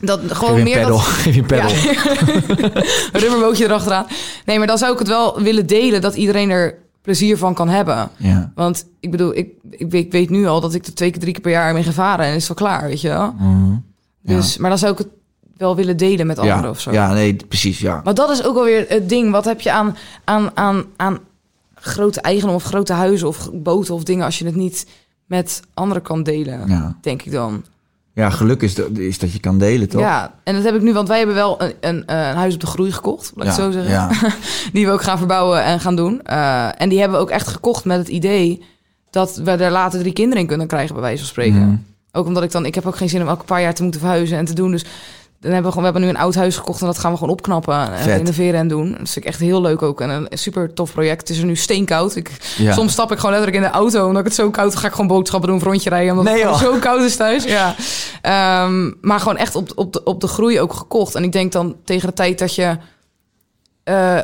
[0.00, 0.96] dat gewoon meer een pedal.
[0.98, 1.68] dat, Geef je pedal.
[1.68, 2.80] ja.
[3.20, 4.06] rubberbootje erachteraan.
[4.44, 7.68] Nee, maar dan zou ik het wel willen delen dat iedereen er plezier van kan
[7.68, 8.08] hebben.
[8.16, 8.52] Ja.
[8.54, 11.20] Want ik bedoel, ik, ik, weet, ik weet nu al dat ik er twee keer,
[11.20, 13.34] drie keer per jaar mee ga varen en is wel klaar, weet je wel.
[13.38, 13.74] Mhm.
[14.26, 15.08] Dus, maar dan zou ik het
[15.56, 16.68] wel willen delen met anderen Ja.
[16.70, 16.92] of zo.
[16.92, 18.00] ja, nee, precies, ja.
[18.04, 19.30] Maar dat is ook alweer het ding.
[19.30, 21.18] Wat heb je aan, aan, aan, aan
[21.74, 24.86] grote eigendommen of grote huizen of boten of dingen als je het niet
[25.26, 27.64] met anderen kan delen, Ja, denk ik dan.
[28.14, 30.00] ja geluk is, dat- is dat je kan delen, toch?
[30.00, 32.54] Ja, en dat heb ik nu, want wij hebben wel een, een, eh, een huis
[32.54, 33.90] op de groei gekocht, laat ik Ja, zo zeggen.
[33.92, 34.10] ja.
[34.72, 36.22] Die we ook gaan verbouwen en gaan doen.
[36.22, 38.62] Eh, en die hebben we ook echt gekocht met het idee
[39.10, 41.58] dat we er later drie kinderen in kunnen krijgen, bij wijze van spreken.
[41.66, 41.76] Mhm.
[42.16, 44.00] Ook omdat ik dan, ik heb ook geen zin om elke paar jaar te moeten
[44.00, 44.70] verhuizen en te doen.
[44.70, 44.84] Dus
[45.40, 47.18] dan hebben we gewoon, we hebben nu een oud huis gekocht en dat gaan we
[47.18, 48.90] gewoon opknappen en renoveren en doen.
[48.92, 51.20] Dat is echt heel leuk ook en een super tof project.
[51.20, 52.16] Het is er nu steenkoud.
[52.16, 52.72] Ik, Ja.
[52.72, 54.92] Soms stap ik gewoon letterlijk in de auto omdat ik het zo koud ga ik
[54.92, 57.44] gewoon boodschappen doen, een rondje rijden omdat Nee, het zo koud is thuis.
[57.44, 57.74] Ja.
[58.22, 61.14] Ehm, maar gewoon echt op, op, de, op de groei ook gekocht.
[61.14, 62.76] En ik denk dan tegen de tijd dat je
[63.84, 64.18] eh,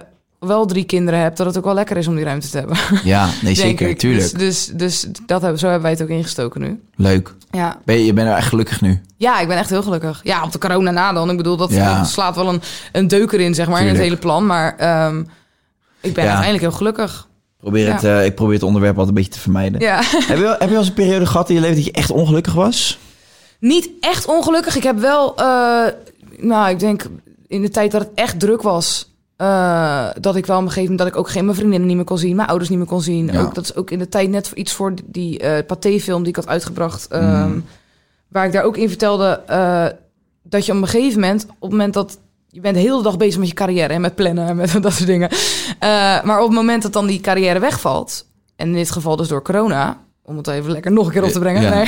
[0.47, 2.77] wel drie kinderen hebt, dat het ook wel lekker is om die ruimte te hebben.
[3.05, 3.99] Ja, nee, zeker, ik.
[3.99, 4.39] tuurlijk.
[4.39, 6.81] Dus, dus, dus dat hebben, zo hebben wij het ook ingestoken nu.
[6.97, 7.35] Leuk.
[7.51, 7.79] Ja.
[7.85, 9.01] Ben je, je bent er echt gelukkig nu.
[9.17, 10.21] Ja, ik ben echt heel gelukkig.
[10.23, 11.31] Ja, op de corona na dan.
[11.31, 11.99] Ik bedoel, dat, Ja.
[11.99, 12.63] dat slaat wel een,
[12.93, 14.47] een deuker in, zeg maar, in het hele plan.
[14.47, 15.19] Maar ehm,
[16.01, 16.31] ik ben Ja.
[16.31, 17.29] uiteindelijk heel gelukkig.
[17.61, 19.81] Probeer het, eh, ik probeer het onderwerp altijd een beetje te vermijden.
[19.81, 19.97] Ja.
[20.29, 22.11] Heb, je heb je wel eens een periode gehad in je leven dat je echt
[22.11, 22.99] ongelukkig was?
[23.59, 24.77] Niet echt ongelukkig.
[24.77, 25.85] Ik heb wel, eh,
[26.39, 27.05] nou, ik denk
[27.49, 29.12] in de tijd dat het echt druk was.
[29.43, 31.97] Eh, dat ik wel op een gegeven moment dat ik ook geen mijn vriendinnen niet
[31.97, 33.27] meer kon zien, mijn ouders niet meer kon zien.
[33.33, 33.41] Ja.
[33.41, 36.29] Ook, dat is ook in de tijd net voor iets voor die eh Pathé-film die
[36.29, 37.07] ik had uitgebracht.
[37.09, 37.65] ehm, Mm.
[38.29, 39.87] Waar ik daar ook in vertelde eh,
[40.43, 42.19] dat je op een gegeven moment, op het moment dat
[42.49, 44.93] je bent de hele dag bezig met je carrière en met plannen en met dat
[44.93, 45.31] soort dingen.
[46.25, 48.27] Maar op het moment dat dan die carrière wegvalt,
[48.57, 51.31] en in dit geval dus door corona, om het even lekker nog een keer op
[51.31, 51.75] te brengen, Ja.
[51.75, 51.87] nee,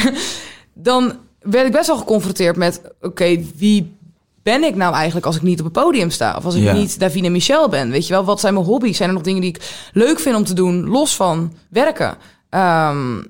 [0.74, 3.96] dan werd ik best wel geconfronteerd met: oké, wie
[4.44, 6.34] ben ik nou eigenlijk als ik niet op het podium sta?
[6.36, 6.72] Of als ik Ja.
[6.72, 7.90] niet Davine Michel ben?
[7.90, 8.96] Weet je wel, wat zijn mijn hobby's?
[8.96, 12.16] Zijn er nog dingen die ik leuk vind om te doen, los van werken?
[12.50, 13.22] Ehm,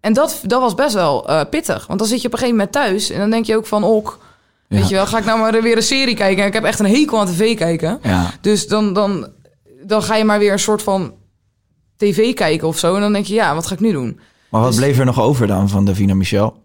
[0.00, 1.86] en dat, dat was best wel eh, pittig.
[1.86, 3.84] Want dan zit je op een gegeven moment thuis en dan denk je ook van,
[3.84, 4.18] ok,
[4.68, 4.76] Ja.
[4.78, 6.42] weet je wel, ga ik nou maar weer een serie kijken?
[6.42, 7.98] En ik heb echt een hekel aan tv kijken.
[8.02, 8.30] Ja.
[8.40, 9.28] Dus dan, dan,
[9.86, 11.14] dan ga je maar weer een soort van
[11.96, 12.94] tv kijken of zo.
[12.94, 14.20] En dan denk je, ja, wat ga ik nu doen?
[14.50, 16.56] Maar wat Dus- bleef er nog over dan van Davina Michel?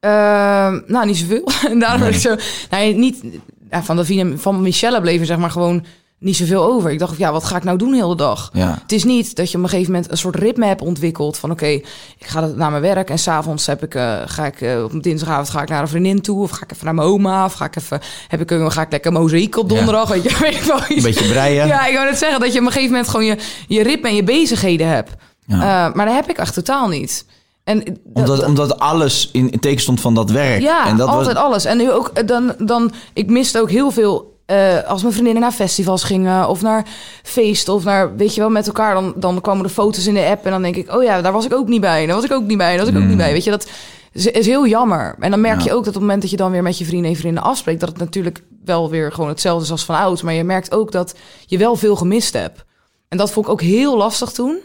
[0.00, 1.48] Ehm, nou, niet zoveel.
[1.70, 2.10] en daarom Nee.
[2.10, 2.34] ik zo...
[2.70, 3.22] Nee, niet...
[3.70, 4.04] Ja, van,
[4.38, 5.84] van Michelle bleef er zeg maar gewoon
[6.18, 6.90] niet zoveel over.
[6.90, 8.50] Ik dacht, ja, wat ga ik nou doen de hele dag?
[8.52, 8.78] Ja.
[8.82, 11.38] Het is niet dat je op een gegeven moment een soort ritme hebt ontwikkeld.
[11.38, 11.82] Van oké, ik
[12.26, 15.62] ga naar mijn werk en s'avonds heb ik, eh, ga ik eh, op dinsdagavond ga
[15.62, 16.42] ik naar een vriendin toe.
[16.42, 17.44] Of ga ik even naar mijn oma.
[17.44, 20.08] Of ga ik even, heb ik, een- ga ik lekker mozaïek op donderdag.
[20.08, 21.66] Weet je, weet ik wel Een beetje breien.
[21.66, 23.36] Ja, ik wou net zeggen dat je op een gegeven moment gewoon je,
[23.68, 25.10] je ritme en je bezigheden hebt.
[25.46, 25.54] Ja.
[25.88, 27.24] Eh, maar dat heb ik echt totaal niet.
[27.66, 30.60] En dat- Omdat, omdat alles in, in teken stond van dat werk.
[30.60, 31.64] ja, en dat altijd was, alles.
[31.64, 34.34] En nu ook, eh, dan, dan, ik miste ook heel veel.
[34.46, 36.86] eh, als mijn vriendinnen naar festivals gingen of naar
[37.22, 40.24] feesten of naar, weet je wel, met elkaar, dan, dan kwamen de foto's in de
[40.24, 42.24] app en dan denk ik, oh ja, daar was ik ook niet bij, daar was
[42.24, 43.32] ik ook niet bij, daar was ik ook niet bij.
[43.32, 43.68] Weet je, dat
[44.12, 45.16] is, is heel jammer.
[45.20, 45.58] En dan merk.
[45.58, 45.64] Ja.
[45.64, 47.42] je ook dat op het moment dat je dan weer met je vrienden en vrienden
[47.42, 50.22] afspreekt, dat het natuurlijk wel weer gewoon hetzelfde is als van oud.
[50.22, 51.14] Maar je merkt ook dat
[51.46, 52.64] je wel veel gemist hebt.
[53.08, 54.58] En dat vond ik ook heel lastig toen.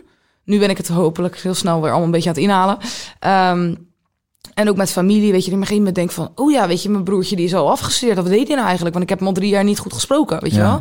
[0.52, 2.78] Nu ben ik het hopelijk heel snel weer allemaal een beetje aan het inhalen.
[3.20, 3.76] Ehm,
[4.54, 6.32] en ook met familie, weet je, op een gegeven moment denkt van...
[6.36, 8.18] oh ja, weet je, mijn broertje die is al afgestudeerd.
[8.18, 8.92] Wat deed hij nou eigenlijk?
[8.92, 10.64] Want ik heb hem al drie jaar niet goed gesproken, weet je Ja.
[10.64, 10.80] wel?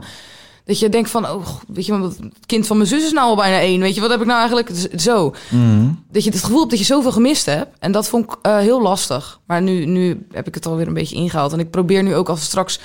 [0.64, 3.36] Dat je denkt van, oh, weet je, het kind van mijn zus is nou al
[3.36, 3.80] bijna één.
[3.80, 5.34] Weet je, wat heb ik nou eigenlijk z- zo?
[5.50, 5.88] Mhm.
[6.10, 7.76] Dat je het gevoel hebt dat je zoveel gemist hebt.
[7.78, 9.40] En dat vond ik eh, heel lastig.
[9.46, 11.52] Maar nu, nu heb ik het alweer een beetje ingehaald.
[11.52, 12.80] En ik probeer nu ook we straks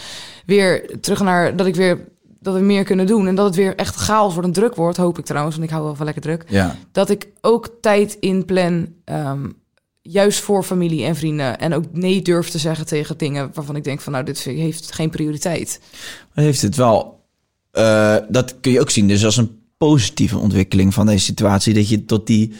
[0.45, 1.55] weer terug naar...
[1.55, 2.07] dat ik weer
[2.45, 3.27] dat we meer kunnen doen.
[3.27, 4.97] En dat het weer echt chaos wordt en druk wordt.
[4.97, 6.75] Hoop ik trouwens, want ik hou wel van lekker druk ja.
[6.91, 9.45] dat ik ook tijd inplan, ehm
[10.01, 11.59] juist voor familie en vrienden.
[11.59, 14.91] En ook nee durf te zeggen tegen dingen waarvan ik denk van, nou, dit heeft
[14.91, 15.79] geen prioriteit.
[16.33, 17.23] Dan heeft het wel...
[17.71, 21.73] eh, dat kun je ook zien dus als een positieve ontwikkeling van deze situatie.
[21.73, 22.53] Dat je tot die...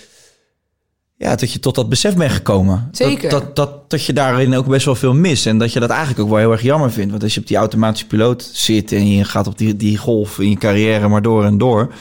[1.17, 2.89] Ja, dat je tot dat besef bent gekomen.
[2.91, 3.29] Zeker.
[3.29, 5.45] Dat, dat, dat, dat je daarin ook best wel veel mist.
[5.45, 7.11] En dat je dat eigenlijk ook wel heel erg jammer vindt.
[7.11, 8.91] Want als je op die automatische piloot zit...
[8.91, 11.93] en je gaat op die, die golf in je carrière maar door en door...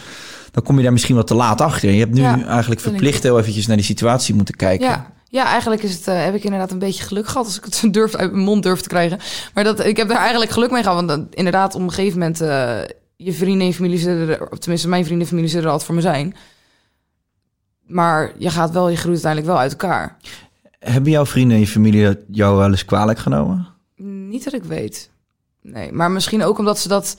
[0.50, 1.90] dan kom je daar misschien wat te laat achter.
[1.90, 4.86] Je hebt nu Ja, eigenlijk verplicht heel eventjes naar die situatie moeten kijken.
[4.86, 7.64] Ja, ja eigenlijk is het, eh, heb ik inderdaad een beetje geluk gehad als ik
[7.64, 9.18] het durf uit mijn mond durf te krijgen.
[9.54, 10.96] Maar dat, ik heb daar eigenlijk geluk mee gehad.
[10.96, 12.78] Want dan, inderdaad, op een gegeven moment, eh,
[13.16, 15.96] je vrienden en familie zullen er, tenminste mijn vrienden en familie zullen er altijd voor
[15.96, 16.34] me zijn.
[17.86, 20.16] Maar je gaat wel, je groeit uiteindelijk wel uit elkaar.
[20.78, 23.66] Hebben jouw vrienden en je familie jou wel eens kwalijk genomen?
[23.96, 25.10] Niet dat ik weet.
[25.60, 27.16] Nee, maar misschien ook omdat ze dat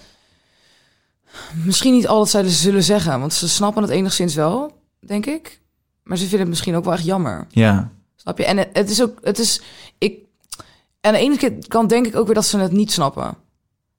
[1.64, 3.20] misschien niet altijd zouden zullen zeggen.
[3.20, 4.82] Want ze snappen het enigszins wel.
[5.00, 5.62] denk ik.
[6.04, 7.48] Maar ze vinden het misschien ook wel echt jammer.
[7.50, 7.92] Ja.
[8.16, 8.46] Snap je?
[8.46, 9.62] En het, is ook, het is,
[9.98, 10.20] ik,
[10.58, 10.66] en
[11.02, 13.38] aan de ene keer kan denk ik ook weer dat ze het niet snappen.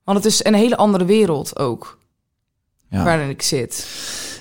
[0.03, 1.97] Want het is een hele andere wereld ook,
[2.89, 3.03] ja.
[3.03, 3.87] waarin ik zit.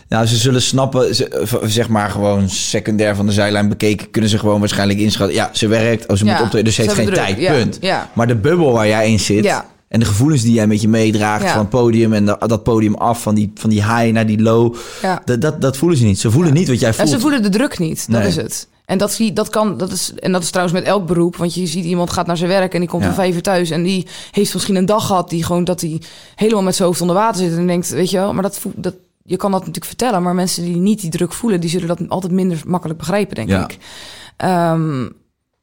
[0.08, 4.38] Nou, ze zullen snappen, ze- zeg maar gewoon secundair van de zijlijn bekeken, kunnen ze
[4.38, 5.36] gewoon waarschijnlijk inschatten.
[5.36, 7.52] Ja, ze werkt, oh, ze Ja, moet optreden, dus ze heeft geen tijd, druk, ja,
[7.52, 7.78] punt.
[7.80, 8.10] ja.
[8.12, 11.50] Maar de bubbel waar jij in zit en de gevoelens die jij met je meedraagt
[11.50, 14.42] van het podium en da- dat podium af, van die, van die high naar die
[14.42, 14.74] low,
[15.24, 16.18] dat, dat, dat voelen ze niet.
[16.20, 17.08] Ze voelen niet wat jij En voelt.
[17.08, 18.28] ze voelen de druk niet, dat Nee.
[18.28, 18.68] is het.
[18.84, 21.36] En dat, zie- dat kan, dat is, en dat is trouwens met elk beroep.
[21.36, 23.08] Want je ziet iemand gaat naar zijn werk en die komt Ja.
[23.08, 23.70] om vijf uur thuis.
[23.70, 26.00] En die heeft misschien een dag gehad die gewoon dat hij
[26.34, 27.56] helemaal met zijn hoofd onder water zit.
[27.56, 28.94] En denkt, weet je wel, maar dat, dat,
[29.26, 30.22] je kan dat natuurlijk vertellen.
[30.22, 33.48] Maar mensen die niet die druk voelen, die zullen dat altijd minder makkelijk begrijpen, denk
[33.48, 33.64] Ja.
[33.64, 33.78] ik.
[34.36, 35.08] Ehm,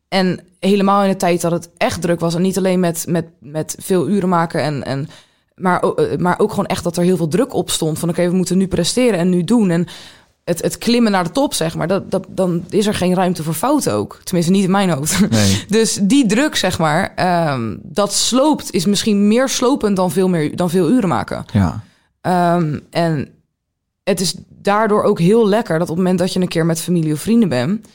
[0.09, 2.36] en helemaal in de tijd dat het echt druk was.
[2.36, 4.84] En niet alleen met, met, met veel uren maken en.
[4.84, 5.07] en
[5.55, 7.99] maar, eh, maar ook gewoon echt dat er heel veel druk op stond.
[7.99, 9.70] Van oké, we moeten nu presteren en nu doen.
[9.70, 9.88] En
[10.43, 11.88] het, het klimmen naar de top, zeg maar.
[11.88, 14.20] Dat, dat, dan is er geen ruimte voor fouten ook.
[14.24, 15.20] Tenminste, niet in mijn hoofd.
[15.30, 15.64] Nee.
[15.68, 20.55] Dus die druk, zeg maar, ehm, dat sloopt, is misschien meer slopend dan veel, meer,
[20.55, 21.45] dan veel uren maken.
[21.53, 21.84] Ja.
[22.22, 23.28] Ehm, en
[24.04, 26.82] het is daardoor ook heel lekker dat op het moment dat je een keer met
[26.82, 27.88] familie of vrienden bent,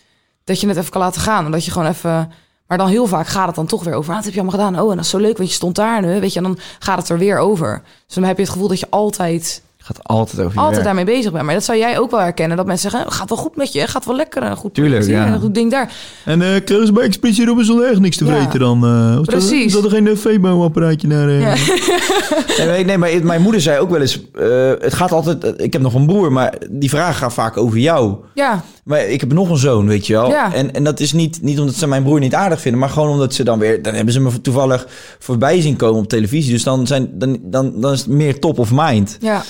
[0.45, 1.45] dat je het even kan laten gaan.
[1.45, 2.33] En dat je gewoon even.
[2.67, 4.11] Maar dan heel vaak gaat het dan toch weer over.
[4.11, 4.83] Ah, wat heb je allemaal gedaan?
[4.83, 6.03] Oh, en dat is zo leuk, want je stond daar.
[6.03, 7.83] Weet je, en dan gaat het er weer over.
[8.07, 10.85] Dus dan heb je het gevoel dat je altijd, gaat altijd over je altijd werk.
[10.85, 11.45] daarmee bezig bent.
[11.45, 12.57] Maar dat zou jij ook wel herkennen.
[12.57, 14.43] Dat mensen zeggen, gaat wel goed met je, gaat wel lekker.
[14.43, 15.27] Een goed Tuurlijk, ja.
[15.33, 15.93] Een goed ding daar.
[16.25, 18.35] En eh kregen ze bij Expeditie Robinson echt niks te Ja.
[18.35, 18.85] vreten dan?
[18.85, 19.51] eh Precies.
[19.51, 21.29] Dat, is dat er geen uh, Febo-apparaatje naar...
[21.29, 21.55] eh, Ja.
[22.59, 25.55] Nee, nee, nee, maar mijn moeder zei ook wel eens: eh, Het gaat altijd.
[25.63, 28.15] Ik heb nog een broer, maar die vragen gaan vaak over jou.
[28.35, 30.29] Ja, Maar ik heb nog een zoon, weet je wel.
[30.31, 30.55] Ja.
[30.55, 33.09] En, en dat is niet, niet omdat ze mijn broer niet aardig vinden, maar gewoon
[33.11, 33.83] omdat ze dan weer.
[33.83, 34.87] Dan hebben ze me toevallig
[35.19, 36.53] voorbij zien komen op televisie.
[36.53, 39.17] Dus dan, zijn, dan, dan, dan is het meer top of mind.
[39.21, 39.43] ja.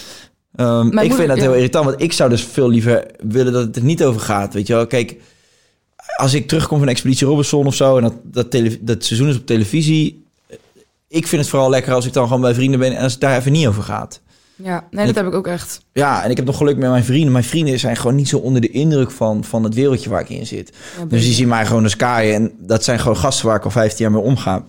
[0.59, 1.43] Ehm, ik moeder- vind dat ja.
[1.43, 4.55] heel irritant, want ik zou dus veel liever willen dat het er niet over gaat.
[4.55, 5.17] Weet je wel, kijk,
[6.17, 9.37] als ik terugkom van Expeditie Robinson of zo en dat, dat, tele, dat seizoen is
[9.37, 10.25] op televisie.
[11.09, 13.21] Ik vind het vooral lekker als ik dan gewoon bij vrienden ben en als het
[13.21, 14.21] daar even niet over gaat.
[14.57, 14.87] ja.
[14.91, 15.81] Nee, dat heb ik ook echt.
[15.93, 17.33] Ja, en ik heb nog geluk met mijn vrienden.
[17.33, 20.29] Mijn vrienden zijn gewoon niet zo onder de indruk van, van het wereldje waar ik
[20.29, 20.73] in zit.
[20.99, 22.35] Ja, Dus die zien mij gewoon als kaaien.
[22.35, 24.65] En dat zijn gewoon gasten waar ik al 15 jaar mee omga.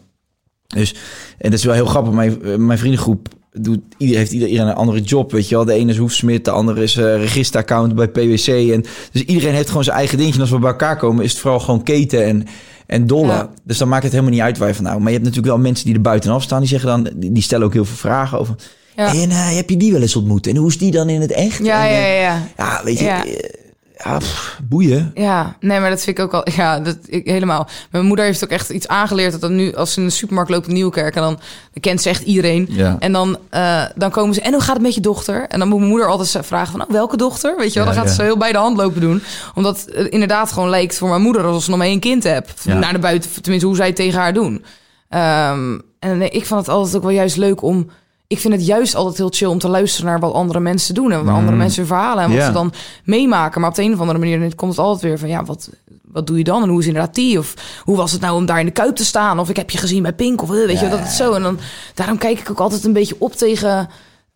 [0.67, 0.91] Dus,
[1.37, 2.13] en dat is wel heel grappig.
[2.13, 5.31] Mijn, mijn vriendengroep doet, ieder, heeft ieder, iedereen een andere job.
[5.31, 5.65] Weet je wel.
[5.65, 8.47] De ene is hoefsmid, de andere is registeraccount bij PwC.
[8.47, 10.37] En, dus iedereen heeft gewoon zijn eigen dingetje.
[10.37, 12.45] En als we bij elkaar komen, is het vooral gewoon keten en,
[12.85, 13.35] en dollen.
[13.35, 13.49] Ja.
[13.63, 14.97] Dus dan maakt het helemaal niet uit waar je van nou.
[14.97, 16.59] Maar je hebt natuurlijk wel mensen die er buitenaf staan.
[16.59, 18.55] Die zeggen dan, die die stellen ook heel veel vragen over.
[18.95, 19.13] Ja.
[19.13, 20.47] En eh, heb je die wel eens ontmoet?
[20.47, 21.65] En hoe is die dan in het echt?
[21.65, 22.47] Ja, En, ja, eh, ja, ja.
[22.57, 23.67] ja, weet je,
[24.03, 24.17] Ja.
[24.17, 25.11] pff, boeien.
[25.15, 26.47] Ja, nee, maar dat vind ik ook al.
[26.59, 27.67] Ja, dat ik, helemaal.
[27.91, 30.51] Mijn moeder heeft ook echt iets aangeleerd dat dan nu, als ze in de supermarkt
[30.51, 31.33] loopt in Nieuwkerk en dan,
[31.73, 32.67] dan kent ze echt iedereen.
[32.69, 32.95] Ja.
[32.99, 34.41] En dan, eh, dan komen ze.
[34.41, 35.45] En hoe gaat het met je dochter?
[35.47, 37.57] En dan moet mijn moeder altijd vragen van, oh, welke dochter?
[37.57, 37.87] Weet je wel?
[37.87, 39.21] Ja, dan gaat ze heel bij de hand lopen doen,
[39.55, 42.63] omdat het inderdaad gewoon lijkt voor mijn moeder alsof ze nog maar één kind hebt.
[42.63, 42.73] Ja.
[42.73, 44.65] Naar de buiten, tenminste hoe zij het tegen haar doen.
[45.09, 47.89] Ehm, en ik vond het altijd ook wel juist leuk om.
[48.29, 51.11] Ik vind het juist altijd heel chill om te luisteren naar wat andere mensen doen
[51.11, 52.45] en wat andere mensen hun verhalen en wat Ja.
[52.45, 52.73] ze dan
[53.03, 53.61] meemaken.
[53.61, 55.69] Maar op de een of andere manier komt het altijd weer van ja, wat,
[56.01, 57.39] wat doe je dan en hoe is inderdaad die?
[57.39, 57.53] Of
[57.83, 59.39] hoe was het nou om daar in de kuip te staan?
[59.39, 61.33] Of ik heb je gezien bij Pink of eh, weet je dat het zo.
[61.33, 61.59] En dan
[61.93, 63.89] daarom kijk ik ook altijd een beetje op tegen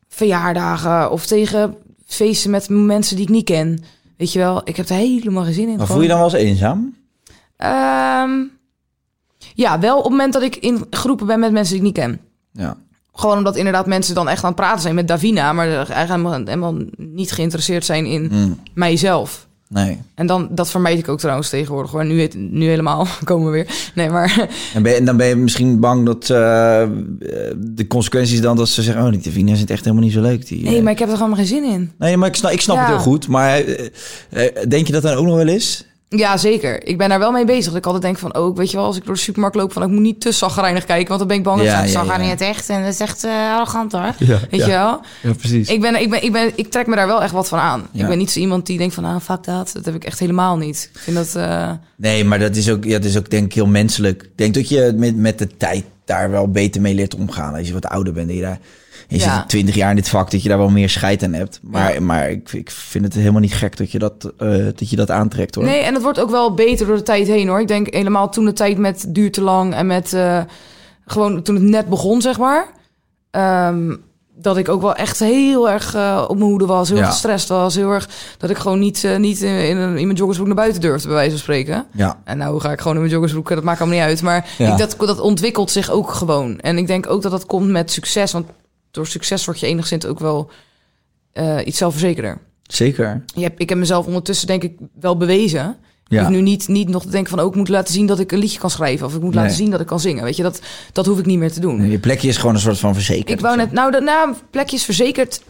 [0.10, 1.76] verjaardagen of tegen
[2.06, 3.84] feesten met mensen die ik niet ken.
[4.18, 5.78] Weet je wel, ik heb er helemaal geen zin in.
[5.78, 6.96] Maar voel je dan wel eens eenzaam?
[7.58, 8.32] Ehm,
[9.54, 12.04] ja, wel op het moment dat ik in groepen ben met mensen die ik niet
[12.06, 12.20] ken.
[12.52, 12.78] Ja.
[13.16, 16.34] Gewoon omdat inderdaad mensen dan echt aan het praten zijn met Davina, maar eigenlijk helemaal,
[16.46, 19.48] helemaal niet geïnteresseerd zijn in Mm, mijzelf.
[19.70, 19.98] nee.
[20.16, 21.92] En dan, dat vermijd ik ook trouwens tegenwoordig.
[21.92, 22.06] Hoor.
[22.06, 23.68] Nu, het- nu helemaal komen we weer.
[23.96, 26.28] Nee, maar En, ben je, dan ben je misschien bang dat eh,
[27.58, 29.04] de consequenties dan dat ze zeggen...
[29.06, 30.48] oh, die Davina zit echt helemaal niet zo leuk.
[30.48, 30.84] Die, nee, eh.
[30.84, 31.92] maar ik heb er gewoon geen zin in.
[31.98, 32.82] Nee, maar ik snap, ik snap Ja.
[32.82, 33.28] het heel goed.
[33.28, 33.60] Maar
[34.30, 35.86] eh, denk je dat dan ook nog wel is?
[36.16, 36.88] Ja, zeker.
[36.88, 37.66] Ik ben daar wel mee bezig.
[37.66, 39.74] Dat ik altijd denk van, oh, weet je wel, als ik door de supermarkt loop,
[39.74, 41.62] van ik moet niet te zagrijnig kijken, want dan ben ik bang.
[41.62, 42.18] Ja, dat ja, zag ja.
[42.18, 44.14] niet het echt en dat is echt eh, arrogant hoor.
[44.18, 45.02] Ja, Weet je wel?
[45.22, 45.70] Ja, precies.
[45.70, 47.88] Ik, ben, ik, ben, ik, ben, ik trek me daar wel echt wat van aan.
[47.92, 48.02] Ja.
[48.02, 49.72] Ik ben niet zo iemand die denkt van, ah, fuck dat.
[49.74, 50.90] Dat heb ik echt helemaal niet.
[50.94, 51.36] Ik vind dat...
[51.36, 54.24] eh, Nee, maar dat is ook, ja, dat is ook denk ik heel menselijk.
[54.24, 57.56] Ik denk dat je met, met de tijd daar wel beter mee leert omgaan.
[57.56, 58.60] Als je wat ouder bent en je daar...
[59.08, 59.38] Je Ja.
[59.38, 61.60] zit twintig jaar in dit vak, dat je daar wel meer scheid aan hebt.
[61.62, 64.96] Maar, maar ik, ik vind het helemaal niet gek dat je dat, eh, dat, je
[64.96, 65.64] dat aantrekt, hoor.
[65.64, 67.60] Nee, en het wordt ook wel beter door de tijd heen hoor.
[67.62, 70.40] Ik denk helemaal toen de tijd met duurt te lang en met eh,
[71.06, 72.68] gewoon toen het net begon, zeg maar.
[73.32, 73.96] ehm,
[74.36, 77.06] dat ik ook wel echt heel erg eh, op mijn hoede was, heel Ja.
[77.06, 80.48] gestrest was, heel erg dat ik gewoon niet, niet in, in, een- in mijn joggersbroek
[80.48, 81.86] naar buiten durfde, bij wijze van spreken.
[81.92, 84.22] Ja, En nou ga ik gewoon in mijn joggersbroek, dat maakt allemaal niet uit.
[84.22, 84.72] Maar Ja.
[84.72, 86.60] ik, dat, dat ontwikkelt zich ook gewoon.
[86.60, 88.46] En ik denk ook dat dat komt met succes, want
[88.94, 90.50] door succes word je enigszins ook wel
[91.32, 92.38] eh, iets zelfverzekerder.
[92.64, 93.24] Zeker.
[93.36, 95.70] Je hebt, ik heb mezelf ondertussen denk ik wel bewezen.
[96.08, 96.20] Ik Ja.
[96.20, 97.40] hoef nu niet, niet nog te denken van...
[97.40, 99.06] ook ik moet laten zien dat ik een liedje kan schrijven...
[99.06, 99.44] of ik moet Nee.
[99.44, 100.24] laten zien dat ik kan zingen.
[100.24, 101.90] Weet je, dat, dat hoef ik niet meer te doen.
[101.90, 103.30] Je plekje is gewoon een soort van verzekerd.
[103.30, 105.42] Ik wou net, nou, dat nou, plekjes verzekerd,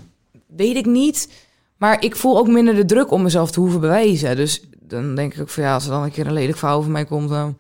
[0.48, 1.30] weet ik niet.
[1.78, 4.36] Maar ik voel ook minder de druk om mezelf te hoeven bewijzen.
[4.36, 6.78] Dus dan denk ik ook van ja, als er dan een keer een lelijk verhaal
[6.78, 7.58] over mij komt, dan...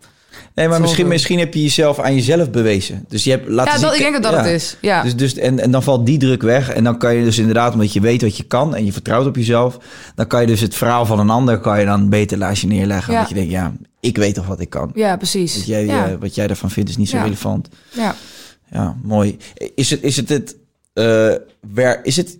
[0.55, 3.05] Nee, maar misschien, misschien heb je jezelf aan jezelf bewezen.
[3.07, 3.88] Dus je hebt laten Ja, zien...
[3.88, 4.38] dat, ik denk dat dat Ja.
[4.38, 4.77] het is.
[4.81, 5.03] Ja.
[5.03, 6.69] Dus, dus, en, en dan valt die druk weg.
[6.69, 9.25] En dan kan je dus inderdaad, omdat je weet wat je kan en je vertrouwt
[9.27, 9.77] op jezelf,
[10.15, 12.67] dan kan je dus het verhaal van een ander kan je dan beter naast je
[12.67, 13.13] neerleggen.
[13.13, 13.19] Ja.
[13.19, 14.91] Dat je denkt, ja, ik weet toch wat ik kan.
[14.95, 15.55] ja, precies.
[15.55, 16.07] Wat jij, ja.
[16.07, 17.23] eh, wat jij daarvan vindt is niet zo Ja.
[17.23, 17.67] relevant.
[17.91, 18.15] ja.
[18.71, 19.38] Ja, mooi.
[19.75, 20.55] Is het is het, het,
[20.93, 21.34] eh,
[21.73, 22.38] wer, is het,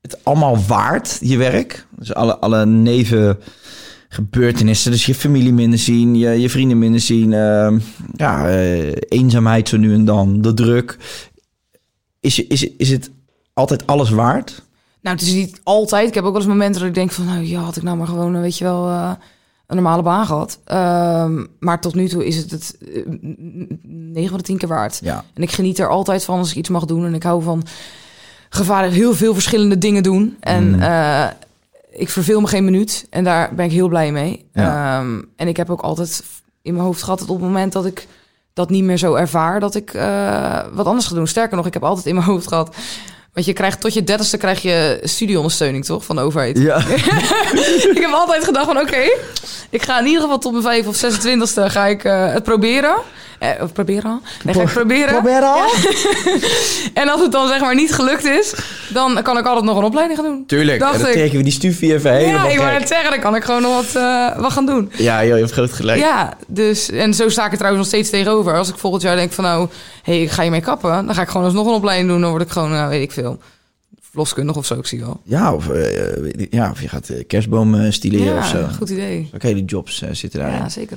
[0.00, 1.86] het allemaal waard, je werk?
[1.98, 3.38] Dus alle, alle neven
[4.14, 7.78] gebeurtenissen, dus je familie minder zien, je, je vrienden minder zien, ehm,
[8.16, 10.96] ja, eh, eenzaamheid zo nu en dan, de druk.
[12.20, 13.10] Is, is, is het
[13.52, 14.62] altijd alles waard?
[15.04, 16.08] Nou, het is niet altijd.
[16.08, 17.24] Ik heb ook wel eens momenten dat ik denk van...
[17.24, 19.12] nou ja, had ik nou maar gewoon, eh, weet je wel, eh,
[19.66, 20.58] een normale baan gehad.
[20.64, 23.02] Ehm, maar tot nu toe is het het eh,
[23.82, 24.98] 9 van de 10 keer waard.
[25.02, 25.24] Ja.
[25.34, 27.04] En ik geniet er altijd van als ik iets mag doen.
[27.04, 27.62] En ik hou van
[28.48, 30.36] gevaarlijk heel veel verschillende dingen doen.
[30.40, 30.82] En Mm.
[31.96, 33.06] Ik verveel me geen minuut.
[33.10, 34.48] En daar ben ik heel blij mee.
[34.52, 34.98] Ja.
[34.98, 36.24] Ehm, en ik heb ook altijd
[36.62, 37.18] in mijn hoofd gehad...
[37.18, 38.06] dat op het moment dat ik
[38.52, 39.60] dat niet meer zo ervaar...
[39.60, 41.26] dat ik eh, wat anders ga doen.
[41.26, 42.76] Sterker nog, ik heb altijd in mijn hoofd gehad...
[43.34, 46.04] Want je krijgt tot je dertigste krijg je studieondersteuning, toch?
[46.04, 46.58] Van de overheid.
[46.58, 46.76] Ja.
[47.94, 49.10] ik heb altijd gedacht van oké,
[49.70, 52.96] ik ga in ieder geval tot mijn vijf of 26e ga ik eh, het proberen.
[53.38, 54.20] Eh, of proberen?
[54.44, 55.42] Nee, ga ik proberen.
[55.42, 55.64] al?
[56.94, 58.54] En als het dan zeg maar niet gelukt is,
[58.88, 60.46] dan kan ik altijd nog een opleiding gaan doen.
[60.46, 60.78] Tuurlijk.
[60.80, 63.20] Dacht en dan trekken we die stufie even helemaal Ja, ik wou net zeggen, dan
[63.20, 64.90] kan ik gewoon nog wat, eh, wat gaan doen.
[64.96, 66.00] Ja, joh, je hebt groot gelijk.
[66.00, 68.54] Ja, dus en zo sta ik er trouwens nog steeds tegenover.
[68.56, 69.68] Als ik volgend jaar denk van nou,
[70.02, 72.20] hé, ik ga je mee kappen, dan ga ik gewoon alsnog een opleiding doen.
[72.20, 73.38] Dan word ik gewoon, nou, weet ik veel,
[74.10, 75.20] verloskundig of zo, ik zie wel.
[75.24, 78.58] Ja, of, eh, ja, of je gaat eh, kerstboom stileren of zo.
[78.58, 79.30] Ja, goed idee.
[79.34, 80.58] Ook hele jobs zitten daarin.
[80.58, 80.96] Ja, zeker.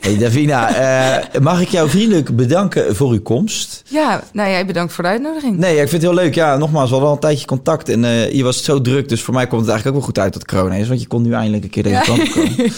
[0.00, 3.82] Hey Davina, eh, mag ik jou vriendelijk bedanken voor uw komst?
[3.88, 5.56] Ja, nou jij bedankt voor de uitnodiging.
[5.58, 6.34] Nee, ik vind het heel leuk.
[6.34, 9.08] Ja, nogmaals, we hadden al een tijdje contact en eh, je was zo druk.
[9.08, 10.88] Dus voor mij komt het eigenlijk ook wel goed uit dat corona is.
[10.88, 12.00] Want je kon nu eindelijk een keer deze Ja.
[12.02, 12.52] kant komen.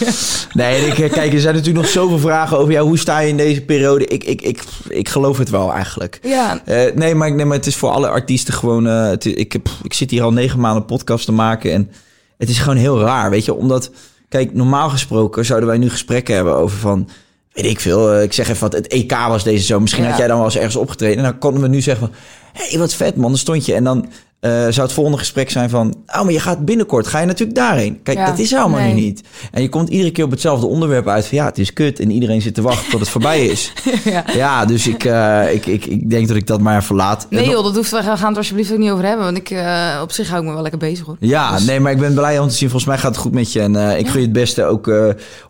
[0.53, 2.87] Nee, ik, eh, kijk, er zijn natuurlijk nog zoveel vragen over jou.
[2.87, 4.07] Hoe sta je in deze periode?
[4.07, 6.19] Ik, ik, ik, ik geloof het wel eigenlijk.
[6.23, 8.87] Ja, Eh, nee, maar, nee, maar het is voor alle artiesten gewoon...
[8.87, 11.91] eh, het ik, heb, ik zit hier al negen maanden podcast te maken en
[12.39, 13.55] het is gewoon heel raar, weet je.
[13.55, 13.91] Omdat,
[14.29, 17.09] kijk, normaal gesproken zouden wij nu gesprekken hebben over van...
[17.53, 19.83] Weet ik veel, eh, ik zeg even wat, het EK was deze zomer.
[19.83, 20.09] Misschien Ja.
[20.09, 21.17] had jij dan wel eens ergens opgetreden.
[21.17, 22.17] En dan konden we nu zeggen van...
[22.53, 23.75] Hé, hey, wat vet man, daar stond je.
[23.75, 24.09] En dan
[24.47, 25.95] eh, zou het volgende gesprek zijn van...
[26.07, 28.03] Oh, maar je gaat binnenkort, ga je natuurlijk daarheen.
[28.03, 28.95] Kijk, Ja, dat is nee.
[28.95, 29.23] nu niet.
[29.53, 31.39] En je komt iedere keer op hetzelfde onderwerp uit van...
[31.39, 33.73] Ja, het is kut en iedereen zit te wachten tot het voorbij is.
[34.05, 34.25] ja.
[34.35, 37.27] Ja, dus ik, eh, ik, ik, ik denk dat ik dat maar verlaat.
[37.31, 39.25] Nee joh, dat hoeft, we gaan het alsjeblieft ook niet over hebben.
[39.25, 41.17] Want ik, eh, op zich hou ik me wel lekker bezig hoor.
[41.21, 42.71] Ja, Dus- nee, maar ik ben blij om te zien.
[42.71, 43.61] Volgens mij gaat het goed met je.
[43.61, 44.91] En ik gun je het beste ook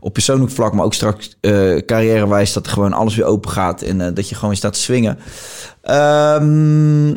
[0.01, 1.37] op persoonlijk vlak, maar ook straks
[1.87, 4.81] carrièrewijs, dat er gewoon alles weer open gaat en dat je gewoon weer staat te
[4.81, 5.19] swingen.
[5.83, 7.15] Ehm,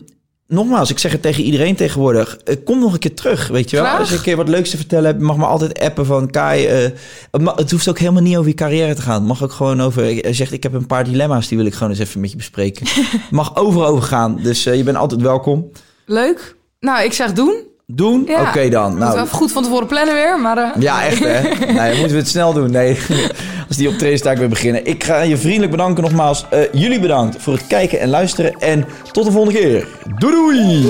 [0.50, 2.38] nogmaals, ik zeg het tegen iedereen tegenwoordig.
[2.38, 3.86] eh, kom nog een keer terug, weet je wel.
[3.86, 4.00] Graag.
[4.00, 6.66] Als je een keer wat leuks te vertellen hebt, mag me altijd appen van Kai.
[6.66, 6.90] eh,
[7.32, 9.14] het, ma- het hoeft ook helemaal niet over je carrière te gaan.
[9.16, 10.34] Het mag ook gewoon over.
[10.36, 12.88] Zegt, ik heb een paar dilemma's, die wil ik gewoon eens even met je bespreken.
[13.32, 15.72] Mag overal over gaan, dus eh, je bent altijd welkom.
[16.06, 16.56] Leuk.
[16.80, 17.68] Nou, ik zeg doen.
[17.92, 18.24] Doen?
[18.28, 18.42] Ja.
[18.42, 18.90] Oké dan.
[18.90, 20.40] Moeten we Nou, even goed van tevoren plannen weer.
[20.40, 21.42] Maar, eh, Ja, echt hè?
[21.74, 22.72] Nee, moeten we het snel doen.
[22.72, 22.98] Nee,
[23.68, 24.86] als die optreden sta ik weer beginnen.
[24.86, 26.46] Ik ga je vriendelijk bedanken nogmaals.
[26.50, 28.60] Eh, jullie bedankt voor het kijken en luisteren.
[28.60, 29.88] En tot de volgende keer.
[30.18, 30.88] Doei doei!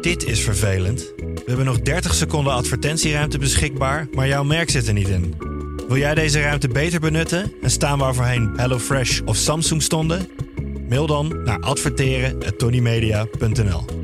[0.00, 1.12] Dit is vervelend.
[1.16, 5.53] We hebben nog 30 seconden advertentieruimte beschikbaar, maar jouw merk zit er niet in.
[5.88, 10.28] Wil jij deze ruimte beter benutten en staan waar voorheen HelloFresh of Samsung stonden?
[10.88, 14.03] Mail dan naar adverteren@tonymedia.nl.